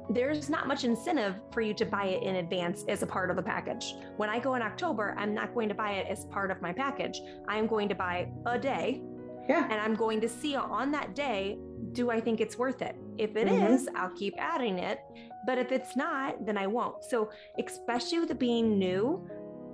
there's 0.10 0.50
not 0.50 0.68
much 0.68 0.84
incentive 0.84 1.36
for 1.52 1.62
you 1.62 1.74
to 1.74 1.86
buy 1.86 2.06
it 2.06 2.24
in 2.24 2.36
advance 2.36 2.86
as 2.88 3.02
a 3.02 3.08
part 3.08 3.30
of 3.30 3.36
the 3.36 3.42
package. 3.42 3.96
When 4.18 4.30
I 4.30 4.40
go 4.40 4.56
in 4.56 4.62
October, 4.62 5.16
I'm 5.18 5.34
not 5.34 5.54
going 5.54 5.70
to 5.70 5.76
buy 5.76 5.94
it 5.94 6.08
as 6.08 6.26
part 6.26 6.52
of 6.52 6.62
my 6.62 6.72
package. 6.72 7.20
I'm 7.48 7.66
going 7.66 7.90
to 7.90 7.96
buy 7.96 8.30
a 8.46 8.60
day 8.60 9.02
Yeah. 9.48 9.64
and 9.70 9.80
I'm 9.80 9.94
going 9.96 10.20
to 10.22 10.30
see 10.30 10.56
on 10.56 10.92
that 10.92 11.14
day 11.16 11.58
do 11.92 12.12
I 12.12 12.20
think 12.20 12.42
it's 12.42 12.58
worth 12.58 12.82
it? 12.82 12.96
If 13.18 13.38
it 13.38 13.48
is, 13.48 13.88
Mhm. 13.88 13.96
I'll 13.96 14.10
keep 14.10 14.34
adding 14.38 14.80
it. 14.80 15.00
But 15.46 15.58
if 15.58 15.72
it's 15.72 15.96
not, 15.96 16.46
then 16.46 16.58
I 16.58 16.68
won't. 16.68 17.04
So, 17.06 17.30
especially 17.58 18.20
with 18.20 18.32
it 18.32 18.40
being 18.40 18.78
new, 18.78 19.26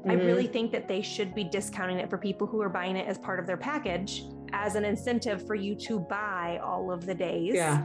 I 0.06 0.16
Mhm. 0.16 0.26
really 0.28 0.46
think 0.48 0.72
that 0.74 0.88
they 0.88 1.02
should 1.02 1.34
be 1.34 1.44
discounting 1.44 1.98
it 1.98 2.10
for 2.12 2.18
people 2.20 2.46
who 2.46 2.62
are 2.62 2.70
buying 2.70 2.96
it 2.96 3.08
as 3.08 3.18
part 3.18 3.40
of 3.40 3.48
their 3.48 3.58
package 3.58 4.24
as 4.54 4.76
an 4.76 4.86
incentive 4.86 5.48
for 5.48 5.56
you 5.56 5.74
to 5.76 6.00
buy 6.00 6.60
all 6.64 6.92
of 6.92 7.06
the 7.08 7.16
days. 7.16 7.56
Yeah. 7.56 7.82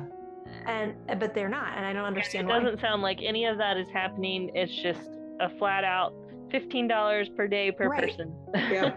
And 0.66 0.94
but 1.18 1.32
they're 1.34 1.48
not, 1.48 1.76
and 1.76 1.86
I 1.86 1.92
don't 1.94 2.04
it 2.04 2.06
understand 2.08 2.46
why. 2.48 2.58
It 2.58 2.60
doesn't 2.62 2.80
sound 2.80 3.00
like 3.02 3.22
any 3.22 3.46
of 3.46 3.56
that 3.58 3.76
is 3.78 3.88
happening. 3.88 4.50
It's 4.54 4.74
just 4.74 5.08
a 5.40 5.48
flat 5.48 5.84
out 5.84 6.12
fifteen 6.50 6.88
dollars 6.88 7.28
per 7.30 7.46
day 7.48 7.70
per 7.72 7.88
Right. 7.88 8.02
person. 8.08 8.34
Yeah. 8.54 8.92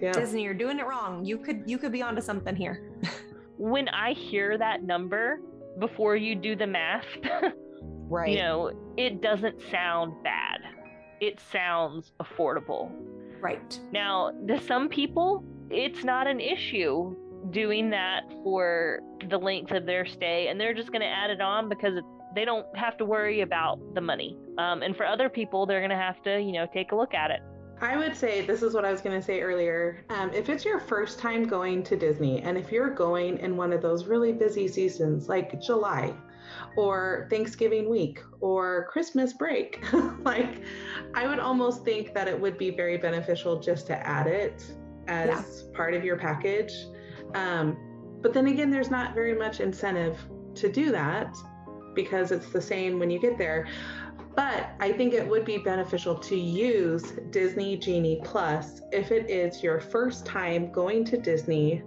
Yeah. 0.00 0.12
Disney, 0.12 0.42
you're 0.44 0.54
doing 0.54 0.78
it 0.78 0.86
wrong. 0.86 1.24
You 1.24 1.38
could 1.38 1.62
you 1.66 1.78
could 1.78 1.92
be 1.92 2.02
onto 2.02 2.20
something 2.20 2.54
here. 2.54 2.90
when 3.56 3.88
I 3.88 4.12
hear 4.12 4.56
that 4.58 4.82
number 4.84 5.40
before 5.78 6.16
you 6.16 6.34
do 6.34 6.56
the 6.56 6.66
math, 6.66 7.06
Right. 7.82 8.30
you 8.30 8.38
know, 8.38 8.72
it 8.96 9.20
doesn't 9.20 9.60
sound 9.70 10.12
bad. 10.22 10.60
It 11.20 11.40
sounds 11.52 12.12
affordable. 12.20 12.90
Right. 13.40 13.78
Now, 13.92 14.32
to 14.48 14.60
some 14.60 14.88
people, 14.88 15.44
it's 15.70 16.04
not 16.04 16.26
an 16.26 16.40
issue 16.40 17.14
doing 17.50 17.90
that 17.90 18.22
for 18.42 19.00
the 19.28 19.38
length 19.38 19.72
of 19.72 19.84
their 19.86 20.06
stay, 20.06 20.48
and 20.48 20.60
they're 20.60 20.74
just 20.74 20.90
going 20.90 21.02
to 21.02 21.06
add 21.08 21.30
it 21.30 21.40
on 21.40 21.68
because 21.68 21.96
it, 21.96 22.04
they 22.34 22.44
don't 22.44 22.66
have 22.76 22.96
to 22.98 23.04
worry 23.04 23.42
about 23.42 23.78
the 23.94 24.00
money. 24.00 24.36
Um, 24.58 24.82
and 24.82 24.96
for 24.96 25.06
other 25.06 25.28
people, 25.28 25.66
they're 25.66 25.80
going 25.80 25.90
to 25.90 25.96
have 25.96 26.20
to, 26.22 26.40
you 26.40 26.52
know, 26.52 26.66
take 26.72 26.92
a 26.92 26.96
look 26.96 27.14
at 27.14 27.30
it. 27.30 27.40
I 27.80 27.96
would 27.96 28.16
say 28.16 28.44
this 28.44 28.62
is 28.62 28.74
what 28.74 28.84
I 28.84 28.90
was 28.90 29.00
going 29.00 29.18
to 29.18 29.24
say 29.24 29.40
earlier. 29.40 30.04
Um, 30.10 30.32
if 30.32 30.48
it's 30.48 30.64
your 30.64 30.80
first 30.80 31.18
time 31.18 31.46
going 31.46 31.82
to 31.84 31.96
Disney, 31.96 32.40
and 32.40 32.58
if 32.58 32.72
you're 32.72 32.90
going 32.90 33.38
in 33.38 33.56
one 33.56 33.72
of 33.72 33.82
those 33.82 34.06
really 34.06 34.32
busy 34.32 34.66
seasons 34.66 35.28
like 35.28 35.60
July 35.60 36.12
or 36.76 37.28
Thanksgiving 37.30 37.88
week 37.88 38.20
or 38.40 38.88
Christmas 38.90 39.32
break, 39.32 39.84
like 40.24 40.62
I 41.14 41.28
would 41.28 41.38
almost 41.38 41.84
think 41.84 42.14
that 42.14 42.26
it 42.26 42.38
would 42.38 42.58
be 42.58 42.70
very 42.70 42.96
beneficial 42.96 43.60
just 43.60 43.86
to 43.88 44.06
add 44.06 44.26
it 44.26 44.64
as 45.06 45.64
part 45.74 45.94
of 45.94 46.04
your 46.04 46.16
package. 46.16 46.72
Um, 47.34 47.76
but 48.20 48.34
then 48.34 48.48
again, 48.48 48.70
there's 48.70 48.90
not 48.90 49.14
very 49.14 49.34
much 49.34 49.60
incentive 49.60 50.18
to 50.56 50.70
do 50.70 50.90
that 50.90 51.36
because 51.94 52.32
it's 52.32 52.50
the 52.50 52.60
same 52.60 52.98
when 52.98 53.10
you 53.10 53.20
get 53.20 53.38
there. 53.38 53.68
But 54.38 54.70
I 54.78 54.92
think 54.92 55.14
it 55.14 55.28
would 55.28 55.44
be 55.44 55.58
beneficial 55.58 56.14
to 56.14 56.36
use 56.36 57.02
Disney 57.32 57.76
Genie 57.76 58.20
Plus 58.22 58.82
if 58.92 59.10
it 59.10 59.28
is 59.28 59.64
your 59.64 59.80
first 59.80 60.24
time 60.24 60.70
going 60.70 61.04
to 61.06 61.16
Disney 61.16 61.82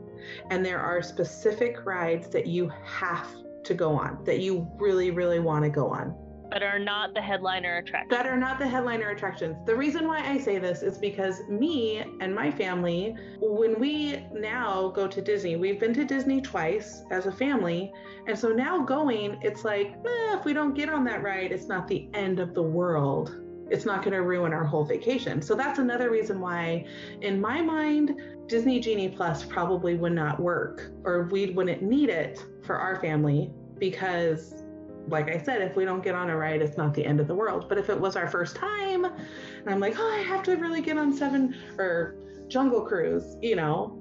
and 0.49 0.65
there 0.65 0.79
are 0.79 1.01
specific 1.01 1.85
rides 1.85 2.27
that 2.27 2.47
you 2.47 2.69
have 2.83 3.25
to 3.63 3.73
go 3.73 3.93
on, 3.93 4.21
that 4.25 4.41
you 4.41 4.69
really, 4.75 5.11
really 5.11 5.39
want 5.39 5.63
to 5.63 5.69
go 5.69 5.87
on, 5.87 6.13
But 6.51 6.63
are 6.63 6.79
not 6.79 7.13
the 7.13 7.21
headliner 7.21 7.77
attraction. 7.77 8.09
that 8.09 8.27
are 8.27 8.35
not 8.35 8.59
the 8.59 8.67
headliner 8.67 9.09
attractions. 9.11 9.55
The 9.65 9.75
reason 9.75 10.05
why 10.05 10.19
I 10.19 10.37
say 10.37 10.59
this 10.59 10.81
is 10.81 10.97
because 10.97 11.41
me 11.47 12.03
and 12.19 12.35
my 12.35 12.51
family, 12.51 13.15
when 13.39 13.79
we 13.79 14.25
now 14.33 14.89
go 14.89 15.07
to 15.07 15.21
Disney, 15.21 15.55
we've 15.55 15.79
been 15.79 15.93
to 15.93 16.03
Disney 16.03 16.41
twice 16.41 17.03
as 17.09 17.25
a 17.25 17.31
family. 17.31 17.93
And 18.27 18.37
so 18.37 18.49
now 18.49 18.83
going, 18.83 19.39
it's 19.41 19.63
like, 19.63 19.93
eh, 20.05 20.37
if 20.37 20.43
we 20.43 20.51
don't 20.51 20.73
get 20.73 20.89
on 20.89 21.05
that 21.05 21.23
ride, 21.23 21.53
it's 21.53 21.67
not 21.67 21.87
the 21.87 22.09
end 22.13 22.41
of 22.41 22.53
the 22.53 22.61
world. 22.63 23.37
It's 23.69 23.85
not 23.85 24.03
going 24.03 24.13
to 24.13 24.21
ruin 24.21 24.51
our 24.51 24.65
whole 24.65 24.83
vacation. 24.83 25.41
So 25.41 25.55
that's 25.55 25.79
another 25.79 26.11
reason 26.11 26.41
why, 26.41 26.85
in 27.21 27.39
my 27.39 27.61
mind, 27.61 28.19
Disney 28.47 28.81
Genie 28.81 29.07
Plus 29.07 29.45
probably 29.45 29.95
would 29.95 30.11
not 30.11 30.37
work 30.37 30.91
or 31.05 31.29
we 31.31 31.51
wouldn't 31.51 31.81
need 31.81 32.09
it 32.09 32.45
for 32.65 32.75
our 32.75 32.99
family 32.99 33.53
because 33.77 34.60
like 35.07 35.29
I 35.29 35.37
said, 35.41 35.61
if 35.61 35.75
we 35.75 35.85
don't 35.85 36.03
get 36.03 36.15
on 36.15 36.29
a 36.29 36.37
ride, 36.37 36.61
it's 36.61 36.77
not 36.77 36.93
the 36.93 37.05
end 37.05 37.19
of 37.19 37.27
the 37.27 37.35
world. 37.35 37.67
But 37.67 37.77
if 37.77 37.89
it 37.89 37.99
was 37.99 38.15
our 38.15 38.27
first 38.27 38.55
time, 38.55 39.05
and 39.05 39.67
I'm 39.67 39.79
like, 39.79 39.95
oh, 39.97 40.11
I 40.11 40.21
have 40.23 40.43
to 40.43 40.55
really 40.55 40.81
get 40.81 40.97
on 40.97 41.13
Seven 41.13 41.55
or 41.77 42.15
Jungle 42.47 42.81
Cruise, 42.81 43.37
you 43.41 43.55
know, 43.55 43.97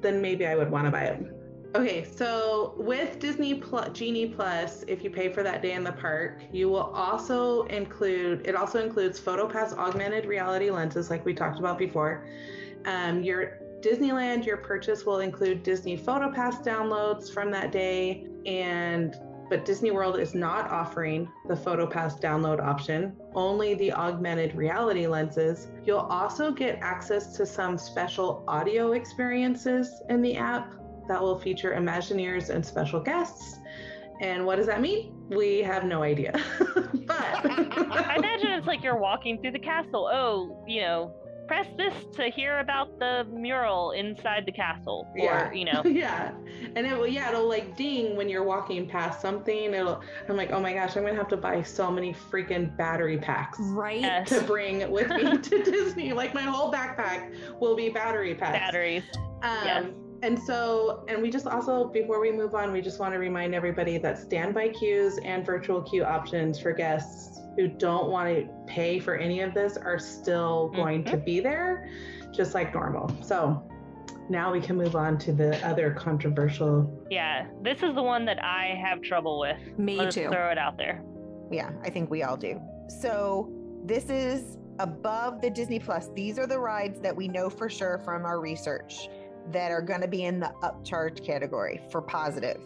then 0.00 0.20
maybe 0.20 0.46
I 0.46 0.54
would 0.54 0.70
want 0.70 0.86
to 0.86 0.90
buy 0.90 1.04
it. 1.04 1.26
Okay, 1.74 2.04
so 2.04 2.74
with 2.76 3.18
Disney 3.18 3.54
Plus, 3.54 3.88
Genie 3.98 4.26
Plus, 4.26 4.84
if 4.86 5.02
you 5.02 5.10
pay 5.10 5.32
for 5.32 5.42
that 5.42 5.60
day 5.60 5.72
in 5.72 5.82
the 5.82 5.90
park, 5.90 6.42
you 6.52 6.68
will 6.68 6.92
also 6.94 7.64
include. 7.64 8.46
It 8.46 8.54
also 8.54 8.80
includes 8.80 9.20
PhotoPass 9.20 9.76
augmented 9.76 10.24
reality 10.26 10.70
lenses, 10.70 11.10
like 11.10 11.24
we 11.24 11.34
talked 11.34 11.58
about 11.58 11.76
before. 11.76 12.28
Um, 12.84 13.24
your 13.24 13.58
Disneyland, 13.80 14.46
your 14.46 14.58
purchase 14.58 15.04
will 15.04 15.18
include 15.18 15.64
Disney 15.64 15.98
PhotoPass 15.98 16.64
downloads 16.64 17.32
from 17.32 17.50
that 17.50 17.72
day, 17.72 18.28
and 18.46 19.16
but 19.48 19.64
Disney 19.64 19.90
World 19.90 20.18
is 20.18 20.34
not 20.34 20.70
offering 20.70 21.30
the 21.46 21.54
PhotoPass 21.54 22.20
download 22.20 22.60
option, 22.60 23.16
only 23.34 23.74
the 23.74 23.92
augmented 23.92 24.54
reality 24.54 25.06
lenses. 25.06 25.68
You'll 25.84 25.98
also 25.98 26.50
get 26.50 26.78
access 26.80 27.36
to 27.36 27.46
some 27.46 27.78
special 27.78 28.44
audio 28.48 28.92
experiences 28.92 30.02
in 30.08 30.22
the 30.22 30.36
app 30.36 30.74
that 31.08 31.20
will 31.20 31.38
feature 31.38 31.72
Imagineers 31.72 32.50
and 32.50 32.64
special 32.64 33.00
guests. 33.00 33.58
And 34.20 34.46
what 34.46 34.56
does 34.56 34.66
that 34.66 34.80
mean? 34.80 35.12
We 35.28 35.58
have 35.58 35.84
no 35.84 36.02
idea. 36.02 36.32
but 37.06 37.10
I 37.10 38.14
imagine 38.16 38.50
it's 38.52 38.66
like 38.66 38.82
you're 38.82 38.98
walking 38.98 39.40
through 39.40 39.52
the 39.52 39.58
castle. 39.58 40.08
Oh, 40.12 40.64
you 40.66 40.82
know, 40.82 41.14
press 41.46 41.66
this 41.76 41.94
to 42.16 42.30
hear 42.30 42.58
about 42.60 42.98
the 42.98 43.26
mural 43.30 43.90
inside 43.92 44.44
the 44.46 44.52
castle. 44.52 45.06
Or, 45.14 45.18
Yeah. 45.24 45.52
you 45.52 45.64
know, 45.66 45.82
yeah 45.88 46.32
and 46.76 46.86
it 46.86 46.96
will 46.96 47.06
yeah 47.06 47.28
it'll 47.28 47.48
like 47.48 47.76
ding 47.76 48.16
when 48.16 48.28
you're 48.28 48.42
walking 48.44 48.88
past 48.88 49.20
something 49.20 49.74
it'll 49.74 50.00
i'm 50.28 50.36
like 50.36 50.50
oh 50.50 50.60
my 50.60 50.72
gosh 50.72 50.96
i'm 50.96 51.04
gonna 51.04 51.14
have 51.14 51.28
to 51.28 51.36
buy 51.36 51.62
so 51.62 51.90
many 51.90 52.12
freaking 52.14 52.74
battery 52.76 53.18
packs 53.18 53.58
Right. 53.60 54.00
Yes. 54.00 54.28
to 54.30 54.40
bring 54.42 54.90
with 54.90 55.08
me 55.10 55.38
to 55.38 55.62
disney 55.62 56.12
like 56.12 56.34
my 56.34 56.42
whole 56.42 56.72
backpack 56.72 57.34
will 57.60 57.76
be 57.76 57.90
battery 57.90 58.34
packs 58.34 58.58
batteries. 58.58 59.02
um 59.42 59.64
Yes. 59.64 59.84
And 60.24 60.42
so, 60.42 61.04
and 61.06 61.20
we 61.20 61.30
just 61.30 61.46
also, 61.46 61.84
before 61.84 62.18
we 62.18 62.32
move 62.32 62.54
on, 62.54 62.72
we 62.72 62.80
just 62.80 62.98
want 62.98 63.12
to 63.12 63.18
remind 63.18 63.54
everybody 63.54 63.98
that 63.98 64.18
standby 64.18 64.70
queues 64.70 65.18
and 65.22 65.44
virtual 65.44 65.82
queue 65.82 66.02
options 66.02 66.58
for 66.58 66.72
guests 66.72 67.42
who 67.56 67.68
don't 67.68 68.08
want 68.08 68.34
to 68.34 68.48
pay 68.66 68.98
for 68.98 69.16
any 69.16 69.42
of 69.42 69.52
this 69.52 69.76
are 69.76 69.98
still 69.98 70.70
mm-hmm. 70.70 70.76
going 70.80 71.04
to 71.04 71.18
be 71.18 71.40
there, 71.40 71.90
just 72.32 72.54
like 72.54 72.72
normal. 72.72 73.14
So 73.22 73.70
now 74.30 74.50
we 74.50 74.62
can 74.62 74.76
move 74.76 74.96
on 74.96 75.18
to 75.18 75.32
the 75.34 75.62
other 75.62 75.90
controversial. 75.90 77.06
Yeah, 77.10 77.46
this 77.60 77.82
is 77.82 77.94
the 77.94 78.02
one 78.02 78.24
that 78.24 78.42
I 78.42 78.80
have 78.82 79.02
trouble 79.02 79.38
with. 79.38 79.78
Me 79.78 79.98
Let's 79.98 80.14
too. 80.14 80.30
throw 80.30 80.50
it 80.50 80.56
out 80.56 80.78
there. 80.78 81.04
Yeah, 81.50 81.70
I 81.82 81.90
think 81.90 82.10
we 82.10 82.22
all 82.22 82.38
do. 82.38 82.58
So 82.88 83.52
this 83.84 84.08
is 84.08 84.56
above 84.78 85.42
the 85.42 85.50
Disney 85.50 85.78
Plus. 85.78 86.08
These 86.16 86.38
are 86.38 86.46
the 86.46 86.58
rides 86.58 86.98
that 87.00 87.14
we 87.14 87.28
know 87.28 87.50
for 87.50 87.68
sure 87.68 87.98
from 87.98 88.24
our 88.24 88.40
research 88.40 89.10
that 89.52 89.70
are 89.70 89.82
going 89.82 90.00
to 90.00 90.08
be 90.08 90.24
in 90.24 90.40
the 90.40 90.52
upcharge 90.62 91.24
category 91.24 91.80
for 91.90 92.00
positive. 92.00 92.60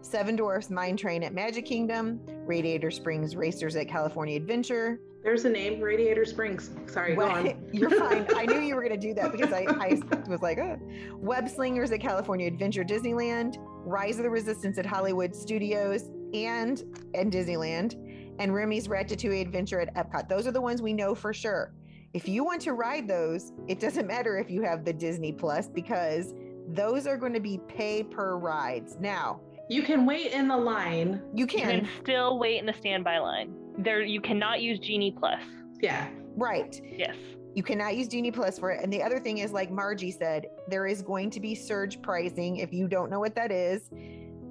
Seven 0.00 0.36
Dwarfs 0.36 0.70
Mine 0.70 0.96
Train 0.96 1.22
at 1.22 1.34
Magic 1.34 1.66
Kingdom, 1.66 2.20
Radiator 2.46 2.90
Springs 2.90 3.36
Racers 3.36 3.76
at 3.76 3.88
California 3.88 4.36
Adventure. 4.36 5.00
There's 5.22 5.44
a 5.44 5.50
name, 5.50 5.80
Radiator 5.80 6.24
Springs. 6.24 6.70
Sorry, 6.86 7.14
go 7.14 7.26
Well, 7.26 7.30
on. 7.36 7.68
You're 7.72 7.90
fine. 7.90 8.26
I 8.36 8.46
knew 8.46 8.60
you 8.60 8.76
were 8.76 8.82
going 8.82 8.98
to 8.98 9.06
do 9.08 9.12
that 9.14 9.32
because 9.32 9.52
I, 9.52 9.66
I 9.68 10.00
was 10.28 10.40
like, 10.40 10.58
oh. 10.58 10.78
Web 11.16 11.48
Slingers 11.48 11.90
at 11.90 12.00
California 12.00 12.46
Adventure 12.46 12.84
Disneyland, 12.84 13.56
Rise 13.58 14.18
of 14.18 14.22
the 14.22 14.30
Resistance 14.30 14.78
at 14.78 14.86
Hollywood 14.86 15.34
Studios 15.34 16.10
and 16.32 16.82
and 17.14 17.32
Disneyland, 17.32 17.96
and 18.38 18.54
Remy's 18.54 18.86
Ratatouille 18.88 19.40
Adventure 19.40 19.80
at 19.80 19.92
Epcot. 19.96 20.28
Those 20.28 20.46
are 20.46 20.52
the 20.52 20.60
ones 20.60 20.80
we 20.80 20.92
know 20.92 21.14
for 21.14 21.32
sure. 21.34 21.72
If 22.16 22.26
you 22.26 22.44
want 22.44 22.62
to 22.62 22.72
ride 22.72 23.06
those, 23.06 23.52
it 23.68 23.78
doesn't 23.78 24.06
matter 24.06 24.38
if 24.38 24.50
you 24.50 24.62
have 24.62 24.86
the 24.86 24.92
Disney 24.94 25.32
Plus 25.32 25.68
because 25.68 26.32
those 26.66 27.06
are 27.06 27.18
going 27.18 27.34
to 27.34 27.40
be 27.40 27.60
pay 27.68 28.02
per 28.02 28.38
rides. 28.38 28.96
Now, 28.98 29.42
You 29.68 29.82
can 29.82 30.06
wait 30.06 30.32
in 30.32 30.48
the 30.48 30.56
line. 30.56 31.20
you 31.34 31.40
You 31.40 31.46
can, 31.46 31.80
can 31.82 31.88
still 32.02 32.38
wait 32.38 32.58
in 32.58 32.64
the 32.64 32.72
standby 32.72 33.18
line. 33.18 33.52
There, 33.76 34.00
you 34.00 34.22
cannot 34.22 34.62
use 34.62 34.78
Genie 34.78 35.10
Plus. 35.10 35.42
Yeah. 35.82 36.08
right. 36.36 36.80
Yes. 36.90 37.16
You 37.54 37.62
cannot 37.62 37.94
use 37.98 38.08
Genie 38.08 38.30
Plus 38.30 38.58
for 38.58 38.70
it. 38.70 38.82
And 38.82 38.90
the 38.90 39.02
other 39.02 39.20
thing 39.20 39.36
is, 39.38 39.52
like 39.52 39.70
Margie 39.70 40.10
said, 40.10 40.46
there 40.68 40.86
is 40.86 41.02
going 41.02 41.28
to 41.32 41.38
be 41.40 41.54
surge 41.54 42.00
pricing. 42.00 42.56
If 42.56 42.72
you 42.72 42.88
don't 42.88 43.10
know 43.10 43.20
what 43.20 43.34
that 43.34 43.52
is, 43.52 43.90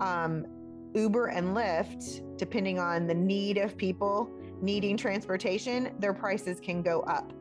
um, 0.02 0.46
Uber 0.94 1.28
and 1.30 1.58
Lyft, 1.58 2.38
depending 2.38 2.78
on 2.78 3.08
the 3.08 3.16
need 3.16 3.58
of 3.58 3.76
people 3.76 4.30
needing 4.62 4.98
transportation, 4.98 5.92
their 5.98 6.14
prices 6.14 6.60
can 6.60 6.84
go 6.84 7.02
up. 7.02 7.34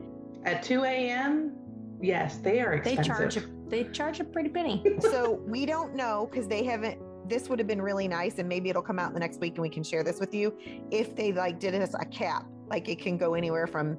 At 0.45 0.61
2 0.61 0.83
a.m., 0.83 1.53
yes, 1.99 2.37
they 2.37 2.61
are 2.61 2.73
expensive. 2.73 3.03
They 3.03 3.09
charge 3.09 3.37
a, 3.37 3.43
they 3.67 3.83
charge 3.85 4.19
a 4.19 4.23
pretty 4.23 4.49
penny. 4.49 4.83
So 5.01 5.41
we 5.45 5.65
don't 5.65 5.95
know 5.95 6.29
because 6.31 6.47
they 6.47 6.63
haven't. 6.63 6.99
This 7.27 7.49
would 7.49 7.57
have 7.57 7.67
been 7.67 7.81
really 7.81 8.07
nice, 8.07 8.37
and 8.37 8.47
maybe 8.47 8.69
it'll 8.69 8.83
come 8.83 8.99
out 8.99 9.07
in 9.07 9.15
the 9.15 9.19
next 9.19 9.39
week, 9.39 9.53
and 9.53 9.63
we 9.63 9.69
can 9.69 9.83
share 9.83 10.03
this 10.03 10.19
with 10.19 10.33
you. 10.33 10.55
If 10.91 11.15
they 11.15 11.33
like 11.33 11.59
did 11.59 11.73
us 11.73 11.95
a 11.99 12.05
cap, 12.05 12.45
like 12.67 12.87
it 12.87 12.99
can 12.99 13.17
go 13.17 13.33
anywhere 13.33 13.65
from 13.65 13.97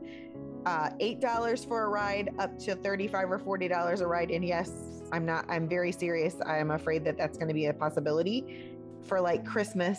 uh, 0.64 0.90
eight 1.00 1.20
dollars 1.20 1.64
for 1.64 1.84
a 1.84 1.88
ride 1.88 2.30
up 2.38 2.56
to 2.60 2.76
thirty-five 2.76 3.28
or 3.28 3.40
forty 3.40 3.66
dollars 3.66 4.00
a 4.00 4.06
ride. 4.06 4.30
And 4.30 4.44
yes, 4.44 4.70
I'm 5.10 5.26
not. 5.26 5.44
I'm 5.48 5.68
very 5.68 5.90
serious. 5.90 6.36
I 6.46 6.58
am 6.58 6.70
afraid 6.70 7.04
that 7.04 7.18
that's 7.18 7.36
going 7.36 7.48
to 7.48 7.54
be 7.54 7.66
a 7.66 7.74
possibility 7.74 8.72
for 9.04 9.20
like 9.20 9.44
Christmas, 9.44 9.98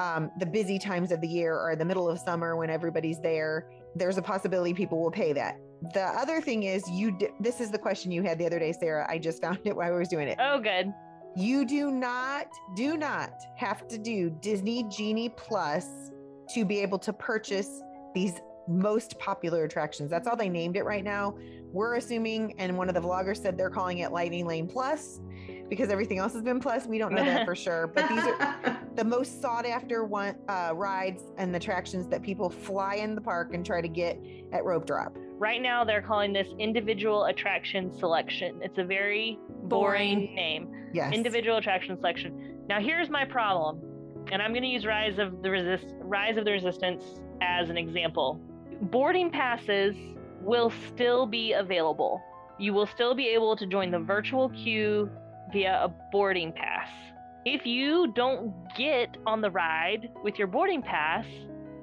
um, 0.00 0.32
the 0.40 0.46
busy 0.46 0.78
times 0.80 1.12
of 1.12 1.20
the 1.20 1.28
year, 1.28 1.56
or 1.56 1.76
the 1.76 1.84
middle 1.84 2.08
of 2.08 2.18
summer 2.18 2.56
when 2.56 2.70
everybody's 2.70 3.20
there. 3.20 3.70
There's 3.94 4.18
a 4.18 4.22
possibility 4.22 4.74
people 4.74 5.00
will 5.00 5.10
pay 5.10 5.32
that. 5.32 5.58
The 5.92 6.02
other 6.02 6.40
thing 6.40 6.62
is, 6.62 6.88
you. 6.90 7.10
D- 7.10 7.28
this 7.40 7.60
is 7.60 7.70
the 7.70 7.78
question 7.78 8.10
you 8.10 8.22
had 8.22 8.38
the 8.38 8.46
other 8.46 8.58
day, 8.58 8.72
Sarah. 8.72 9.06
I 9.08 9.18
just 9.18 9.40
found 9.42 9.60
it 9.64 9.76
while 9.76 9.92
I 9.92 9.96
was 9.96 10.08
doing 10.08 10.28
it. 10.28 10.38
Oh, 10.40 10.58
good. 10.58 10.92
You 11.36 11.64
do 11.64 11.90
not, 11.90 12.46
do 12.76 12.96
not 12.96 13.32
have 13.56 13.88
to 13.88 13.98
do 13.98 14.30
Disney 14.40 14.84
Genie 14.84 15.30
Plus 15.30 15.86
to 16.54 16.64
be 16.64 16.78
able 16.78 16.98
to 17.00 17.12
purchase 17.12 17.82
these 18.14 18.40
most 18.68 19.18
popular 19.18 19.64
attractions. 19.64 20.10
That's 20.10 20.28
all 20.28 20.36
they 20.36 20.48
named 20.48 20.76
it 20.76 20.84
right 20.84 21.02
now. 21.02 21.36
We're 21.72 21.96
assuming, 21.96 22.54
and 22.58 22.78
one 22.78 22.88
of 22.88 22.94
the 22.94 23.00
vloggers 23.00 23.38
said 23.42 23.58
they're 23.58 23.68
calling 23.68 23.98
it 23.98 24.12
Lightning 24.12 24.46
Lane 24.46 24.68
Plus 24.68 25.20
because 25.68 25.88
everything 25.90 26.18
else 26.18 26.32
has 26.32 26.42
been 26.42 26.60
Plus. 26.60 26.86
We 26.86 26.98
don't 26.98 27.12
know 27.12 27.24
that 27.24 27.44
for 27.44 27.54
sure, 27.54 27.86
but 27.86 28.08
these 28.08 28.18
are 28.18 28.80
the 28.94 29.04
most 29.04 29.40
sought 29.40 29.66
after 29.66 30.04
one 30.04 30.36
uh, 30.48 30.72
rides 30.74 31.22
and 31.36 31.54
attractions 31.54 32.06
that 32.08 32.22
people 32.22 32.50
fly 32.50 32.96
in 32.96 33.14
the 33.14 33.20
park 33.20 33.54
and 33.54 33.64
try 33.64 33.80
to 33.80 33.88
get 33.88 34.18
at 34.52 34.64
Rope 34.64 34.86
Drop. 34.86 35.16
Right 35.38 35.60
now, 35.60 35.84
they're 35.84 36.02
calling 36.02 36.32
this 36.32 36.48
individual 36.58 37.24
attraction 37.24 37.92
selection. 37.98 38.60
It's 38.62 38.78
a 38.78 38.84
very 38.84 39.38
boring, 39.64 40.20
Boring. 40.20 40.34
name. 40.34 40.68
Yes. 40.92 41.12
Individual 41.12 41.56
attraction 41.56 41.96
selection. 41.96 42.62
Now, 42.68 42.80
here's 42.80 43.10
my 43.10 43.24
problem, 43.24 43.80
and 44.30 44.40
I'm 44.40 44.52
going 44.52 44.62
to 44.62 44.68
use 44.68 44.86
Rise 44.86 45.18
of 45.18 45.42
the 45.42 45.50
Resist, 45.50 45.94
Rise 46.00 46.36
of 46.36 46.44
the 46.44 46.52
Resistance 46.52 47.02
as 47.42 47.68
an 47.68 47.76
example. 47.76 48.40
Boarding 48.80 49.30
passes 49.30 49.94
will 50.40 50.72
still 50.88 51.26
be 51.26 51.52
available. 51.52 52.22
You 52.58 52.72
will 52.72 52.86
still 52.86 53.14
be 53.14 53.28
able 53.28 53.56
to 53.56 53.66
join 53.66 53.90
the 53.90 53.98
virtual 53.98 54.50
queue 54.50 55.10
via 55.54 55.84
a 55.84 55.88
boarding 56.10 56.52
pass. 56.52 56.88
If 57.46 57.64
you 57.64 58.12
don't 58.14 58.52
get 58.76 59.16
on 59.26 59.40
the 59.40 59.50
ride 59.50 60.10
with 60.22 60.36
your 60.36 60.48
boarding 60.48 60.82
pass, 60.82 61.24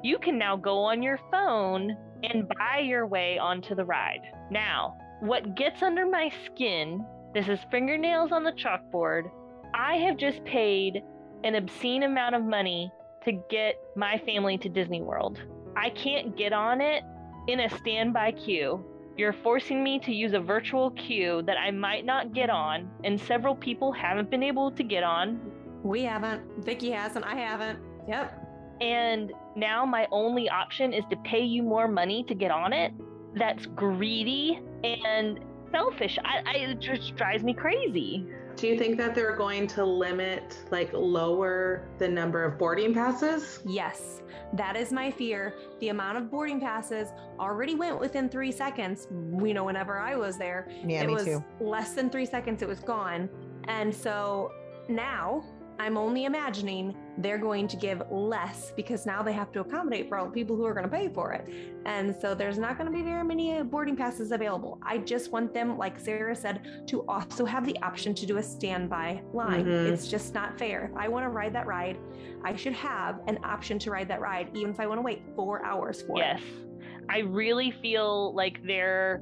you 0.04 0.20
can 0.20 0.38
now 0.38 0.58
go 0.58 0.80
on 0.80 1.02
your 1.02 1.20
phone 1.32 1.96
and 2.24 2.50
buy 2.50 2.80
your 2.80 3.08
way 3.08 3.40
onto 3.40 3.74
the 3.74 3.86
ride. 3.86 4.22
Now, 4.52 4.98
what 5.22 5.56
gets 5.56 5.82
under 5.82 6.06
my 6.06 6.32
skin, 6.46 7.06
this 7.34 7.48
is 7.48 7.60
fingernails 7.72 8.32
on 8.32 8.44
the 8.44 8.52
chalkboard. 8.52 9.32
I 9.74 9.96
have 9.98 10.18
just 10.18 10.44
paid 10.44 11.02
an 11.44 11.56
obscene 11.56 12.04
amount 12.04 12.36
of 12.36 12.44
money 12.44 12.92
to 13.24 13.32
get 13.50 13.76
my 13.96 14.18
family 14.26 14.58
to 14.58 14.70
Disney 14.70 15.02
World. 15.02 15.40
I 15.78 15.92
can't 15.92 16.36
get 16.36 16.52
on 16.52 16.82
it 16.82 17.04
in 17.48 17.62
a 17.62 17.70
standby 17.78 18.34
queue. 18.34 18.84
You're 19.18 19.34
forcing 19.44 19.84
me 19.84 20.00
to 20.00 20.14
use 20.14 20.34
a 20.34 20.40
virtual 20.40 20.92
queue 20.92 21.42
that 21.46 21.58
I 21.58 21.72
might 21.72 22.06
not 22.06 22.34
get 22.34 22.50
on, 22.50 22.90
and 23.04 23.20
several 23.20 23.56
people 23.56 23.92
haven't 23.92 24.30
been 24.30 24.44
able 24.44 24.72
to 24.72 24.84
get 24.84 25.04
on. 25.04 25.40
We 25.84 26.04
haven't. 26.04 26.42
Vicki 26.64 26.92
hasn't. 26.92 27.26
I 27.26 27.36
haven't. 27.36 27.80
Yep. 28.08 28.38
And 28.82 29.32
now 29.56 29.86
my 29.86 30.08
only 30.12 30.50
option 30.50 30.94
is 30.94 31.04
to 31.10 31.18
pay 31.18 31.44
you 31.44 31.62
more 31.62 31.88
money 31.88 32.24
to 32.28 32.34
get 32.34 32.52
on 32.52 32.74
it. 32.74 32.94
That's 33.36 33.66
greedy 33.68 34.60
and 34.84 35.40
selfish. 35.72 36.18
I, 36.24 36.42
I 36.46 36.58
it 36.58 36.80
just 36.80 37.16
drives 37.16 37.44
me 37.44 37.54
crazy. 37.54 38.26
Do 38.56 38.68
you 38.68 38.78
think 38.78 38.98
that 38.98 39.16
they're 39.16 39.36
going 39.36 39.68
to 39.68 39.84
limit, 39.86 40.58
like, 40.72 40.92
lower 40.94 41.88
the 41.98 42.08
number 42.08 42.44
of 42.44 42.58
boarding 42.58 42.94
passes? 42.94 43.60
Yes, 43.66 44.22
that 44.54 44.76
is 44.76 44.92
my 44.92 45.10
fear. 45.10 45.56
The 45.80 45.90
amount 45.90 46.18
of 46.18 46.30
boarding 46.30 46.60
passes 46.60 47.10
already 47.40 47.76
went 47.76 48.00
within 48.00 48.30
three 48.30 48.52
seconds. 48.52 49.08
We 49.10 49.54
know 49.54 49.64
whenever 49.64 49.98
I 50.00 50.16
was 50.16 50.38
there, 50.38 50.68
Yeah, 50.86 51.04
it 51.04 51.08
me 51.08 51.14
was 51.14 51.26
too. 51.26 51.44
less 51.60 51.94
than 51.94 52.10
three 52.10 52.26
seconds, 52.26 52.62
it 52.62 52.68
was 52.68 52.80
gone. 52.80 53.30
And 53.68 53.94
so 53.94 54.52
now 54.88 55.44
I'm 55.80 55.98
only 55.98 56.26
imagining 56.26 56.96
they're 57.18 57.38
going 57.40 57.68
to 57.68 57.76
give 57.76 58.04
less 58.12 58.72
because 58.76 59.06
now 59.08 59.24
they 59.24 59.34
have 59.34 59.52
to 59.54 59.62
accommodate 59.62 60.08
for 60.10 60.18
all 60.18 60.26
the 60.26 60.32
people 60.32 60.56
who 60.56 60.64
are 60.66 60.74
going 60.74 60.88
to 60.88 60.96
pay 60.96 61.10
for 61.10 61.34
it. 61.34 61.48
And 61.86 62.16
so 62.22 62.36
there's 62.36 62.60
not 62.60 62.78
going 62.78 62.86
to 62.92 62.96
be 62.96 63.02
very 63.04 63.24
many 63.24 63.58
uh, 63.58 63.64
boarding 63.64 63.96
passes 63.96 64.32
available. 64.32 64.80
I 64.84 65.00
just 65.00 65.32
want 65.32 65.54
them, 65.54 65.78
like 65.78 66.00
Sarah 66.00 66.36
said, 66.36 66.84
to 66.88 67.02
also 67.08 67.46
have 67.46 67.66
the 67.66 67.76
option 67.82 68.14
to 68.14 68.26
do 68.28 68.38
a 68.38 68.44
standby 68.44 69.24
line. 69.34 69.66
Mhm. 69.66 69.92
It's 69.92 70.08
just 70.08 70.34
not 70.36 70.60
fair. 70.60 70.92
If 70.92 70.98
I 70.98 71.08
want 71.08 71.26
to 71.26 71.30
ride 71.30 71.54
that 71.54 71.66
ride, 71.66 71.98
I 72.44 72.56
should 72.56 72.74
have 72.74 73.20
an 73.28 73.40
option 73.44 73.80
to 73.80 73.92
ride 73.92 74.08
that 74.10 74.22
ride, 74.22 74.50
even 74.56 74.70
if 74.72 74.80
I 74.80 74.86
want 74.88 75.00
to 75.00 75.04
wait 75.04 75.24
four 75.36 75.66
hours 75.66 76.04
for 76.04 76.18
Yes. 76.18 76.40
it. 76.42 76.46
Yes. 76.46 77.02
I 77.10 77.20
really 77.20 77.72
feel 77.82 78.34
like 78.36 78.62
they're 78.66 79.22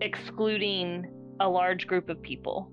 excluding 0.00 1.06
a 1.40 1.48
large 1.48 1.86
group 1.86 2.08
of 2.08 2.22
people. 2.22 2.70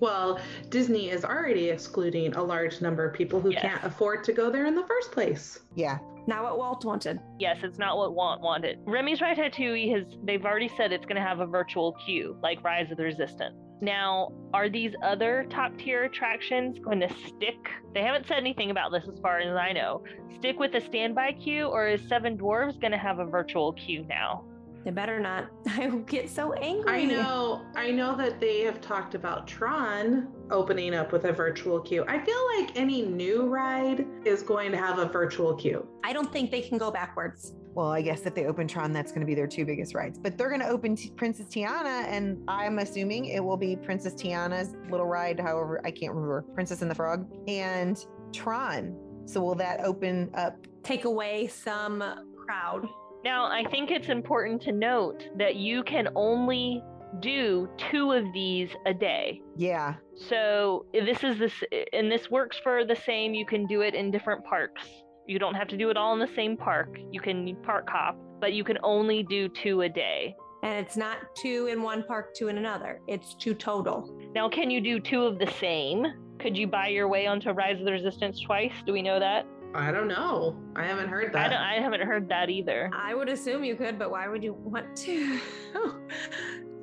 Well, 0.00 0.40
Disney 0.70 1.10
is 1.10 1.24
already 1.24 1.68
excluding 1.68 2.34
a 2.34 2.42
large 2.42 2.80
number 2.80 3.04
of 3.04 3.12
people 3.14 3.40
who 3.40 3.50
Yes. 3.50 3.62
can't 3.62 3.84
afford 3.84 4.24
to 4.24 4.32
go 4.32 4.50
there 4.50 4.66
in 4.66 4.74
the 4.74 4.84
first 4.86 5.12
place. 5.12 5.60
Yeah. 5.74 5.98
Not 6.26 6.42
what 6.42 6.58
Walt 6.58 6.84
wanted. 6.84 7.20
Yes, 7.38 7.58
it's 7.62 7.78
not 7.78 7.96
what 7.96 8.14
Walt 8.14 8.40
wanted. 8.40 8.78
Remy's 8.84 9.20
Ratatouille 9.20 9.92
has 9.94 10.04
they've 10.24 10.44
already 10.44 10.68
said 10.68 10.92
it's 10.92 11.06
gonna 11.06 11.20
have 11.20 11.40
a 11.40 11.46
virtual 11.46 11.92
queue, 12.04 12.36
like 12.42 12.62
Rise 12.64 12.90
of 12.90 12.96
the 12.98 13.04
Resistance. 13.04 13.56
Now, 13.82 14.30
are 14.52 14.68
these 14.68 14.94
other 15.02 15.46
top 15.48 15.76
tier 15.78 16.04
attractions 16.04 16.78
going 16.78 17.00
to 17.00 17.08
stick? 17.26 17.56
They 17.94 18.02
haven't 18.02 18.26
said 18.26 18.36
anything 18.36 18.70
about 18.70 18.92
this 18.92 19.08
as 19.10 19.18
far 19.20 19.38
as 19.38 19.56
I 19.56 19.72
know. 19.72 20.04
Stick 20.34 20.58
with 20.58 20.72
the 20.72 20.80
standby 20.82 21.32
queue, 21.32 21.64
or 21.66 21.88
is 21.88 22.06
Seven 22.06 22.36
Dwarfs 22.36 22.76
gonna 22.76 22.98
have 22.98 23.18
a 23.20 23.24
virtual 23.24 23.72
queue 23.72 24.04
now? 24.06 24.44
They 24.84 24.90
better 24.90 25.20
not. 25.20 25.48
I 25.68 25.88
will 25.88 26.00
get 26.00 26.30
so 26.30 26.52
angry. 26.54 26.90
I 26.90 27.04
know, 27.04 27.62
I 27.76 27.90
know 27.90 28.16
that 28.16 28.40
they 28.40 28.60
have 28.60 28.80
talked 28.80 29.14
about 29.14 29.46
Tron 29.46 30.28
opening 30.50 30.94
up 30.94 31.12
with 31.12 31.24
a 31.26 31.32
virtual 31.32 31.80
queue. 31.80 32.04
I 32.08 32.18
feel 32.18 32.40
like 32.56 32.76
any 32.76 33.02
new 33.02 33.46
ride 33.46 34.06
is 34.24 34.42
going 34.42 34.70
to 34.72 34.78
have 34.78 34.98
a 34.98 35.06
virtual 35.06 35.54
queue. 35.54 35.86
I 36.02 36.12
don't 36.12 36.32
think 36.32 36.50
they 36.50 36.62
can 36.62 36.78
go 36.78 36.90
backwards. 36.90 37.54
well, 37.74 37.88
I 37.88 38.00
guess 38.02 38.22
if 38.26 38.34
they 38.34 38.46
open 38.46 38.66
Tron, 38.66 38.92
that's 38.92 39.12
going 39.12 39.20
to 39.20 39.26
be 39.26 39.34
their 39.34 39.46
two 39.46 39.64
biggest 39.64 39.94
rides. 39.94 40.18
But 40.18 40.36
they're 40.38 40.48
going 40.48 40.60
to 40.62 40.68
open 40.68 40.96
T- 40.96 41.10
Princess 41.10 41.46
Tiana, 41.46 42.04
and 42.08 42.42
I'm 42.48 42.78
assuming 42.78 43.26
it 43.26 43.44
will 43.44 43.56
be 43.58 43.76
Princess 43.76 44.14
Tiana's 44.14 44.74
little 44.90 45.06
ride. 45.06 45.38
However, 45.38 45.80
I 45.84 45.90
can't 45.90 46.12
remember 46.12 46.42
Princess 46.54 46.82
and 46.82 46.90
the 46.90 46.94
Frog 46.94 47.30
and 47.46 48.04
Tron. 48.32 48.96
So 49.26 49.40
will 49.40 49.54
that 49.56 49.80
open 49.84 50.30
up? 50.34 50.56
Take 50.82 51.04
away 51.04 51.46
some 51.46 52.02
crowd. 52.36 52.88
Now, 53.24 53.46
I 53.46 53.64
think 53.70 53.90
it's 53.90 54.08
important 54.08 54.62
to 54.62 54.72
note 54.72 55.28
that 55.36 55.56
you 55.56 55.82
can 55.82 56.08
only 56.14 56.82
do 57.20 57.68
two 57.76 58.12
of 58.12 58.24
these 58.32 58.70
a 58.86 58.94
day. 58.94 59.42
Yeah. 59.56 59.94
So 60.14 60.86
this 60.92 61.22
is 61.24 61.38
this, 61.38 61.52
and 61.92 62.10
this 62.10 62.30
works 62.30 62.58
for 62.62 62.84
the 62.84 62.96
same. 62.96 63.34
You 63.34 63.44
can 63.44 63.66
do 63.66 63.80
it 63.80 63.94
in 63.94 64.10
different 64.10 64.44
parks. 64.44 64.82
You 65.26 65.38
don't 65.38 65.54
have 65.54 65.68
to 65.68 65.76
do 65.76 65.90
it 65.90 65.96
all 65.96 66.14
in 66.14 66.20
the 66.20 66.34
same 66.34 66.56
park. 66.56 66.98
You 67.10 67.20
can 67.20 67.56
park 67.62 67.88
hop, 67.90 68.16
but 68.40 68.52
you 68.52 68.64
can 68.64 68.78
only 68.82 69.22
do 69.22 69.48
two 69.48 69.82
a 69.82 69.88
day. 69.88 70.34
And 70.62 70.84
it's 70.84 70.96
not 70.96 71.18
two 71.34 71.68
in 71.70 71.82
one 71.82 72.04
park, 72.04 72.34
two 72.34 72.48
in 72.48 72.58
another. 72.58 73.00
It's 73.06 73.34
two 73.34 73.54
total. 73.54 74.16
Now, 74.34 74.48
can 74.48 74.70
you 74.70 74.80
do 74.80 75.00
two 75.00 75.22
of 75.22 75.38
the 75.38 75.50
same? 75.58 76.06
Could 76.38 76.56
you 76.56 76.66
buy 76.66 76.88
your 76.88 77.08
way 77.08 77.26
onto 77.26 77.50
Rise 77.50 77.78
of 77.78 77.84
the 77.84 77.92
Resistance 77.92 78.40
twice? 78.40 78.72
Do 78.86 78.92
we 78.92 79.02
know 79.02 79.18
that? 79.18 79.46
I 79.74 79.92
don't 79.92 80.08
know. 80.08 80.56
I 80.74 80.84
haven't 80.84 81.08
heard 81.08 81.28
I, 81.28 81.32
that. 81.32 81.48
don't, 81.50 81.60
I 81.60 81.74
haven't 81.74 82.02
heard 82.02 82.28
that 82.28 82.50
either. 82.50 82.90
I 82.92 83.14
would 83.14 83.28
assume 83.28 83.64
you 83.64 83.76
could, 83.76 83.98
but 83.98 84.10
why 84.10 84.28
would 84.28 84.42
you 84.42 84.54
want 84.54 84.94
to? 84.96 85.40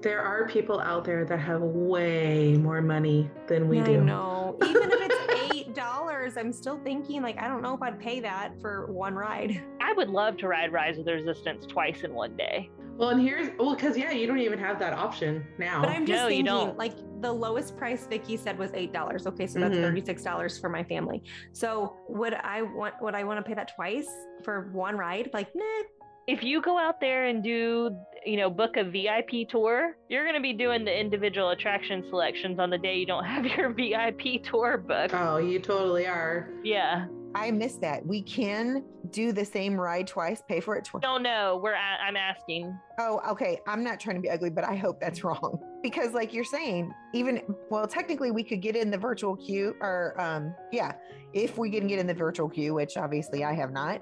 There 0.01 0.21
are 0.21 0.47
people 0.47 0.79
out 0.79 1.03
there 1.03 1.25
that 1.25 1.39
have 1.39 1.61
way 1.61 2.55
more 2.55 2.81
money 2.81 3.31
than 3.47 3.67
we 3.67 3.79
I 3.79 3.83
do. 3.83 4.03
know. 4.03 4.55
Even 4.63 4.91
if 4.91 4.99
it's 5.01 5.53
eight 5.53 5.73
dollars, 5.73 6.37
I'm 6.37 6.53
still 6.53 6.79
thinking 6.83 7.23
like 7.23 7.37
I 7.39 7.47
don't 7.47 7.63
know 7.63 7.73
if 7.73 7.81
I'd 7.81 7.99
pay 7.99 8.19
that 8.19 8.53
for 8.61 8.85
one 8.91 9.15
ride. 9.15 9.61
I 9.81 9.93
would 9.93 10.09
love 10.09 10.37
to 10.37 10.47
ride 10.47 10.71
Rise 10.71 10.99
of 10.99 11.05
the 11.05 11.13
Resistance 11.13 11.65
twice 11.65 12.03
in 12.03 12.13
one 12.13 12.37
day. 12.37 12.69
Well, 12.97 13.09
and 13.09 13.21
here's 13.21 13.49
well, 13.59 13.75
because 13.75 13.95
yeah, 13.97 14.11
you 14.11 14.25
don't 14.27 14.39
even 14.39 14.57
have 14.59 14.79
that 14.79 14.93
option 14.93 15.45
now. 15.59 15.81
But 15.81 15.91
I'm 15.91 16.05
just 16.05 16.17
No, 16.19 16.23
you 16.27 16.37
thinking 16.37 16.45
don't. 16.45 16.77
like 16.77 16.93
the 17.21 17.31
lowest 17.31 17.77
price 17.77 18.07
Vicki 18.07 18.37
said 18.37 18.57
was 18.57 18.71
eight 18.73 18.91
dollars. 18.91 19.27
Okay, 19.27 19.45
so 19.47 19.59
that's 19.59 19.75
Mhm. 19.75 19.81
thirty-six 19.81 20.23
dollars 20.23 20.57
for 20.57 20.67
my 20.69 20.83
family. 20.83 21.21
So 21.53 21.95
would 22.09 22.33
I 22.33 22.63
want 22.63 22.95
would 23.01 23.13
I 23.13 23.23
want 23.23 23.37
to 23.37 23.47
pay 23.47 23.53
that 23.53 23.71
twice 23.75 24.09
for 24.43 24.69
one 24.73 24.97
ride? 24.97 25.29
Like, 25.33 25.47
nah. 25.55 25.63
If 26.27 26.43
you 26.43 26.61
go 26.61 26.77
out 26.77 26.99
there 26.99 27.27
and 27.27 27.41
do, 27.41 27.95
you 28.25 28.35
know, 28.35 28.49
book 28.49 28.75
a 28.75 28.83
VIP 28.83 29.47
tour, 29.47 29.95
you're 30.09 30.25
going 30.25 30.35
to 30.35 30.41
be 30.41 30.51
doing 30.51 30.83
the 30.83 30.93
individual 30.99 31.51
attraction 31.51 32.03
selections 32.09 32.59
on 32.59 32.69
the 32.69 32.77
day 32.77 32.97
you 32.97 33.05
don't 33.05 33.23
have 33.23 33.45
your 33.57 33.69
VIP 33.69 34.43
tour 34.43 34.77
booked. 34.77 35.13
oh, 35.13 35.37
you 35.37 35.57
totally 35.59 36.05
are. 36.05 36.49
Yeah. 36.65 37.05
I 37.35 37.51
missed 37.51 37.81
that. 37.81 38.05
We 38.05 38.21
can 38.21 38.83
do 39.11 39.31
the 39.31 39.45
same 39.45 39.79
ride 39.79 40.07
twice, 40.07 40.41
pay 40.47 40.59
for 40.59 40.75
it 40.75 40.85
twice. 40.85 41.01
Don't 41.01 41.23
know. 41.23 41.59
We're 41.61 41.73
at, 41.73 41.99
I'm 42.01 42.15
asking. 42.15 42.77
Oh, 42.99 43.21
okay. 43.29 43.59
I'm 43.67 43.83
not 43.83 43.99
trying 43.99 44.15
to 44.15 44.21
be 44.21 44.29
ugly, 44.29 44.49
but 44.49 44.63
I 44.63 44.75
hope 44.75 44.99
that's 44.99 45.23
wrong. 45.23 45.59
Because 45.83 46.13
like 46.13 46.33
you're 46.33 46.43
saying, 46.43 46.93
even 47.13 47.41
well, 47.69 47.87
technically 47.87 48.31
we 48.31 48.43
could 48.43 48.61
get 48.61 48.75
in 48.75 48.89
the 48.89 48.97
virtual 48.97 49.35
queue 49.35 49.75
or 49.81 50.19
um 50.19 50.53
yeah, 50.71 50.93
if 51.33 51.57
we 51.57 51.69
can 51.69 51.87
get 51.87 51.99
in 51.99 52.07
the 52.07 52.13
virtual 52.13 52.49
queue, 52.49 52.73
which 52.73 52.97
obviously 52.97 53.43
I 53.43 53.53
have 53.53 53.71
not, 53.71 54.01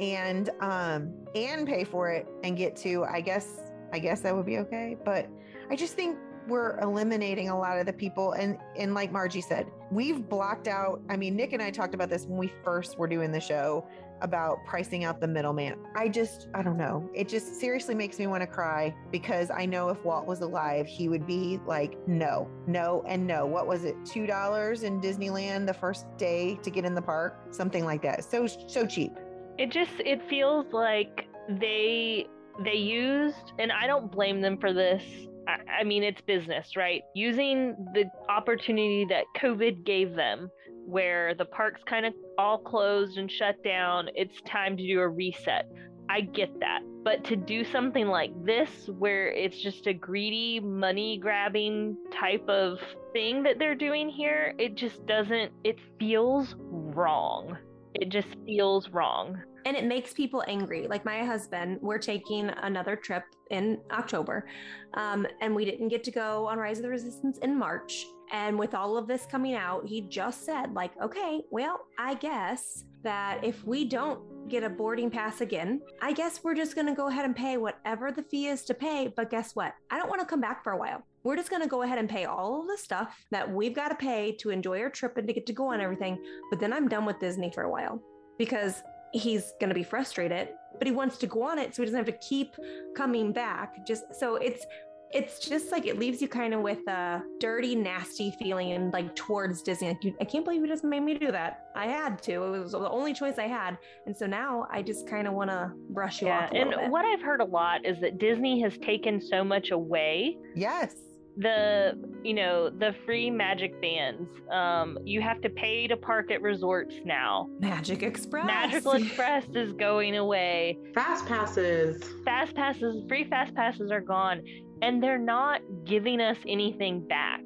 and 0.00 0.50
um 0.60 1.14
and 1.34 1.66
pay 1.66 1.84
for 1.84 2.10
it 2.10 2.26
and 2.42 2.56
get 2.56 2.76
to 2.76 3.04
I 3.04 3.20
guess 3.20 3.72
I 3.92 3.98
guess 3.98 4.20
that 4.20 4.34
would 4.36 4.46
be 4.46 4.58
okay. 4.58 4.96
But 5.04 5.28
I 5.70 5.76
just 5.76 5.94
think 5.94 6.18
we're 6.48 6.78
eliminating 6.80 7.48
a 7.48 7.58
lot 7.58 7.78
of 7.78 7.86
the 7.86 7.92
people 7.92 8.32
and 8.32 8.58
and 8.76 8.94
like 8.94 9.12
Margie 9.12 9.40
said, 9.40 9.70
we've 9.90 10.28
blocked 10.28 10.68
out 10.68 11.00
I 11.08 11.16
mean 11.16 11.36
Nick 11.36 11.52
and 11.52 11.62
I 11.62 11.70
talked 11.70 11.94
about 11.94 12.10
this 12.10 12.26
when 12.26 12.38
we 12.38 12.52
first 12.64 12.98
were 12.98 13.08
doing 13.08 13.32
the 13.32 13.40
show 13.40 13.86
about 14.20 14.64
pricing 14.64 15.04
out 15.04 15.20
the 15.20 15.28
middleman. 15.28 15.76
I 15.94 16.08
just, 16.08 16.48
I 16.54 16.62
don't 16.62 16.78
know. 16.78 17.08
It 17.14 17.28
just 17.28 17.60
seriously 17.60 17.94
makes 17.94 18.18
me 18.18 18.26
want 18.26 18.42
to 18.42 18.46
cry 18.46 18.94
because 19.10 19.50
I 19.50 19.66
know 19.66 19.90
if 19.90 20.02
Walt 20.04 20.26
was 20.26 20.40
alive, 20.40 20.86
he 20.86 21.08
would 21.08 21.26
be 21.26 21.60
like, 21.66 21.96
no, 22.08 22.48
no, 22.66 23.04
and 23.06 23.26
no. 23.26 23.46
What 23.46 23.66
was 23.66 23.84
it? 23.84 23.96
$2 24.04 24.82
in 24.82 25.00
Disneyland 25.00 25.66
the 25.66 25.74
first 25.74 26.06
day 26.16 26.58
to 26.62 26.70
get 26.70 26.84
in 26.84 26.94
the 26.94 27.02
park? 27.02 27.38
Something 27.50 27.84
like 27.84 28.02
that. 28.02 28.24
So, 28.24 28.46
so 28.46 28.86
cheap. 28.86 29.12
It 29.58 29.70
just 29.70 29.92
it 30.00 30.20
feels 30.28 30.66
like 30.72 31.26
they 31.48 32.26
they 32.64 32.74
used 32.74 33.52
and 33.58 33.70
I 33.70 33.86
don't 33.86 34.10
blame 34.10 34.40
them 34.40 34.56
for 34.58 34.72
this. 34.72 35.02
I, 35.48 35.80
I 35.80 35.84
mean 35.84 36.02
it's 36.02 36.20
business, 36.22 36.76
right? 36.76 37.02
Using 37.14 37.76
the 37.94 38.04
opportunity 38.28 39.06
that 39.10 39.24
COVID 39.40 39.84
gave 39.84 40.14
them 40.14 40.50
where 40.86 41.34
the 41.34 41.44
parks 41.44 41.80
kind 41.86 42.06
of 42.06 42.14
all 42.38 42.58
closed 42.58 43.18
and 43.18 43.30
shut 43.30 43.62
down, 43.64 44.08
it's 44.14 44.40
time 44.42 44.76
to 44.76 44.86
do 44.86 45.00
a 45.00 45.08
reset. 45.08 45.66
I 46.08 46.20
get 46.20 46.60
that. 46.60 46.80
But 47.02 47.24
to 47.24 47.36
do 47.36 47.64
something 47.64 48.06
like 48.06 48.32
this, 48.44 48.70
where 48.98 49.28
it's 49.28 49.60
just 49.62 49.86
a 49.86 49.94
greedy, 49.94 50.60
money 50.60 51.18
grabbing 51.18 51.96
type 52.18 52.46
of 52.48 52.78
thing 53.12 53.42
that 53.44 53.58
they're 53.58 53.74
doing 53.74 54.08
here, 54.08 54.54
it 54.58 54.74
just 54.74 55.06
doesn't, 55.06 55.52
it 55.64 55.78
feels 55.98 56.54
wrong. 56.58 57.56
It 57.94 58.08
just 58.10 58.28
feels 58.44 58.88
wrong. 58.90 59.40
And 59.64 59.76
it 59.76 59.84
makes 59.84 60.12
people 60.12 60.44
angry. 60.46 60.86
Like 60.86 61.04
my 61.04 61.24
husband, 61.24 61.78
we're 61.80 61.98
taking 61.98 62.48
another 62.48 62.96
trip 62.96 63.24
in 63.50 63.78
October, 63.92 64.46
um, 64.94 65.26
and 65.40 65.54
we 65.54 65.64
didn't 65.64 65.88
get 65.88 66.04
to 66.04 66.10
go 66.10 66.46
on 66.46 66.58
Rise 66.58 66.78
of 66.78 66.82
the 66.82 66.90
Resistance 66.90 67.38
in 67.38 67.56
March. 67.56 68.06
And 68.32 68.58
with 68.58 68.74
all 68.74 68.96
of 68.96 69.06
this 69.06 69.26
coming 69.26 69.54
out, 69.54 69.86
he 69.86 70.00
just 70.02 70.44
said, 70.44 70.72
like, 70.74 70.92
okay, 71.00 71.42
well, 71.50 71.86
I 71.98 72.14
guess 72.14 72.84
that 73.02 73.44
if 73.44 73.64
we 73.64 73.84
don't 73.84 74.48
get 74.48 74.64
a 74.64 74.68
boarding 74.68 75.10
pass 75.10 75.40
again, 75.40 75.80
I 76.00 76.12
guess 76.12 76.42
we're 76.42 76.54
just 76.54 76.74
going 76.74 76.86
to 76.86 76.94
go 76.94 77.08
ahead 77.08 77.26
and 77.26 77.36
pay 77.36 77.58
whatever 77.58 78.10
the 78.10 78.22
fee 78.22 78.46
is 78.46 78.64
to 78.64 78.74
pay. 78.74 79.12
But 79.14 79.30
guess 79.30 79.54
what? 79.54 79.74
I 79.90 79.98
don't 79.98 80.08
want 80.08 80.20
to 80.20 80.26
come 80.26 80.40
back 80.40 80.64
for 80.64 80.72
a 80.72 80.76
while. 80.76 81.02
We're 81.22 81.36
just 81.36 81.50
going 81.50 81.62
to 81.62 81.68
go 81.68 81.82
ahead 81.82 81.98
and 81.98 82.08
pay 82.08 82.24
all 82.24 82.62
of 82.62 82.66
the 82.66 82.76
stuff 82.76 83.24
that 83.30 83.50
we've 83.50 83.74
got 83.74 83.88
to 83.88 83.94
pay 83.94 84.32
to 84.40 84.50
enjoy 84.50 84.80
our 84.80 84.90
trip 84.90 85.16
and 85.16 85.26
to 85.28 85.34
get 85.34 85.46
to 85.46 85.52
go 85.52 85.72
on 85.72 85.80
everything. 85.80 86.18
But 86.50 86.60
then 86.60 86.72
I'm 86.72 86.88
done 86.88 87.04
with 87.04 87.20
Disney 87.20 87.50
for 87.54 87.64
a 87.64 87.70
while 87.70 88.02
because 88.38 88.82
he's 89.14 89.52
going 89.60 89.68
to 89.68 89.74
be 89.74 89.82
frustrated 89.84 90.48
but 90.78 90.86
he 90.86 90.92
wants 90.92 91.16
to 91.18 91.26
go 91.26 91.42
on 91.42 91.58
it 91.58 91.74
so 91.74 91.82
he 91.82 91.86
doesn't 91.86 91.96
have 92.04 92.06
to 92.06 92.26
keep 92.26 92.56
coming 92.96 93.32
back 93.32 93.86
just 93.86 94.04
so 94.14 94.36
it's 94.36 94.66
it's 95.12 95.38
just 95.38 95.70
like 95.70 95.86
it 95.86 95.96
leaves 95.96 96.20
you 96.20 96.26
kind 96.26 96.52
of 96.52 96.60
with 96.60 96.84
a 96.88 97.22
dirty 97.38 97.76
nasty 97.76 98.34
feeling 98.40 98.72
and 98.72 98.92
like 98.92 99.14
towards 99.14 99.62
disney 99.62 99.86
like 99.88 100.02
you, 100.02 100.12
i 100.20 100.24
can't 100.24 100.44
believe 100.44 100.60
you 100.60 100.66
just 100.66 100.82
made 100.82 101.00
me 101.00 101.16
do 101.16 101.30
that 101.30 101.66
i 101.76 101.86
had 101.86 102.20
to 102.20 102.32
it 102.42 102.58
was 102.60 102.72
the 102.72 102.90
only 102.90 103.14
choice 103.14 103.38
i 103.38 103.46
had 103.46 103.78
and 104.06 104.16
so 104.16 104.26
now 104.26 104.66
i 104.72 104.82
just 104.82 105.06
kind 105.08 105.28
of 105.28 105.34
want 105.34 105.48
to 105.48 105.70
brush 105.90 106.20
you 106.20 106.26
Yeah, 106.26 106.46
off 106.46 106.50
a 106.50 106.56
and 106.56 106.70
bit. 106.70 106.90
what 106.90 107.04
I've 107.04 107.22
heard 107.22 107.40
a 107.40 107.44
lot 107.44 107.86
is 107.86 108.00
that 108.00 108.18
Disney 108.18 108.60
has 108.62 108.76
taken 108.78 109.20
so 109.20 109.44
much 109.44 109.70
away. 109.70 110.36
Yes. 110.56 110.96
The 111.36 111.98
you 112.22 112.32
know 112.34 112.70
the 112.70 112.94
free 113.04 113.30
magic 113.30 113.80
bands. 113.80 114.28
Um, 114.52 114.98
you 115.04 115.20
have 115.20 115.40
to 115.40 115.50
pay 115.50 115.86
to 115.88 115.96
park 115.96 116.30
at 116.30 116.40
resorts 116.42 116.94
now. 117.04 117.48
magic 117.58 118.02
express 118.02 118.46
Magical 118.46 118.92
Express 118.92 119.44
is 119.54 119.72
going 119.72 120.16
away. 120.16 120.78
Fast 120.94 121.26
passes. 121.26 122.02
Fast 122.24 122.54
passes, 122.54 123.02
free 123.08 123.24
fast 123.24 123.54
passes 123.54 123.90
are 123.90 124.00
gone, 124.00 124.42
and 124.82 125.02
they're 125.02 125.18
not 125.18 125.60
giving 125.84 126.20
us 126.20 126.36
anything 126.46 127.06
back. 127.06 127.40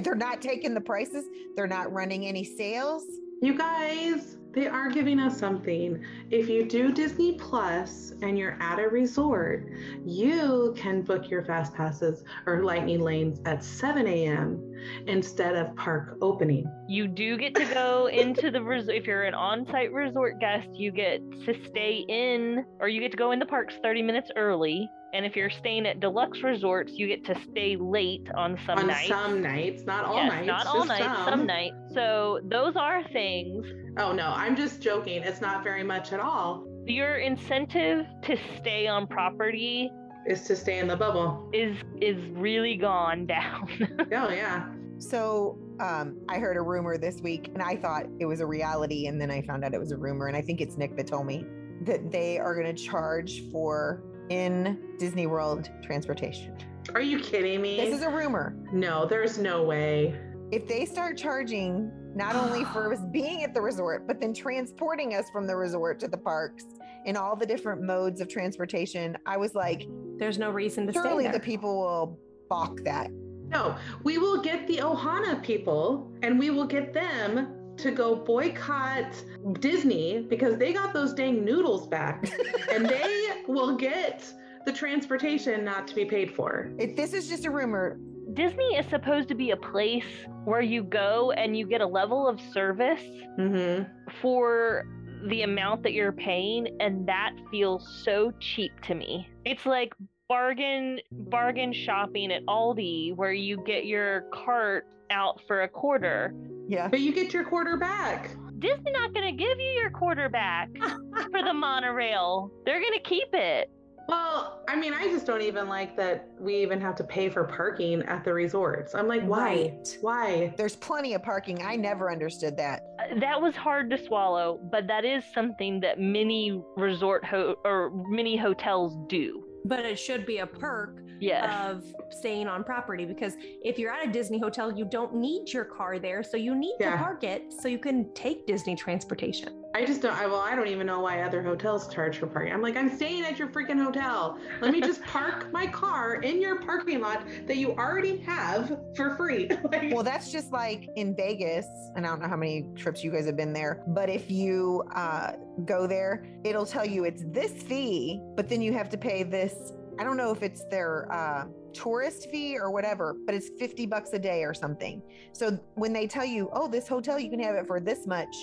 They're 0.00 0.14
not 0.16 0.42
taking 0.42 0.74
the 0.74 0.80
prices. 0.80 1.24
They're 1.54 1.66
not 1.68 1.92
running 1.92 2.26
any 2.26 2.44
sales. 2.44 3.04
You 3.40 3.56
guys, 3.56 4.36
they 4.52 4.66
are 4.66 4.90
giving 4.90 5.20
us 5.20 5.38
something. 5.38 6.02
If 6.30 6.48
you 6.48 6.64
do 6.64 6.92
Disney 6.92 7.34
Plus 7.34 8.12
and 8.22 8.38
you're 8.38 8.60
at 8.60 8.78
a 8.78 8.88
resort, 8.88 9.68
you 10.04 10.74
can 10.76 11.02
book 11.02 11.30
your 11.30 11.44
fast 11.44 11.74
passes 11.74 12.24
or 12.46 12.64
lightning 12.64 13.00
lanes 13.00 13.40
at 13.44 13.62
7 13.62 14.06
a.m. 14.06 14.74
instead 15.06 15.54
of 15.54 15.74
park 15.76 16.16
opening. 16.20 16.70
You 16.88 17.06
do 17.06 17.36
get 17.36 17.54
to 17.54 17.64
go 17.66 18.06
into 18.12 18.50
the 18.50 18.62
resort. 18.62 18.96
If 18.96 19.06
you're 19.06 19.22
an 19.22 19.34
on-site 19.34 19.92
resort 19.92 20.40
guest, 20.40 20.68
you 20.74 20.90
get 20.90 21.20
to 21.44 21.54
stay 21.68 22.04
in, 22.08 22.64
or 22.80 22.88
you 22.88 23.00
get 23.00 23.12
to 23.12 23.16
go 23.16 23.30
in 23.30 23.38
the 23.38 23.46
parks 23.46 23.74
30 23.82 24.02
minutes 24.02 24.30
early. 24.36 24.90
And 25.12 25.26
if 25.26 25.34
you're 25.34 25.50
staying 25.50 25.86
at 25.86 25.98
deluxe 26.00 26.42
resorts, 26.42 26.92
you 26.94 27.08
get 27.08 27.24
to 27.26 27.36
stay 27.50 27.76
late 27.76 28.28
on 28.36 28.56
some 28.64 28.78
on 28.78 28.86
nights. 28.86 29.08
some 29.08 29.42
nights, 29.42 29.82
not 29.84 30.04
all 30.04 30.14
yes, 30.16 30.30
nights. 30.32 30.46
not 30.46 30.66
all 30.66 30.74
just 30.86 30.88
nights, 30.88 31.24
some. 31.24 31.46
nights. 31.46 31.76
So 31.94 32.40
those 32.44 32.76
are 32.76 33.02
things. 33.12 33.66
Oh 33.98 34.12
no, 34.12 34.28
I'm 34.28 34.54
just 34.54 34.80
joking. 34.80 35.22
It's 35.22 35.40
not 35.40 35.64
very 35.64 35.82
much 35.82 36.12
at 36.12 36.20
all. 36.20 36.64
Your 36.86 37.16
incentive 37.16 38.06
to 38.22 38.36
stay 38.58 38.86
on 38.86 39.06
property 39.06 39.90
Is 40.26 40.42
to 40.42 40.54
stay 40.56 40.78
in 40.78 40.86
the 40.86 40.96
bubble. 40.96 41.50
is 41.52 41.76
is 42.00 42.16
really 42.30 42.76
gone 42.76 43.26
down. 43.38 43.68
Oh 44.12 44.30
yeah. 44.30 44.66
So 44.98 45.58
um, 45.80 46.18
I 46.28 46.38
heard 46.38 46.56
a 46.56 46.62
rumor 46.62 46.98
this 46.98 47.20
week 47.20 47.48
and 47.54 47.62
I 47.62 47.74
thought 47.76 48.04
it 48.20 48.26
was 48.26 48.40
a 48.40 48.46
reality. 48.46 49.06
And 49.06 49.20
then 49.20 49.30
I 49.30 49.42
found 49.42 49.64
out 49.64 49.72
it 49.74 49.80
was 49.80 49.92
a 49.92 49.96
rumor. 49.96 50.26
And 50.28 50.36
I 50.36 50.42
think 50.42 50.60
it's 50.60 50.76
Nick 50.76 50.96
that 50.98 51.06
told 51.06 51.26
me 51.26 51.44
that 51.82 52.10
they 52.12 52.38
are 52.38 52.54
going 52.54 52.74
to 52.74 52.80
charge 52.82 53.42
for 53.50 54.02
in 54.30 54.78
Disney 54.98 55.26
World 55.26 55.70
transportation. 55.82 56.56
Are 56.94 57.02
you 57.02 57.20
kidding 57.20 57.60
me? 57.60 57.76
This 57.76 57.94
is 57.94 58.02
a 58.02 58.08
rumor. 58.08 58.56
no, 58.72 59.04
there's 59.04 59.38
no 59.38 59.62
way. 59.62 60.18
If 60.50 60.66
they 60.66 60.86
start 60.86 61.16
charging 61.16 61.92
not 62.14 62.34
only 62.34 62.64
for 62.72 62.92
us 62.92 63.00
being 63.12 63.44
at 63.44 63.52
the 63.52 63.60
resort, 63.60 64.06
but 64.06 64.20
then 64.20 64.32
transporting 64.32 65.14
us 65.14 65.28
from 65.30 65.46
the 65.46 65.54
resort 65.54 66.00
to 66.00 66.08
the 66.08 66.16
parks 66.16 66.64
in 67.04 67.16
all 67.16 67.36
the 67.36 67.46
different 67.46 67.82
modes 67.82 68.20
of 68.20 68.28
transportation, 68.28 69.16
I 69.26 69.36
was 69.36 69.54
like, 69.54 69.86
There's 70.16 70.38
no 70.38 70.50
reason 70.50 70.86
to 70.86 70.92
stay 70.92 71.02
surely 71.02 71.28
the 71.28 71.40
people 71.40 71.78
will 71.78 72.18
balk 72.48 72.82
that. 72.84 73.10
No, 73.48 73.76
we 74.04 74.18
will 74.18 74.40
get 74.40 74.66
the 74.68 74.76
Ohana 74.76 75.42
people 75.42 76.12
and 76.22 76.38
we 76.38 76.50
will 76.50 76.66
get 76.66 76.94
them 76.94 77.59
to 77.82 77.90
go 77.90 78.14
boycott 78.14 79.12
Disney 79.60 80.20
because 80.28 80.56
they 80.58 80.72
got 80.72 80.92
those 80.92 81.12
dang 81.14 81.44
noodles 81.44 81.86
back 81.86 82.30
and 82.72 82.88
they 82.88 83.28
will 83.48 83.76
get 83.76 84.24
the 84.66 84.72
transportation 84.72 85.64
not 85.64 85.86
to 85.88 85.94
be 85.94 86.04
paid 86.04 86.34
for. 86.34 86.70
If 86.78 86.96
this 86.96 87.12
is 87.12 87.28
just 87.28 87.44
a 87.46 87.50
rumor, 87.50 87.98
Disney 88.34 88.76
is 88.76 88.86
supposed 88.86 89.28
to 89.28 89.34
be 89.34 89.50
a 89.50 89.56
place 89.56 90.04
where 90.44 90.60
you 90.60 90.82
go 90.84 91.32
and 91.32 91.56
you 91.56 91.66
get 91.66 91.80
a 91.80 91.86
level 91.86 92.28
of 92.28 92.40
service 92.52 93.02
Mm-hmm. 93.38 93.84
for 94.20 94.84
the 95.28 95.42
amount 95.42 95.82
that 95.82 95.92
you're 95.92 96.12
paying 96.12 96.76
and 96.80 97.06
that 97.08 97.32
feels 97.50 98.02
so 98.04 98.32
cheap 98.40 98.72
to 98.82 98.94
me. 98.94 99.28
It's 99.44 99.64
like 99.66 99.94
bargain 100.28 101.00
bargain 101.10 101.72
shopping 101.72 102.30
at 102.32 102.44
Aldi 102.46 103.16
where 103.16 103.32
you 103.32 103.62
get 103.66 103.86
your 103.86 104.22
cart 104.32 104.86
out 105.10 105.40
for 105.46 105.62
a 105.62 105.68
quarter. 105.68 106.32
Yeah. 106.70 106.88
But 106.88 107.00
you 107.00 107.12
get 107.12 107.34
your 107.34 107.44
quarter 107.44 107.76
back. 107.76 108.30
Disney 108.60 108.92
not 108.92 109.12
going 109.12 109.26
to 109.36 109.44
give 109.44 109.58
you 109.58 109.70
your 109.70 109.90
quarterback 109.90 110.68
for 111.32 111.42
the 111.42 111.52
monorail. 111.52 112.50
They're 112.64 112.80
going 112.80 112.92
to 112.92 113.00
keep 113.00 113.28
it. 113.32 113.68
Well, 114.08 114.62
I 114.68 114.76
mean, 114.76 114.92
I 114.92 115.04
just 115.08 115.24
don't 115.26 115.40
even 115.42 115.68
like 115.68 115.96
that 115.96 116.28
we 116.38 116.56
even 116.62 116.80
have 116.80 116.96
to 116.96 117.04
pay 117.04 117.28
for 117.28 117.44
parking 117.44 118.02
at 118.02 118.24
the 118.24 118.32
resorts. 118.32 118.94
I'm 118.94 119.06
like, 119.06 119.22
why? 119.22 119.38
Right. 119.78 119.98
Why? 120.00 120.54
There's 120.56 120.74
plenty 120.76 121.14
of 121.14 121.22
parking. 121.22 121.62
I 121.64 121.76
never 121.76 122.10
understood 122.10 122.56
that. 122.56 122.82
Uh, 122.98 123.18
That 123.20 123.40
was 123.40 123.54
hard 123.56 123.88
to 123.90 123.98
swallow, 124.04 124.58
but 124.70 124.86
that 124.88 125.04
is 125.04 125.22
something 125.32 125.80
that 125.80 125.98
many 126.00 126.60
resort 126.76 127.24
ho- 127.24 127.56
or 127.64 127.90
many 128.08 128.36
hotels 128.36 128.96
do. 129.08 129.44
But 129.64 129.80
it 129.84 129.96
should 129.98 130.26
be 130.26 130.38
a 130.38 130.46
perk 130.46 131.02
Yes. 131.20 131.70
of 131.70 131.94
staying 132.10 132.48
on 132.48 132.64
property 132.64 133.04
because 133.04 133.34
if 133.62 133.78
you're 133.78 133.92
at 133.92 134.06
a 134.06 134.10
Disney 134.10 134.38
hotel, 134.38 134.72
you 134.76 134.84
don't 134.84 135.14
need 135.14 135.52
your 135.52 135.64
car 135.64 135.98
there. 135.98 136.22
So 136.22 136.36
you 136.36 136.54
need 136.54 136.76
Yeah. 136.80 136.92
to 136.92 136.96
park 136.98 137.24
it 137.24 137.52
so 137.52 137.68
you 137.68 137.78
can 137.78 138.12
take 138.14 138.46
Disney 138.46 138.74
transportation. 138.76 139.56
I 139.72 139.84
just 139.84 140.02
don't. 140.02 140.16
I, 140.18 140.26
well, 140.26 140.40
I 140.40 140.56
don't 140.56 140.66
even 140.66 140.84
know 140.86 140.98
why 141.00 141.22
other 141.22 141.42
hotels 141.42 141.86
charge 141.94 142.18
for 142.18 142.26
parking. 142.26 142.52
I'm 142.52 142.60
like, 142.60 142.76
I'm 142.76 142.90
staying 142.96 143.22
at 143.24 143.38
your 143.38 143.46
freaking 143.48 143.80
hotel. 143.80 144.36
Let 144.60 144.72
me 144.72 144.80
just 144.90 145.00
park 145.04 145.52
my 145.52 145.66
car 145.68 146.14
in 146.22 146.40
your 146.40 146.58
parking 146.60 147.00
lot 147.00 147.22
that 147.46 147.56
you 147.56 147.72
already 147.76 148.16
have 148.18 148.76
for 148.96 149.14
free. 149.16 149.48
like, 149.70 149.92
Well, 149.94 150.02
that's 150.02 150.32
just 150.32 150.50
like 150.52 150.88
in 150.96 151.14
Vegas, 151.14 151.66
and 151.94 152.04
I 152.04 152.08
don't 152.10 152.20
know 152.20 152.28
how 152.28 152.36
many 152.36 152.66
trips 152.74 153.04
you 153.04 153.12
guys 153.12 153.26
have 153.26 153.36
been 153.36 153.52
there, 153.52 153.84
but 153.88 154.08
if 154.08 154.28
you 154.28 154.82
uh, 154.94 155.32
go 155.64 155.86
there, 155.86 156.26
it'll 156.44 156.66
tell 156.66 156.84
you 156.84 157.04
it's 157.04 157.22
this 157.28 157.52
fee, 157.62 158.20
but 158.34 158.48
then 158.48 158.60
you 158.60 158.72
have 158.72 158.88
to 158.90 158.98
pay 158.98 159.22
this. 159.22 159.72
I 160.00 160.02
don't 160.02 160.16
know 160.16 160.30
if 160.32 160.42
it's 160.42 160.64
their 160.70 161.12
uh, 161.12 161.44
tourist 161.74 162.30
fee 162.30 162.56
or 162.58 162.70
whatever, 162.70 163.14
but 163.26 163.34
it's 163.34 163.50
50 163.58 163.84
bucks 163.84 164.14
a 164.14 164.18
day 164.18 164.44
or 164.44 164.54
something. 164.54 165.02
So 165.34 165.58
when 165.74 165.92
they 165.92 166.06
tell 166.06 166.24
you, 166.24 166.48
oh, 166.54 166.68
this 166.68 166.88
hotel, 166.88 167.18
you 167.20 167.28
can 167.28 167.38
have 167.40 167.54
it 167.54 167.66
for 167.66 167.80
this 167.80 168.06
much, 168.06 168.34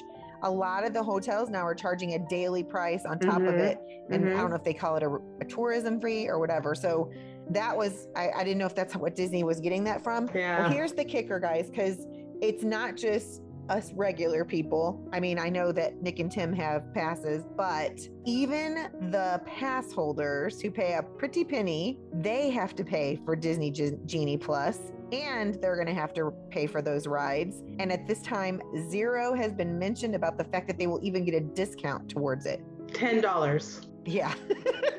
a 0.44 0.52
lot 0.52 0.86
of 0.86 0.94
the 0.94 1.02
hotels 1.02 1.50
now 1.50 1.66
are 1.66 1.74
charging 1.74 2.14
a 2.14 2.20
daily 2.30 2.64
price 2.64 3.06
on 3.08 3.18
top 3.18 3.42
of 3.42 3.56
Mhm. 3.56 3.72
it. 3.72 3.78
And 4.12 4.30
I 4.30 4.34
Mhm. 4.34 4.38
don't 4.38 4.50
know 4.52 4.56
if 4.56 4.64
they 4.64 4.74
call 4.76 4.98
it 4.98 5.02
a, 5.04 5.18
a 5.42 5.46
tourism 5.46 6.00
fee 6.00 6.30
or 6.30 6.38
whatever. 6.38 6.76
So 6.76 7.10
that 7.50 7.76
was, 7.76 8.08
I, 8.16 8.30
I 8.30 8.44
didn't 8.44 8.60
know 8.60 8.68
if 8.68 8.76
that's 8.76 8.96
what 8.96 9.16
Disney 9.16 9.44
was 9.44 9.60
getting 9.60 9.84
that 9.86 10.04
from. 10.04 10.30
Yeah. 10.36 10.60
Well, 10.62 10.70
here's 10.70 10.94
the 10.94 11.06
kicker, 11.06 11.40
guys, 11.40 11.72
because 11.72 12.06
it's 12.40 12.64
not 12.64 12.96
just 12.96 13.42
us 13.70 13.92
regular 13.94 14.46
people. 14.46 15.08
I 15.12 15.20
mean, 15.20 15.40
I 15.40 15.50
know 15.50 15.72
that 15.72 16.02
Nick 16.02 16.20
and 16.20 16.32
Tim 16.32 16.54
have 16.54 16.94
passes, 16.94 17.44
but 17.56 18.00
even 18.26 18.90
the 19.12 19.42
pass 19.46 19.92
holders 19.92 20.62
who 20.62 20.72
pay 20.72 20.94
a 20.94 21.04
pretty 21.04 21.44
penny, 21.44 21.98
they 22.14 22.50
have 22.50 22.76
to 22.76 22.84
pay 22.84 23.20
for 23.26 23.36
Disney 23.36 23.72
Ge- 23.72 23.96
Genie 24.06 24.38
Plus, 24.38 24.80
and 25.12 25.56
they're 25.62 25.76
going 25.76 25.88
to 25.88 25.94
have 25.94 26.14
to 26.14 26.34
pay 26.50 26.68
for 26.68 26.82
those 26.82 27.08
rides. 27.08 27.64
And 27.80 27.92
at 27.92 28.08
this 28.08 28.22
time, 28.22 28.62
zero 28.90 29.34
has 29.34 29.54
been 29.54 29.78
mentioned 29.78 30.16
about 30.16 30.38
the 30.38 30.44
fact 30.46 30.68
that 30.68 30.78
they 30.78 30.88
will 30.88 31.00
even 31.04 31.26
get 31.26 31.36
a 31.36 31.42
discount 31.42 32.10
towards 32.10 32.46
it. 32.46 32.62
ten 32.94 33.22
dollars. 33.22 33.82
Yeah. 34.06 34.34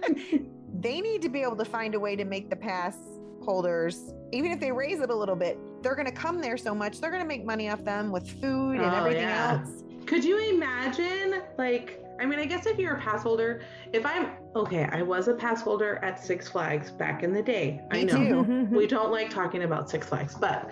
they 0.80 1.00
need 1.00 1.22
to 1.22 1.28
be 1.28 1.42
able 1.42 1.56
to 1.56 1.64
find 1.64 1.94
a 1.94 2.00
way 2.00 2.14
to 2.16 2.24
make 2.24 2.50
the 2.50 2.56
pass 2.56 2.96
holders, 3.42 4.12
even 4.32 4.50
if 4.52 4.60
they 4.60 4.70
raise 4.70 5.00
it 5.00 5.10
a 5.10 5.14
little 5.14 5.36
bit, 5.36 5.58
they're 5.82 5.94
going 5.94 6.06
to 6.06 6.12
come 6.12 6.40
there 6.40 6.56
so 6.56 6.74
much, 6.74 7.00
they're 7.00 7.10
going 7.10 7.22
to 7.22 7.28
make 7.28 7.44
money 7.44 7.68
off 7.70 7.84
them 7.84 8.10
with 8.10 8.28
food 8.40 8.76
and 8.76 8.84
Oh, 8.84 8.94
everything 8.96 9.22
yeah. 9.22 9.60
else. 9.62 9.82
Could 10.06 10.24
you 10.24 10.38
imagine, 10.54 11.42
like, 11.58 12.02
I 12.20 12.26
mean, 12.26 12.38
I 12.38 12.46
guess 12.46 12.66
if 12.66 12.78
you're 12.78 12.94
a 12.96 13.00
pass 13.00 13.22
holder, 13.22 13.62
if 13.92 14.04
I'm 14.04 14.30
okay, 14.56 14.88
I 14.90 15.02
was 15.02 15.28
a 15.28 15.34
pass 15.34 15.60
holder 15.60 15.96
at 16.02 16.22
Six 16.24 16.48
Flags 16.48 16.90
back 16.90 17.22
in 17.22 17.32
the 17.32 17.42
day. 17.42 17.80
I 17.90 18.02
know 18.04 18.44
too. 18.44 18.68
we 18.70 18.86
don't 18.86 19.12
like 19.12 19.30
talking 19.30 19.62
about 19.62 19.88
Six 19.90 20.08
Flags, 20.08 20.34
but 20.34 20.70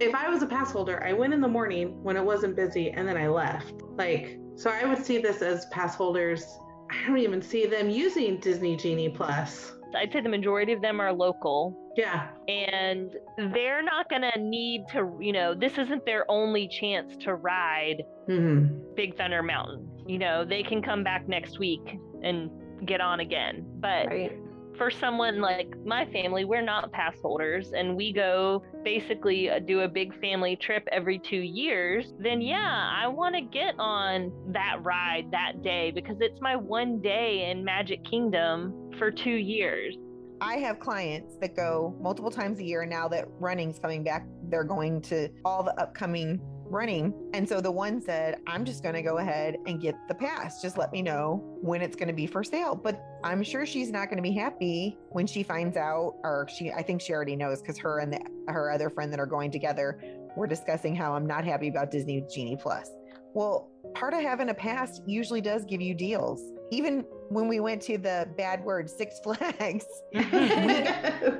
if 0.00 0.14
I 0.14 0.28
was 0.28 0.42
a 0.42 0.46
pass 0.46 0.72
holder, 0.72 1.04
I 1.04 1.12
went 1.12 1.32
in 1.32 1.40
the 1.40 1.48
morning 1.48 2.02
when 2.02 2.16
it 2.16 2.24
wasn't 2.24 2.56
busy 2.56 2.90
and 2.90 3.06
then 3.06 3.16
I 3.16 3.28
left. 3.28 3.74
Like, 3.96 4.38
so 4.56 4.70
I 4.70 4.84
would 4.86 5.04
see 5.04 5.18
this 5.18 5.42
as 5.42 5.66
pass 5.66 5.94
holders. 5.94 6.44
I 6.90 7.06
don't 7.06 7.18
even 7.18 7.40
see 7.42 7.66
them 7.66 7.88
using 7.90 8.38
Disney 8.38 8.76
Genie 8.76 9.08
Plus. 9.10 9.72
I'd 9.94 10.12
say 10.12 10.20
the 10.20 10.28
majority 10.28 10.72
of 10.72 10.80
them 10.82 11.00
are 11.00 11.12
local 11.12 11.92
Yeah. 11.96 12.28
and 12.48 13.14
they're 13.52 13.82
not 13.82 14.08
going 14.10 14.22
to 14.22 14.38
need 14.40 14.82
to, 14.92 15.16
you 15.20 15.32
know, 15.32 15.54
this 15.54 15.78
isn't 15.78 16.04
their 16.04 16.28
only 16.30 16.68
chance 16.68 17.16
to 17.24 17.34
ride 17.34 18.02
hmm 18.26 18.66
Big 18.94 19.16
Thunder 19.16 19.42
Mountain. 19.42 19.88
You 20.06 20.18
know, 20.18 20.44
they 20.44 20.62
can 20.62 20.82
come 20.82 21.02
back 21.02 21.26
next 21.28 21.58
week 21.58 21.98
and 22.22 22.50
get 22.86 23.00
on 23.00 23.20
again. 23.20 23.64
But 23.80 24.06
Right. 24.06 24.32
For 24.76 24.90
someone 24.90 25.40
like 25.40 25.74
my 25.84 26.04
family, 26.06 26.44
we're 26.44 26.62
not 26.62 26.90
pass 26.92 27.14
holders 27.22 27.72
and 27.72 27.96
we 27.96 28.12
go 28.12 28.62
basically 28.82 29.50
uh, 29.50 29.58
do 29.58 29.80
a 29.80 29.88
big 29.88 30.18
family 30.20 30.56
trip 30.56 30.86
every 30.92 31.18
two 31.18 31.36
years, 31.36 32.12
then 32.18 32.40
yeah, 32.40 32.90
I 32.94 33.08
want 33.08 33.34
to 33.34 33.40
get 33.40 33.74
on 33.78 34.32
that 34.52 34.82
ride 34.82 35.30
that 35.30 35.62
day 35.62 35.90
because 35.90 36.16
it's 36.20 36.40
my 36.40 36.56
one 36.56 37.00
day 37.00 37.50
in 37.50 37.64
Magic 37.64 38.04
Kingdom 38.04 38.90
for 38.98 39.10
two 39.10 39.30
years. 39.30 39.96
I 40.40 40.56
have 40.56 40.78
clients 40.80 41.36
that 41.40 41.56
go 41.56 41.96
multiple 42.00 42.30
times 42.30 42.58
a 42.58 42.64
year. 42.64 42.84
Now 42.84 43.08
that 43.08 43.26
running's 43.38 43.78
coming 43.78 44.02
back, 44.02 44.26
they're 44.48 44.64
going 44.64 45.00
to 45.02 45.28
all 45.44 45.62
the 45.62 45.74
upcoming 45.80 46.40
running. 46.68 47.14
And 47.32 47.48
so 47.48 47.60
the 47.60 47.70
one 47.70 48.00
said, 48.00 48.38
I'm 48.46 48.64
just 48.64 48.82
going 48.82 48.94
to 48.94 49.02
go 49.02 49.18
ahead 49.18 49.56
and 49.66 49.80
get 49.80 49.94
the 50.08 50.14
pass. 50.14 50.60
Just 50.62 50.78
let 50.78 50.92
me 50.92 51.02
know 51.02 51.58
when 51.60 51.82
it's 51.82 51.96
going 51.96 52.08
to 52.08 52.14
be 52.14 52.26
for 52.26 52.42
sale. 52.44 52.74
But 52.74 53.02
I'm 53.22 53.42
sure 53.42 53.66
she's 53.66 53.90
not 53.90 54.06
going 54.06 54.16
to 54.16 54.22
be 54.22 54.32
happy 54.32 54.98
when 55.10 55.26
she 55.26 55.42
finds 55.42 55.76
out, 55.76 56.14
or 56.22 56.48
she, 56.54 56.70
I 56.72 56.82
think 56.82 57.00
she 57.00 57.12
already 57.12 57.36
knows 57.36 57.60
because 57.60 57.78
her 57.78 58.00
and 58.00 58.12
the, 58.12 58.20
her 58.48 58.70
other 58.70 58.90
friend 58.90 59.12
that 59.12 59.20
are 59.20 59.26
going 59.26 59.50
together 59.50 60.00
were 60.36 60.46
discussing 60.46 60.94
how 60.94 61.14
I'm 61.14 61.26
not 61.26 61.44
happy 61.44 61.68
about 61.68 61.90
Disney 61.90 62.24
Genie 62.32 62.56
Plus. 62.60 62.90
Well, 63.34 63.70
part 63.94 64.14
of 64.14 64.20
having 64.20 64.48
a 64.48 64.54
pass 64.54 65.00
usually 65.06 65.40
does 65.40 65.64
give 65.64 65.80
you 65.80 65.94
deals. 65.94 66.42
Even 66.70 67.04
when 67.28 67.48
we 67.48 67.60
went 67.60 67.80
to 67.82 67.98
the 67.98 68.28
bad 68.36 68.62
word 68.64 68.88
Six 68.88 69.18
Flags, 69.24 69.86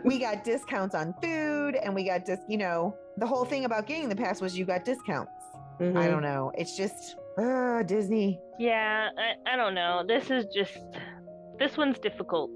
we 0.05 0.19
got 0.19 0.45
discounts 0.45 0.95
on 0.95 1.15
food 1.23 1.77
and 1.77 1.95
we 1.95 2.05
got 2.05 2.27
just 2.27 2.43
you 2.49 2.57
know 2.59 2.97
the 3.19 3.27
whole 3.27 3.45
thing 3.45 3.65
about 3.65 3.87
getting 3.87 4.09
the 4.09 4.17
pass 4.17 4.41
was 4.41 4.57
you 4.59 4.65
got 4.65 4.85
discounts 4.85 5.31
Mm-hmm. 5.81 5.99
i 5.99 6.07
don't 6.07 6.23
know 6.23 6.53
it's 6.57 6.77
just 6.77 7.17
uh 7.37 7.83
disney 7.83 8.39
Yeah, 8.61 9.09
I, 9.19 9.55
I 9.55 9.57
don't 9.57 9.75
know. 9.75 10.05
This 10.07 10.31
is 10.31 10.47
just, 10.55 10.79
this 11.59 11.77
one's 11.77 11.99
difficult. 11.99 12.53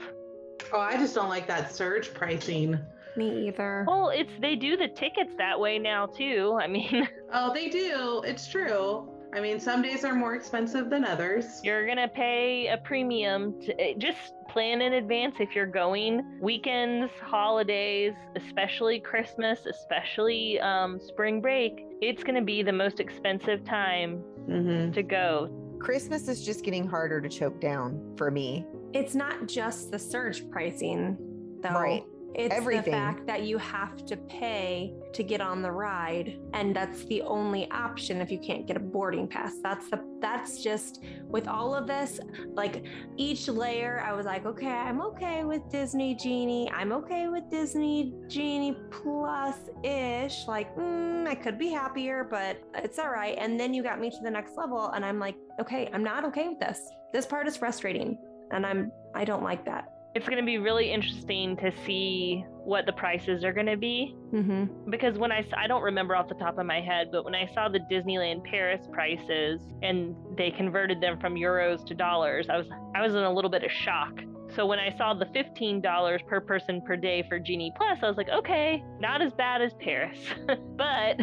Oh, 0.73 0.79
I 0.79 0.97
just 0.97 1.17
don't 1.17 1.29
like 1.29 1.49
that 1.49 1.75
surge 1.75 2.15
pricing. 2.15 2.79
Me 3.17 3.49
either. 3.49 3.85
Well, 3.89 4.11
it's 4.11 4.31
they 4.41 4.55
do 4.55 4.77
the 4.77 4.87
tickets 4.87 5.33
that 5.39 5.59
way 5.59 5.81
now 5.81 6.07
too. 6.07 6.57
I 6.63 6.69
mean, 6.69 7.09
Oh, 7.33 7.53
they 7.53 7.69
do. 7.69 8.23
It's 8.25 8.47
true. 8.49 9.11
I 9.35 9.41
mean, 9.41 9.61
some 9.61 9.83
days 9.83 10.05
are 10.05 10.15
more 10.15 10.35
expensive 10.35 10.89
than 10.89 11.05
others. 11.05 11.61
you're 11.63 11.87
gonna 11.87 12.09
pay 12.09 12.69
a 12.69 12.79
premium 12.79 13.61
to 13.63 13.79
eh, 13.81 13.95
just 13.99 14.33
plan 14.49 14.81
in 14.81 14.95
advance 14.95 15.37
if 15.39 15.55
you're 15.55 15.67
going 15.67 16.25
weekends, 16.41 17.13
holidays, 17.23 18.15
especially 18.37 19.01
Christmas, 19.01 19.67
especially 19.67 20.59
um, 20.61 20.99
spring 20.99 21.41
break. 21.43 21.73
It's 22.01 22.25
gonna 22.25 22.43
be 22.43 22.63
the 22.63 22.73
most 22.73 23.01
expensive 23.01 23.65
time 23.65 24.23
Mm-hmm. 24.49 24.93
to 24.93 25.03
go. 25.03 25.51
christmas 25.79 26.27
is 26.27 26.43
just 26.43 26.65
getting 26.65 26.87
harder 26.89 27.21
to 27.21 27.29
choke 27.29 27.61
down 27.61 28.15
for 28.17 28.31
me 28.31 28.65
It's 28.95 29.15
not 29.15 29.47
just 29.47 29.91
the 29.91 29.99
surge 29.99 30.49
pricing, 30.51 31.19
though. 31.63 31.69
Right. 31.79 32.03
It's 32.35 32.55
Everything. 32.55 32.85
the 32.85 32.91
fact 32.91 33.27
that 33.27 33.43
you 33.43 33.59
have 33.59 34.05
to 34.07 34.17
pay 34.17 34.93
to 35.13 35.23
get 35.23 35.41
on 35.41 35.63
the 35.63 35.73
ride, 35.73 36.39
and 36.53 36.75
that's 36.75 37.05
the 37.07 37.23
only 37.23 37.71
option 37.71 38.21
if 38.21 38.31
you 38.31 38.39
can't 38.39 38.67
get 38.67 38.77
a 38.77 38.81
boarding 38.81 39.27
pass. 39.27 39.55
That's 39.63 39.91
the 39.91 40.05
that's 40.21 40.63
just 40.63 41.03
with 41.27 41.49
all 41.49 41.75
of 41.75 41.87
this, 41.87 42.21
like 42.55 42.85
each 43.17 43.49
layer, 43.49 44.03
I 44.05 44.13
was 44.13 44.27
like, 44.27 44.47
okay, 44.47 44.67
I'm 44.67 45.01
okay 45.03 45.45
with 45.45 45.69
Disney 45.71 46.15
Genie. 46.15 46.71
I'm 46.73 46.93
okay 46.93 47.29
with 47.29 47.49
Disney 47.51 48.15
Genie 48.29 48.77
Plus 48.91 49.57
ish. 49.83 50.47
Like, 50.47 50.75
mm, 50.77 51.27
I 51.27 51.35
could 51.35 51.59
be 51.59 51.69
happier, 51.69 52.27
but 52.29 52.61
it's 52.75 52.99
all 52.99 53.11
right. 53.11 53.37
And 53.39 53.59
then 53.59 53.73
you 53.75 53.83
got 53.83 54.01
me 54.01 54.11
to 54.11 54.19
the 54.23 54.31
next 54.31 54.57
level, 54.57 54.91
and 54.91 55.05
I'm 55.05 55.19
like, 55.19 55.37
okay, 55.61 55.89
I'm 55.93 56.05
not 56.05 56.25
okay 56.27 56.49
with 56.49 56.61
this. 56.61 56.81
This 57.13 57.27
part 57.27 57.49
is 57.49 57.57
frustrating, 57.57 58.19
and 58.51 58.67
I'm 58.67 58.93
I 59.15 59.25
don't 59.25 59.43
like 59.43 59.65
that. 59.65 59.98
It's 60.15 60.27
going 60.27 60.39
to 60.39 60.47
be 60.47 60.59
really 60.59 60.91
interesting 60.91 61.57
to 61.59 61.71
see 61.85 62.45
what 62.65 62.87
the 62.87 62.93
prices 62.93 63.45
are 63.45 63.53
going 63.53 63.67
to 63.67 63.77
be 63.77 64.15
Mm-hmm. 64.33 64.91
because 64.91 65.19
when 65.19 65.33
I 65.33 65.43
I 65.57 65.67
don't 65.67 65.83
remember 65.83 66.15
off 66.15 66.29
the 66.29 66.35
top 66.35 66.59
of 66.59 66.67
my 66.67 66.81
head, 66.83 67.09
but 67.11 67.25
when 67.25 67.35
I 67.35 67.51
saw 67.55 67.69
the 67.69 67.81
Disneyland 67.91 68.45
Paris 68.45 68.87
prices 68.93 69.63
and 69.83 70.15
they 70.37 70.51
converted 70.51 71.01
them 71.01 71.19
from 71.19 71.35
euros 71.35 71.85
to 71.87 71.95
dollars, 71.95 72.49
I 72.51 72.59
was 72.59 72.67
I 72.95 73.01
was 73.01 73.15
in 73.15 73.23
a 73.23 73.33
little 73.33 73.51
bit 73.51 73.65
of 73.65 73.71
shock. 73.71 74.13
So 74.55 74.67
when 74.67 74.79
I 74.79 74.95
saw 74.97 75.15
the 75.15 75.27
$15 75.27 76.27
per 76.27 76.41
person 76.41 76.81
per 76.81 76.97
day 76.97 77.25
for 77.29 77.39
Genie 77.39 77.73
Plus, 77.77 77.99
I 78.03 78.09
was 78.09 78.17
like, 78.17 78.31
okay, 78.31 78.83
not 78.99 79.21
as 79.21 79.33
bad 79.35 79.61
as 79.61 79.73
Paris. 79.75 80.19
but 80.77 81.21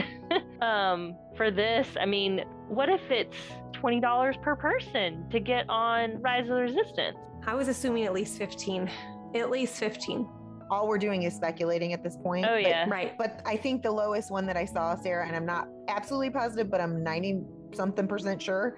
um, 0.65 1.17
for 1.35 1.49
this, 1.49 1.87
I 1.99 2.05
mean, 2.05 2.43
what 2.67 2.87
if 2.89 3.01
it's 3.09 3.37
$20 3.73 4.41
per 4.41 4.55
person 4.55 5.27
to 5.31 5.39
get 5.39 5.67
on 5.69 6.21
Rise 6.21 6.43
of 6.43 6.55
the 6.55 6.61
Resistance? 6.61 7.17
I 7.47 7.53
was 7.53 7.67
assuming 7.67 8.05
at 8.05 8.13
least 8.13 8.37
15. 8.37 8.89
At 9.35 9.51
least 9.51 9.75
15. 9.77 10.27
All 10.71 10.87
we're 10.87 10.97
doing 10.97 11.23
is 11.23 11.35
speculating 11.35 11.93
at 11.93 12.03
this 12.03 12.17
point. 12.17 12.45
Oh 12.45 12.55
but- 12.55 12.61
yeah. 12.63 12.89
Right. 12.89 13.15
But 13.17 13.41
I 13.45 13.55
think 13.55 13.83
the 13.83 13.91
lowest 13.91 14.31
one 14.31 14.47
that 14.47 14.57
I 14.57 14.65
saw, 14.65 14.95
Sarah, 14.95 15.27
and 15.27 15.35
I'm 15.35 15.45
not 15.45 15.67
absolutely 15.87 16.31
positive, 16.31 16.71
but 16.71 16.81
I'm 16.81 17.03
90 17.03 17.41
something 17.73 18.07
percent 18.07 18.41
sure, 18.41 18.77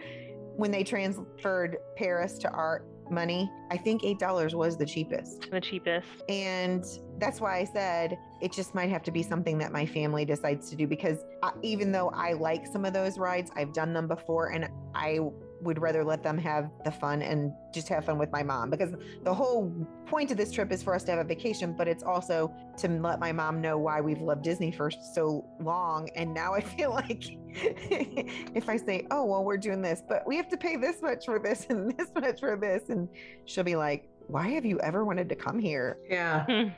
when 0.58 0.72
they 0.72 0.84
transferred 0.84 1.78
Paris 1.96 2.38
to 2.40 2.50
art 2.50 2.86
money, 3.10 3.50
I 3.72 3.78
think 3.78 4.02
$8 4.02 4.54
was 4.54 4.78
the 4.78 4.86
cheapest. 4.86 5.50
The 5.50 5.62
cheapest. 5.62 6.08
And 6.28 6.84
that's 7.20 7.40
why 7.40 7.60
I 7.60 7.64
said 7.64 8.18
it 8.42 8.52
just 8.52 8.76
might 8.76 8.90
have 8.90 9.04
to 9.04 9.12
be 9.12 9.24
something 9.24 9.58
that 9.60 9.72
my 9.72 9.86
family 9.86 10.26
decides 10.26 10.70
to 10.72 10.76
do 10.76 10.88
because 10.88 11.24
I, 11.42 11.52
even 11.62 11.92
though 11.92 12.10
I 12.10 12.34
like 12.34 12.68
some 12.68 12.84
of 12.84 12.94
those 12.94 13.18
rides, 13.18 13.50
I've 13.56 13.72
done 13.72 13.94
them 13.94 14.08
before 14.08 14.52
and 14.52 14.68
I 14.94 15.20
would 15.62 15.82
rather 15.82 16.04
let 16.04 16.24
them 16.24 16.38
have 16.38 16.70
the 16.84 16.92
fun 16.92 17.22
and 17.22 17.52
just 17.74 17.88
have 17.90 18.06
fun 18.06 18.18
with 18.18 18.32
my 18.32 18.44
mom 18.44 18.70
because 18.70 18.94
the 19.24 19.34
whole 19.34 19.72
point 20.06 20.32
of 20.32 20.38
this 20.38 20.52
trip 20.52 20.72
is 20.72 20.84
for 20.84 20.94
us 20.94 21.04
to 21.04 21.12
have 21.12 21.20
a 21.20 21.24
vacation, 21.24 21.74
but 21.74 21.88
it's 21.88 22.04
also 22.04 22.54
to 22.78 22.88
let 22.88 23.20
my 23.20 23.32
mom 23.32 23.62
know 23.62 23.78
why 23.78 24.00
we've 24.02 24.22
loved 24.22 24.44
Disney 24.44 24.72
for 24.72 24.92
so 24.92 25.46
long. 25.60 26.10
And 26.16 26.34
now 26.34 26.54
I 26.54 26.62
feel 26.76 26.92
like 26.92 27.24
if 27.50 28.70
I 28.70 28.78
say, 28.78 29.08
oh, 29.12 29.26
well, 29.26 29.44
we're 29.44 29.58
doing 29.58 29.82
this, 29.82 30.02
but 30.08 30.26
we 30.28 30.38
have 30.38 30.50
to 30.50 30.58
pay 30.58 30.76
this 30.76 31.02
much 31.02 31.26
for 31.26 31.40
this 31.40 31.66
and 31.70 31.92
this 31.98 32.10
much 32.16 32.40
for 32.40 32.56
this, 32.56 32.90
and 32.90 33.10
she'll 33.46 33.64
be 33.64 33.76
like, 33.76 34.08
why 34.28 34.50
have 34.50 34.66
you 34.66 34.80
ever 34.82 35.06
wanted 35.06 35.30
to 35.30 35.36
come 35.36 35.60
here? 35.60 35.98
Yeah. 36.10 36.46
Hmm. 36.46 36.70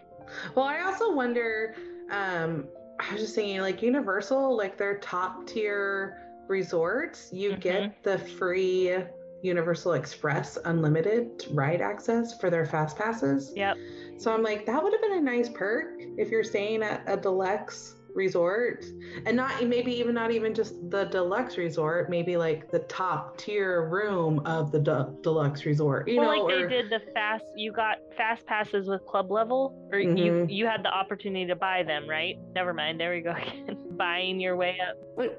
Well, 0.56 0.66
I 0.66 0.82
also 0.82 1.14
wonder. 1.14 1.76
Um, 2.12 2.68
I 3.00 3.14
was 3.14 3.22
just 3.22 3.36
thinking, 3.36 3.62
like 3.62 3.82
Universal, 3.82 4.56
like 4.56 4.78
their 4.78 4.98
top 4.98 5.48
tier 5.48 6.29
resorts, 6.50 7.32
you 7.32 7.52
Mhm. 7.52 7.62
get 7.62 8.04
the 8.04 8.18
free 8.18 8.96
Universal 9.42 9.94
Express 9.94 10.58
unlimited 10.66 11.46
ride 11.52 11.80
access 11.82 12.38
for 12.40 12.50
their 12.50 12.66
fast 12.66 12.98
passes. 12.98 13.54
Yep. 13.56 13.78
So 14.18 14.34
I'm 14.34 14.44
like, 14.44 14.66
that 14.66 14.84
would 14.84 14.92
have 14.92 15.02
been 15.02 15.20
a 15.20 15.22
nice 15.22 15.48
perk 15.50 16.02
if 16.18 16.30
you're 16.30 16.44
staying 16.44 16.84
at 16.84 17.04
a 17.08 17.16
deluxe 17.16 17.96
resort 18.14 18.86
and 19.26 19.36
not 19.38 19.64
maybe 19.68 19.92
even 19.92 20.14
not 20.14 20.32
even 20.32 20.54
just 20.54 20.74
the 20.90 21.06
deluxe 21.06 21.58
resort 21.58 22.10
maybe 22.10 22.38
like 22.38 22.70
the 22.72 22.80
top 22.80 23.38
tier 23.38 23.88
room 23.88 24.40
of 24.46 24.72
the 24.72 24.80
de- 24.80 25.14
deluxe 25.22 25.66
resort 25.66 26.08
you 26.08 26.18
well, 26.18 26.32
know 26.38 26.44
like 26.46 26.54
or- 26.54 26.68
they 26.70 26.82
did 26.82 26.90
the 26.90 27.00
fast. 27.14 27.46
You 27.56 27.72
got 27.72 27.98
fast 28.18 28.46
passes 28.46 28.88
with 28.88 29.06
club 29.06 29.32
level, 29.32 29.88
or 29.92 30.00
you 30.00 30.08
Mhm. 30.32 30.50
you 30.50 30.66
had 30.66 30.84
the 30.84 30.90
opportunity 30.94 31.46
to 31.48 31.56
buy 31.56 31.84
them, 31.84 32.10
right? 32.10 32.38
Never 32.56 32.74
mind. 32.74 33.00
There 33.00 33.12
we 33.12 33.22
go 33.22 33.32
again. 33.38 33.78
Buying 33.98 34.40
your 34.40 34.56
way 34.56 34.78
up. 34.80 34.98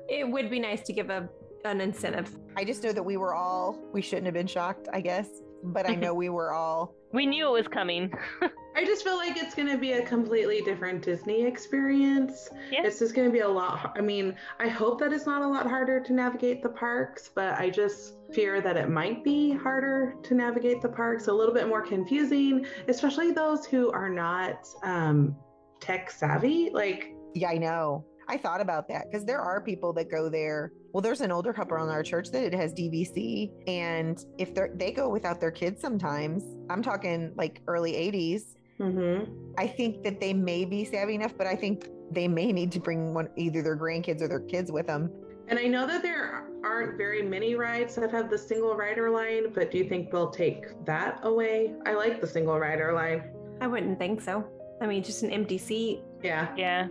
It 0.09 0.29
would 0.29 0.51
be 0.51 0.59
nice 0.61 0.83
to 0.83 0.93
give 0.93 1.11
a 1.11 1.29
an 1.65 1.81
incentive. 1.81 2.35
I 2.57 2.65
just 2.65 2.83
know 2.83 2.93
that 2.93 3.03
we 3.03 3.17
were 3.19 3.35
all, 3.35 3.79
we 3.93 4.01
shouldn't 4.01 4.25
have 4.27 4.35
been 4.35 4.47
shocked, 4.47 4.89
I 4.93 5.01
guess, 5.03 5.29
but 5.63 5.89
I 5.89 5.95
know 6.03 6.15
we 6.15 6.29
were 6.31 6.53
all, 6.53 6.95
We 7.13 7.27
knew 7.27 7.47
it 7.49 7.53
was 7.53 7.69
coming. 7.69 8.13
I 8.77 8.85
just 8.85 9.03
feel 9.03 9.17
like 9.17 9.37
it's 9.37 9.55
going 9.55 9.69
to 9.69 9.77
be 9.77 9.93
a 9.93 10.03
completely 10.03 10.61
different 10.63 11.03
Disney 11.03 11.45
experience. 11.45 12.49
Yeah. 12.71 12.83
It's 12.85 12.99
just 12.99 13.15
going 13.15 13.27
to 13.27 13.33
be 13.33 13.41
a 13.41 13.49
lot. 13.49 13.95
I 13.97 14.01
mean, 14.01 14.37
I 14.59 14.69
hope 14.69 15.01
that 15.01 15.13
it's 15.13 15.27
not 15.27 15.43
a 15.43 15.47
lot 15.47 15.67
harder 15.67 16.01
to 16.01 16.13
navigate 16.13 16.63
the 16.63 16.69
parks, 16.69 17.31
but 17.35 17.59
I 17.59 17.71
just 17.71 18.15
fear 18.33 18.61
that 18.61 18.77
it 18.77 18.89
might 18.89 19.25
be 19.25 19.53
harder 19.53 20.15
to 20.23 20.35
navigate 20.35 20.83
the 20.83 20.89
parks, 20.89 21.27
a 21.27 21.33
little 21.33 21.55
bit 21.55 21.69
more 21.69 21.83
confusing, 21.83 22.65
especially 22.89 23.33
those 23.33 23.67
who 23.67 23.91
are 23.91 24.09
not 24.09 24.69
um, 24.83 25.37
tech 25.81 26.11
savvy. 26.11 26.71
Like, 26.71 27.13
yeah, 27.35 27.51
I 27.51 27.59
know. 27.59 28.05
I 28.29 28.37
thought 28.37 28.61
about 28.61 28.87
that 28.89 29.11
because 29.11 29.27
there 29.27 29.41
are 29.41 29.61
people 29.61 29.93
that 29.95 30.09
go 30.09 30.29
there. 30.29 30.73
Well, 30.93 31.01
there's 31.01 31.21
an 31.21 31.33
older 31.33 31.53
couple 31.53 31.77
in 31.83 31.89
our 31.89 32.05
church 32.05 32.31
that 32.31 32.45
it 32.45 32.55
has 32.55 32.73
DVC, 32.73 33.51
and 33.67 34.25
if 34.39 34.55
they 34.55 34.69
they 34.75 34.93
go 34.93 35.09
without 35.09 35.41
their 35.41 35.51
kids 35.51 35.81
sometimes, 35.81 36.45
I'm 36.71 36.81
talking 36.81 37.33
like 37.37 37.61
early 37.67 37.93
80s. 37.95 38.55
Mhm. 38.81 39.29
I 39.59 39.67
think 39.67 40.03
that 40.05 40.21
they 40.21 40.33
may 40.33 40.65
be 40.65 40.85
savvy 40.85 41.15
enough, 41.15 41.37
but 41.37 41.47
I 41.47 41.55
think 41.55 41.89
they 42.11 42.27
may 42.27 42.53
need 42.53 42.73
to 42.73 42.81
bring 42.81 43.15
one 43.15 43.29
either 43.37 43.63
their 43.63 43.77
grandkids 43.77 44.21
or 44.21 44.29
their 44.29 44.41
kids 44.41 44.73
with 44.73 44.87
them. 44.87 45.11
and 45.49 45.59
I 45.59 45.67
know 45.67 45.85
that 45.87 46.03
there 46.03 46.47
aren't 46.65 46.97
very 46.97 47.23
many 47.23 47.57
rides 47.57 47.97
that 47.97 48.11
have 48.13 48.31
the 48.31 48.39
single 48.39 48.77
rider 48.77 49.11
line, 49.11 49.53
but 49.53 49.71
do 49.71 49.79
you 49.79 49.85
think 49.89 50.11
they'll 50.11 50.31
take 50.31 50.85
that 50.85 51.19
away? 51.25 51.75
I 51.87 51.95
like 51.95 52.21
the 52.21 52.27
single 52.27 52.59
rider 52.59 52.93
line. 52.93 53.23
I 53.61 53.67
wouldn't 53.67 53.99
think 53.99 54.21
so. 54.21 54.45
I 54.81 54.87
mean, 54.87 55.03
just 55.03 55.23
an 55.23 55.31
empty 55.31 55.59
seat. 55.59 56.03
Yeah. 56.23 56.55
yeah. 56.57 56.89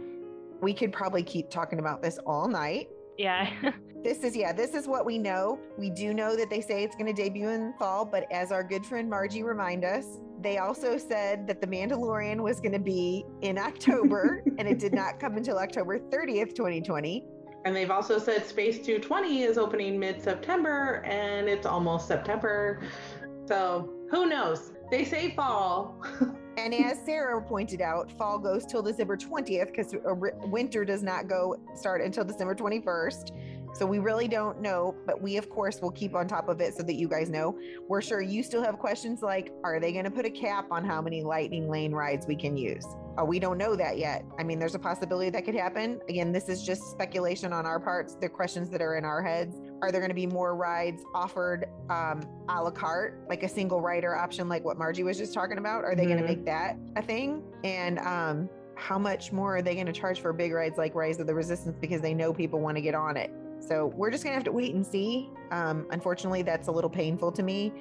We 0.62 0.74
could 0.74 0.92
probably 0.92 1.24
keep 1.24 1.50
talking 1.50 1.80
about 1.80 2.02
this 2.02 2.20
all 2.26 2.48
night. 2.48 2.90
Yeah. 3.18 3.50
This 4.02 4.24
is 4.24 4.34
yeah, 4.34 4.54
this 4.54 4.76
is 4.76 4.88
what 4.88 5.06
we 5.06 5.18
know. 5.18 5.60
We 5.78 5.90
do 5.90 6.14
know 6.14 6.38
that 6.38 6.50
they 6.50 6.62
say 6.62 6.84
it's 6.84 6.96
going 6.96 7.14
to 7.14 7.22
debut 7.22 7.50
in 7.50 7.74
fall, 7.78 8.06
but 8.06 8.32
as 8.32 8.50
our 8.50 8.64
good 8.64 8.86
friend 8.86 9.10
Margie 9.10 9.44
remind 9.44 9.84
us, 9.84 10.20
they 10.40 10.58
also 10.58 10.98
said 10.98 11.46
that 11.48 11.60
The 11.60 11.68
Mandalorian 11.68 12.40
was 12.40 12.62
going 12.62 12.72
to 12.72 12.80
be 12.80 13.26
in 13.42 13.58
October 13.60 14.42
and 14.58 14.70
it 14.70 14.80
did 14.80 14.94
not 14.94 15.20
come 15.20 15.36
until 15.36 15.58
October 15.58 16.00
30th, 16.00 16.56
2020. 16.56 17.26
And 17.66 17.76
they've 17.76 17.92
also 17.92 18.18
said 18.20 18.46
Space 18.46 18.78
220 18.78 19.44
is 19.44 19.58
opening 19.58 20.00
mid 20.00 20.22
September 20.22 21.04
and 21.06 21.50
it's 21.50 21.66
almost 21.66 22.08
September. 22.08 22.82
So 23.48 23.90
who 24.10 24.28
knows? 24.28 24.72
They 24.90 25.04
say 25.04 25.36
fall. 25.36 26.02
And 26.58 26.74
as 26.74 27.00
Sarah 27.06 27.42
pointed 27.42 27.80
out, 27.80 28.12
fall 28.12 28.38
goes 28.38 28.66
till 28.66 28.82
December 28.82 29.16
20th 29.16 29.68
because 29.68 29.94
uh, 29.94 30.14
winter 30.48 30.84
does 30.84 31.02
not 31.02 31.30
go 31.30 31.56
start 31.74 32.02
until 32.02 32.26
December 32.26 32.54
21st. 32.54 33.32
So 33.74 33.86
we 33.86 34.00
really 34.00 34.28
don't 34.28 34.62
know, 34.62 34.96
but 35.06 35.22
we 35.22 35.38
of 35.38 35.50
course 35.50 35.80
will 35.82 35.92
keep 35.92 36.16
on 36.16 36.28
top 36.28 36.50
of 36.50 36.60
it 36.60 36.76
so 36.76 36.84
that 36.84 36.96
you 36.96 37.08
guys 37.08 37.30
know. 37.30 37.58
We're 37.88 38.02
sure 38.02 38.22
you 38.22 38.44
still 38.44 38.64
have 38.64 38.78
questions 38.80 39.22
like 39.22 39.52
are 39.64 39.80
they 39.80 39.92
going 39.92 40.06
to 40.06 40.12
put 40.12 40.26
a 40.26 40.30
cap 40.30 40.68
on 40.72 40.84
how 40.84 41.02
many 41.02 41.24
lightning 41.24 41.70
lane 41.70 41.92
rides 41.92 42.26
we 42.28 42.36
can 42.36 42.58
use? 42.58 42.86
Uh, 43.20 43.26
we 43.26 43.38
don't 43.40 43.58
know 43.58 43.76
that 43.76 43.98
yet. 43.98 44.24
I 44.40 44.44
mean, 44.44 44.60
there's 44.60 44.76
a 44.76 44.80
possibility 44.80 45.30
that 45.32 45.44
could 45.46 45.56
happen. 45.56 46.00
Again, 46.10 46.32
this 46.32 46.48
is 46.50 46.64
just 46.64 46.90
speculation 46.92 47.52
on 47.52 47.66
our 47.66 47.80
parts. 47.80 48.16
They're 48.16 48.30
questions 48.30 48.70
that 48.70 48.82
are 48.82 48.98
in 48.98 49.04
our 49.06 49.22
heads. 49.22 49.58
Are 49.82 49.92
there 49.92 50.00
going 50.00 50.10
to 50.12 50.16
be 50.16 50.28
more 50.28 50.56
rides 50.56 51.04
offered 51.14 51.66
um, 51.90 52.22
a 52.50 52.62
la 52.64 52.72
carte, 52.72 53.20
like 53.28 53.44
a 53.44 53.50
single 53.50 53.82
rider 53.82 54.16
option, 54.16 54.48
like 54.50 54.64
what 54.64 54.78
Margie 54.78 55.04
was 55.04 55.18
just 55.18 55.34
talking 55.34 55.58
about? 55.58 55.84
Are 55.84 55.96
they 55.96 56.06
going 56.06 56.18
Mhm. 56.18 56.22
to 56.22 56.28
make 56.28 56.46
that 56.46 56.78
a 56.96 57.02
thing? 57.02 57.44
And 57.64 58.00
um, 58.00 58.50
how 58.76 58.98
much 58.98 59.34
more 59.34 59.58
are 59.58 59.62
they 59.62 59.74
going 59.76 59.88
to 59.88 59.92
charge 59.94 60.22
for 60.22 60.32
big 60.32 60.54
rides 60.54 60.78
like 60.78 60.96
Rise 60.96 61.20
of 61.20 61.28
the 61.28 61.36
Resistance 61.36 61.78
because 61.80 62.02
they 62.02 62.14
know 62.14 62.34
people 62.34 62.60
want 62.62 62.78
to 62.78 62.82
get 62.82 62.96
on 62.96 63.18
it? 63.18 63.32
So 63.60 63.88
we're 63.96 64.12
just 64.12 64.24
to 64.24 64.30
have 64.30 64.44
to 64.46 64.52
wait 64.52 64.74
and 64.74 64.86
see. 64.86 65.30
Um, 65.52 65.88
unfortunately, 65.92 66.42
that's 66.42 66.68
a 66.68 66.72
little 66.72 66.90
painful 66.90 67.32
to 67.34 67.44
me. 67.44 67.74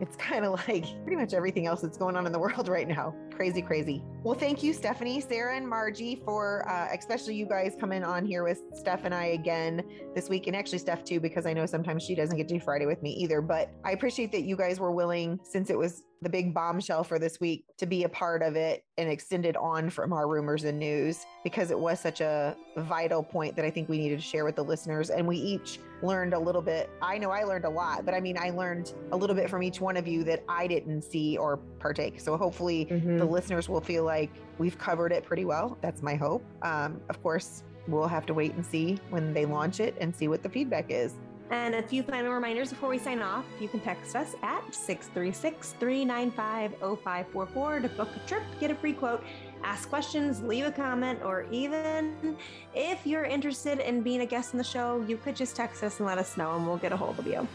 It's 0.00 0.16
kind 0.16 0.44
of 0.44 0.52
like 0.68 0.84
pretty 1.04 1.16
much 1.16 1.32
everything 1.32 1.66
else 1.66 1.80
that's 1.80 1.96
going 1.96 2.16
on 2.16 2.26
in 2.26 2.32
the 2.32 2.38
world 2.46 2.68
right 2.68 2.88
now. 2.88 3.14
Crazy, 3.34 3.62
crazy. 3.62 4.02
Well, 4.22 4.34
thank 4.34 4.62
you, 4.62 4.72
Stephanie, 4.72 5.20
Sarah, 5.20 5.56
and 5.56 5.68
Margie, 5.68 6.16
for 6.24 6.68
uh, 6.68 6.88
especially 6.92 7.34
you 7.34 7.46
guys 7.46 7.74
coming 7.80 8.04
on 8.04 8.24
here 8.24 8.44
with 8.44 8.62
Steph 8.74 9.04
and 9.04 9.14
I 9.14 9.26
again 9.26 9.82
this 10.14 10.28
week, 10.28 10.46
and 10.46 10.54
actually 10.54 10.78
Steph 10.78 11.04
too, 11.04 11.18
because 11.18 11.46
I 11.46 11.52
know 11.52 11.66
sometimes 11.66 12.02
she 12.02 12.14
doesn't 12.14 12.36
get 12.36 12.48
to 12.48 12.54
do 12.54 12.60
Friday 12.60 12.86
with 12.86 13.02
me 13.02 13.10
either. 13.12 13.40
But 13.40 13.70
I 13.84 13.92
appreciate 13.92 14.32
that 14.32 14.42
you 14.42 14.56
guys 14.56 14.78
were 14.78 14.92
willing, 14.92 15.40
since 15.44 15.70
it 15.70 15.78
was 15.78 16.04
the 16.22 16.30
big 16.30 16.54
bombshell 16.54 17.02
for 17.04 17.18
this 17.18 17.40
week 17.40 17.64
to 17.78 17.84
be 17.86 18.04
a 18.04 18.08
part 18.08 18.42
of 18.42 18.54
it 18.56 18.84
and 18.96 19.10
extended 19.10 19.56
on 19.56 19.90
from 19.90 20.12
our 20.12 20.28
rumors 20.28 20.62
and 20.64 20.78
news 20.78 21.26
because 21.42 21.70
it 21.72 21.78
was 21.78 21.98
such 21.98 22.20
a 22.20 22.56
vital 22.76 23.22
point 23.22 23.56
that 23.56 23.64
I 23.64 23.70
think 23.70 23.88
we 23.88 23.98
needed 23.98 24.18
to 24.20 24.24
share 24.24 24.44
with 24.44 24.54
the 24.56 24.62
listeners. 24.62 25.10
And 25.10 25.26
we 25.26 25.36
each 25.36 25.80
learned 26.02 26.32
a 26.32 26.38
little 26.38 26.62
bit. 26.62 26.88
I 27.02 27.18
know 27.18 27.30
I 27.30 27.42
learned 27.42 27.64
a 27.64 27.70
lot, 27.70 28.04
but 28.04 28.14
I 28.14 28.20
mean, 28.20 28.38
I 28.38 28.50
learned 28.50 28.94
a 29.10 29.16
little 29.16 29.34
bit 29.36 29.50
from 29.50 29.62
each 29.62 29.80
one 29.80 29.96
of 29.96 30.06
you 30.06 30.22
that 30.24 30.44
I 30.48 30.66
didn't 30.66 31.02
see 31.02 31.36
or 31.36 31.56
partake. 31.80 32.20
So 32.20 32.36
hopefully 32.36 32.86
Mhm. 32.86 33.18
the 33.18 33.24
listeners 33.24 33.68
will 33.68 33.80
feel 33.80 34.04
like 34.04 34.30
we've 34.58 34.78
covered 34.78 35.10
it 35.12 35.24
pretty 35.24 35.44
well. 35.44 35.76
That's 35.80 36.02
my 36.02 36.14
hope. 36.14 36.44
Um, 36.62 37.00
of 37.08 37.20
course, 37.22 37.64
we'll 37.88 38.06
have 38.06 38.26
to 38.26 38.34
wait 38.34 38.54
and 38.54 38.64
see 38.64 38.98
when 39.10 39.34
they 39.34 39.44
launch 39.44 39.80
it 39.80 39.96
and 40.00 40.14
see 40.14 40.28
what 40.28 40.44
the 40.44 40.48
feedback 40.48 40.86
is. 40.88 41.14
And 41.52 41.74
a 41.74 41.82
few 41.82 42.02
final 42.02 42.32
reminders 42.32 42.70
before 42.70 42.88
we 42.88 42.98
sign 42.98 43.20
off. 43.20 43.44
You 43.60 43.68
can 43.68 43.80
text 43.80 44.16
us 44.16 44.34
at 44.42 44.74
636 44.74 45.74
395 45.78 46.72
0544 46.80 47.80
to 47.80 47.88
book 47.90 48.08
a 48.16 48.26
trip, 48.26 48.42
get 48.58 48.70
a 48.70 48.74
free 48.74 48.94
quote, 48.94 49.22
ask 49.62 49.86
questions, 49.90 50.40
leave 50.40 50.64
a 50.64 50.72
comment, 50.72 51.20
or 51.22 51.44
even 51.50 52.38
if 52.74 53.06
you're 53.06 53.24
interested 53.24 53.80
in 53.80 54.00
being 54.00 54.22
a 54.22 54.26
guest 54.26 54.54
on 54.54 54.58
the 54.58 54.64
show, 54.64 55.04
you 55.06 55.18
could 55.18 55.36
just 55.36 55.54
text 55.54 55.84
us 55.84 55.98
and 55.98 56.06
let 56.06 56.16
us 56.16 56.38
know 56.38 56.56
and 56.56 56.66
we'll 56.66 56.78
get 56.78 56.90
a 56.90 56.96
hold 56.96 57.18
of 57.18 57.26
you. 57.26 57.46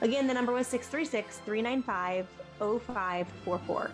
Again, 0.00 0.26
the 0.26 0.32
number 0.32 0.52
was 0.52 0.66
636 0.66 1.42
395 1.44 2.26
0544. 2.58 3.90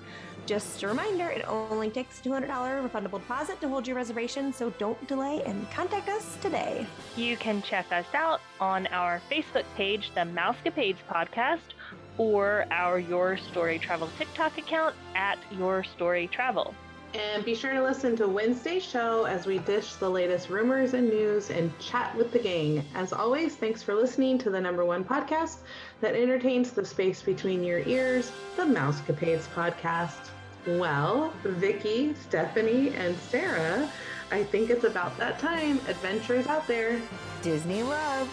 Just 0.50 0.82
a 0.82 0.88
reminder, 0.88 1.28
it 1.28 1.44
only 1.46 1.90
takes 1.90 2.18
a 2.18 2.22
$200 2.24 2.48
refundable 2.48 3.20
deposit 3.20 3.60
to 3.60 3.68
hold 3.68 3.86
your 3.86 3.94
reservation, 3.94 4.52
so 4.52 4.70
don't 4.78 5.06
delay 5.06 5.44
and 5.46 5.70
contact 5.70 6.08
us 6.08 6.36
today. 6.42 6.84
You 7.14 7.36
can 7.36 7.62
check 7.62 7.86
us 7.92 8.06
out 8.14 8.40
on 8.58 8.88
our 8.88 9.22
Facebook 9.30 9.62
page, 9.76 10.10
the 10.12 10.22
Mousecapades 10.22 10.96
Podcast, 11.08 11.76
or 12.18 12.66
our 12.72 12.98
Your 12.98 13.36
Story 13.36 13.78
Travel 13.78 14.10
TikTok 14.18 14.58
account 14.58 14.96
at 15.14 15.38
Your 15.52 15.84
Story 15.84 16.26
Travel. 16.26 16.74
And 17.14 17.44
be 17.44 17.54
sure 17.54 17.72
to 17.72 17.82
listen 17.84 18.16
to 18.16 18.26
Wednesday's 18.26 18.82
show 18.82 19.26
as 19.26 19.46
we 19.46 19.58
dish 19.58 19.94
the 19.94 20.10
latest 20.10 20.50
rumors 20.50 20.94
and 20.94 21.08
news 21.08 21.50
and 21.50 21.78
chat 21.78 22.12
with 22.16 22.32
the 22.32 22.40
gang. 22.40 22.84
As 22.96 23.12
always, 23.12 23.54
thanks 23.54 23.84
for 23.84 23.94
listening 23.94 24.36
to 24.38 24.50
the 24.50 24.60
number 24.60 24.84
one 24.84 25.04
podcast 25.04 25.58
that 26.00 26.16
entertains 26.16 26.72
the 26.72 26.84
space 26.84 27.22
between 27.22 27.62
your 27.62 27.86
ears, 27.86 28.32
the 28.56 28.64
Mousecapades 28.64 29.46
podcast. 29.54 30.30
Well, 30.66 31.32
Vicki, 31.42 32.14
Stephanie, 32.14 32.90
and 32.90 33.16
Sarah, 33.16 33.90
I 34.30 34.44
think 34.44 34.70
it's 34.70 34.84
about 34.84 35.16
that 35.18 35.38
time. 35.38 35.80
Adventures 35.88 36.46
out 36.46 36.66
there. 36.66 37.00
Disney 37.42 37.82
love. 37.82 38.30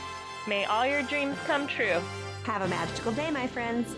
May 0.47 0.65
all 0.65 0.85
your 0.85 1.03
dreams 1.03 1.37
come 1.45 1.67
true. 1.67 2.01
Have 2.43 2.61
a 2.61 2.67
magical 2.67 3.11
day, 3.13 3.31
my 3.31 3.47
friends. 3.47 3.95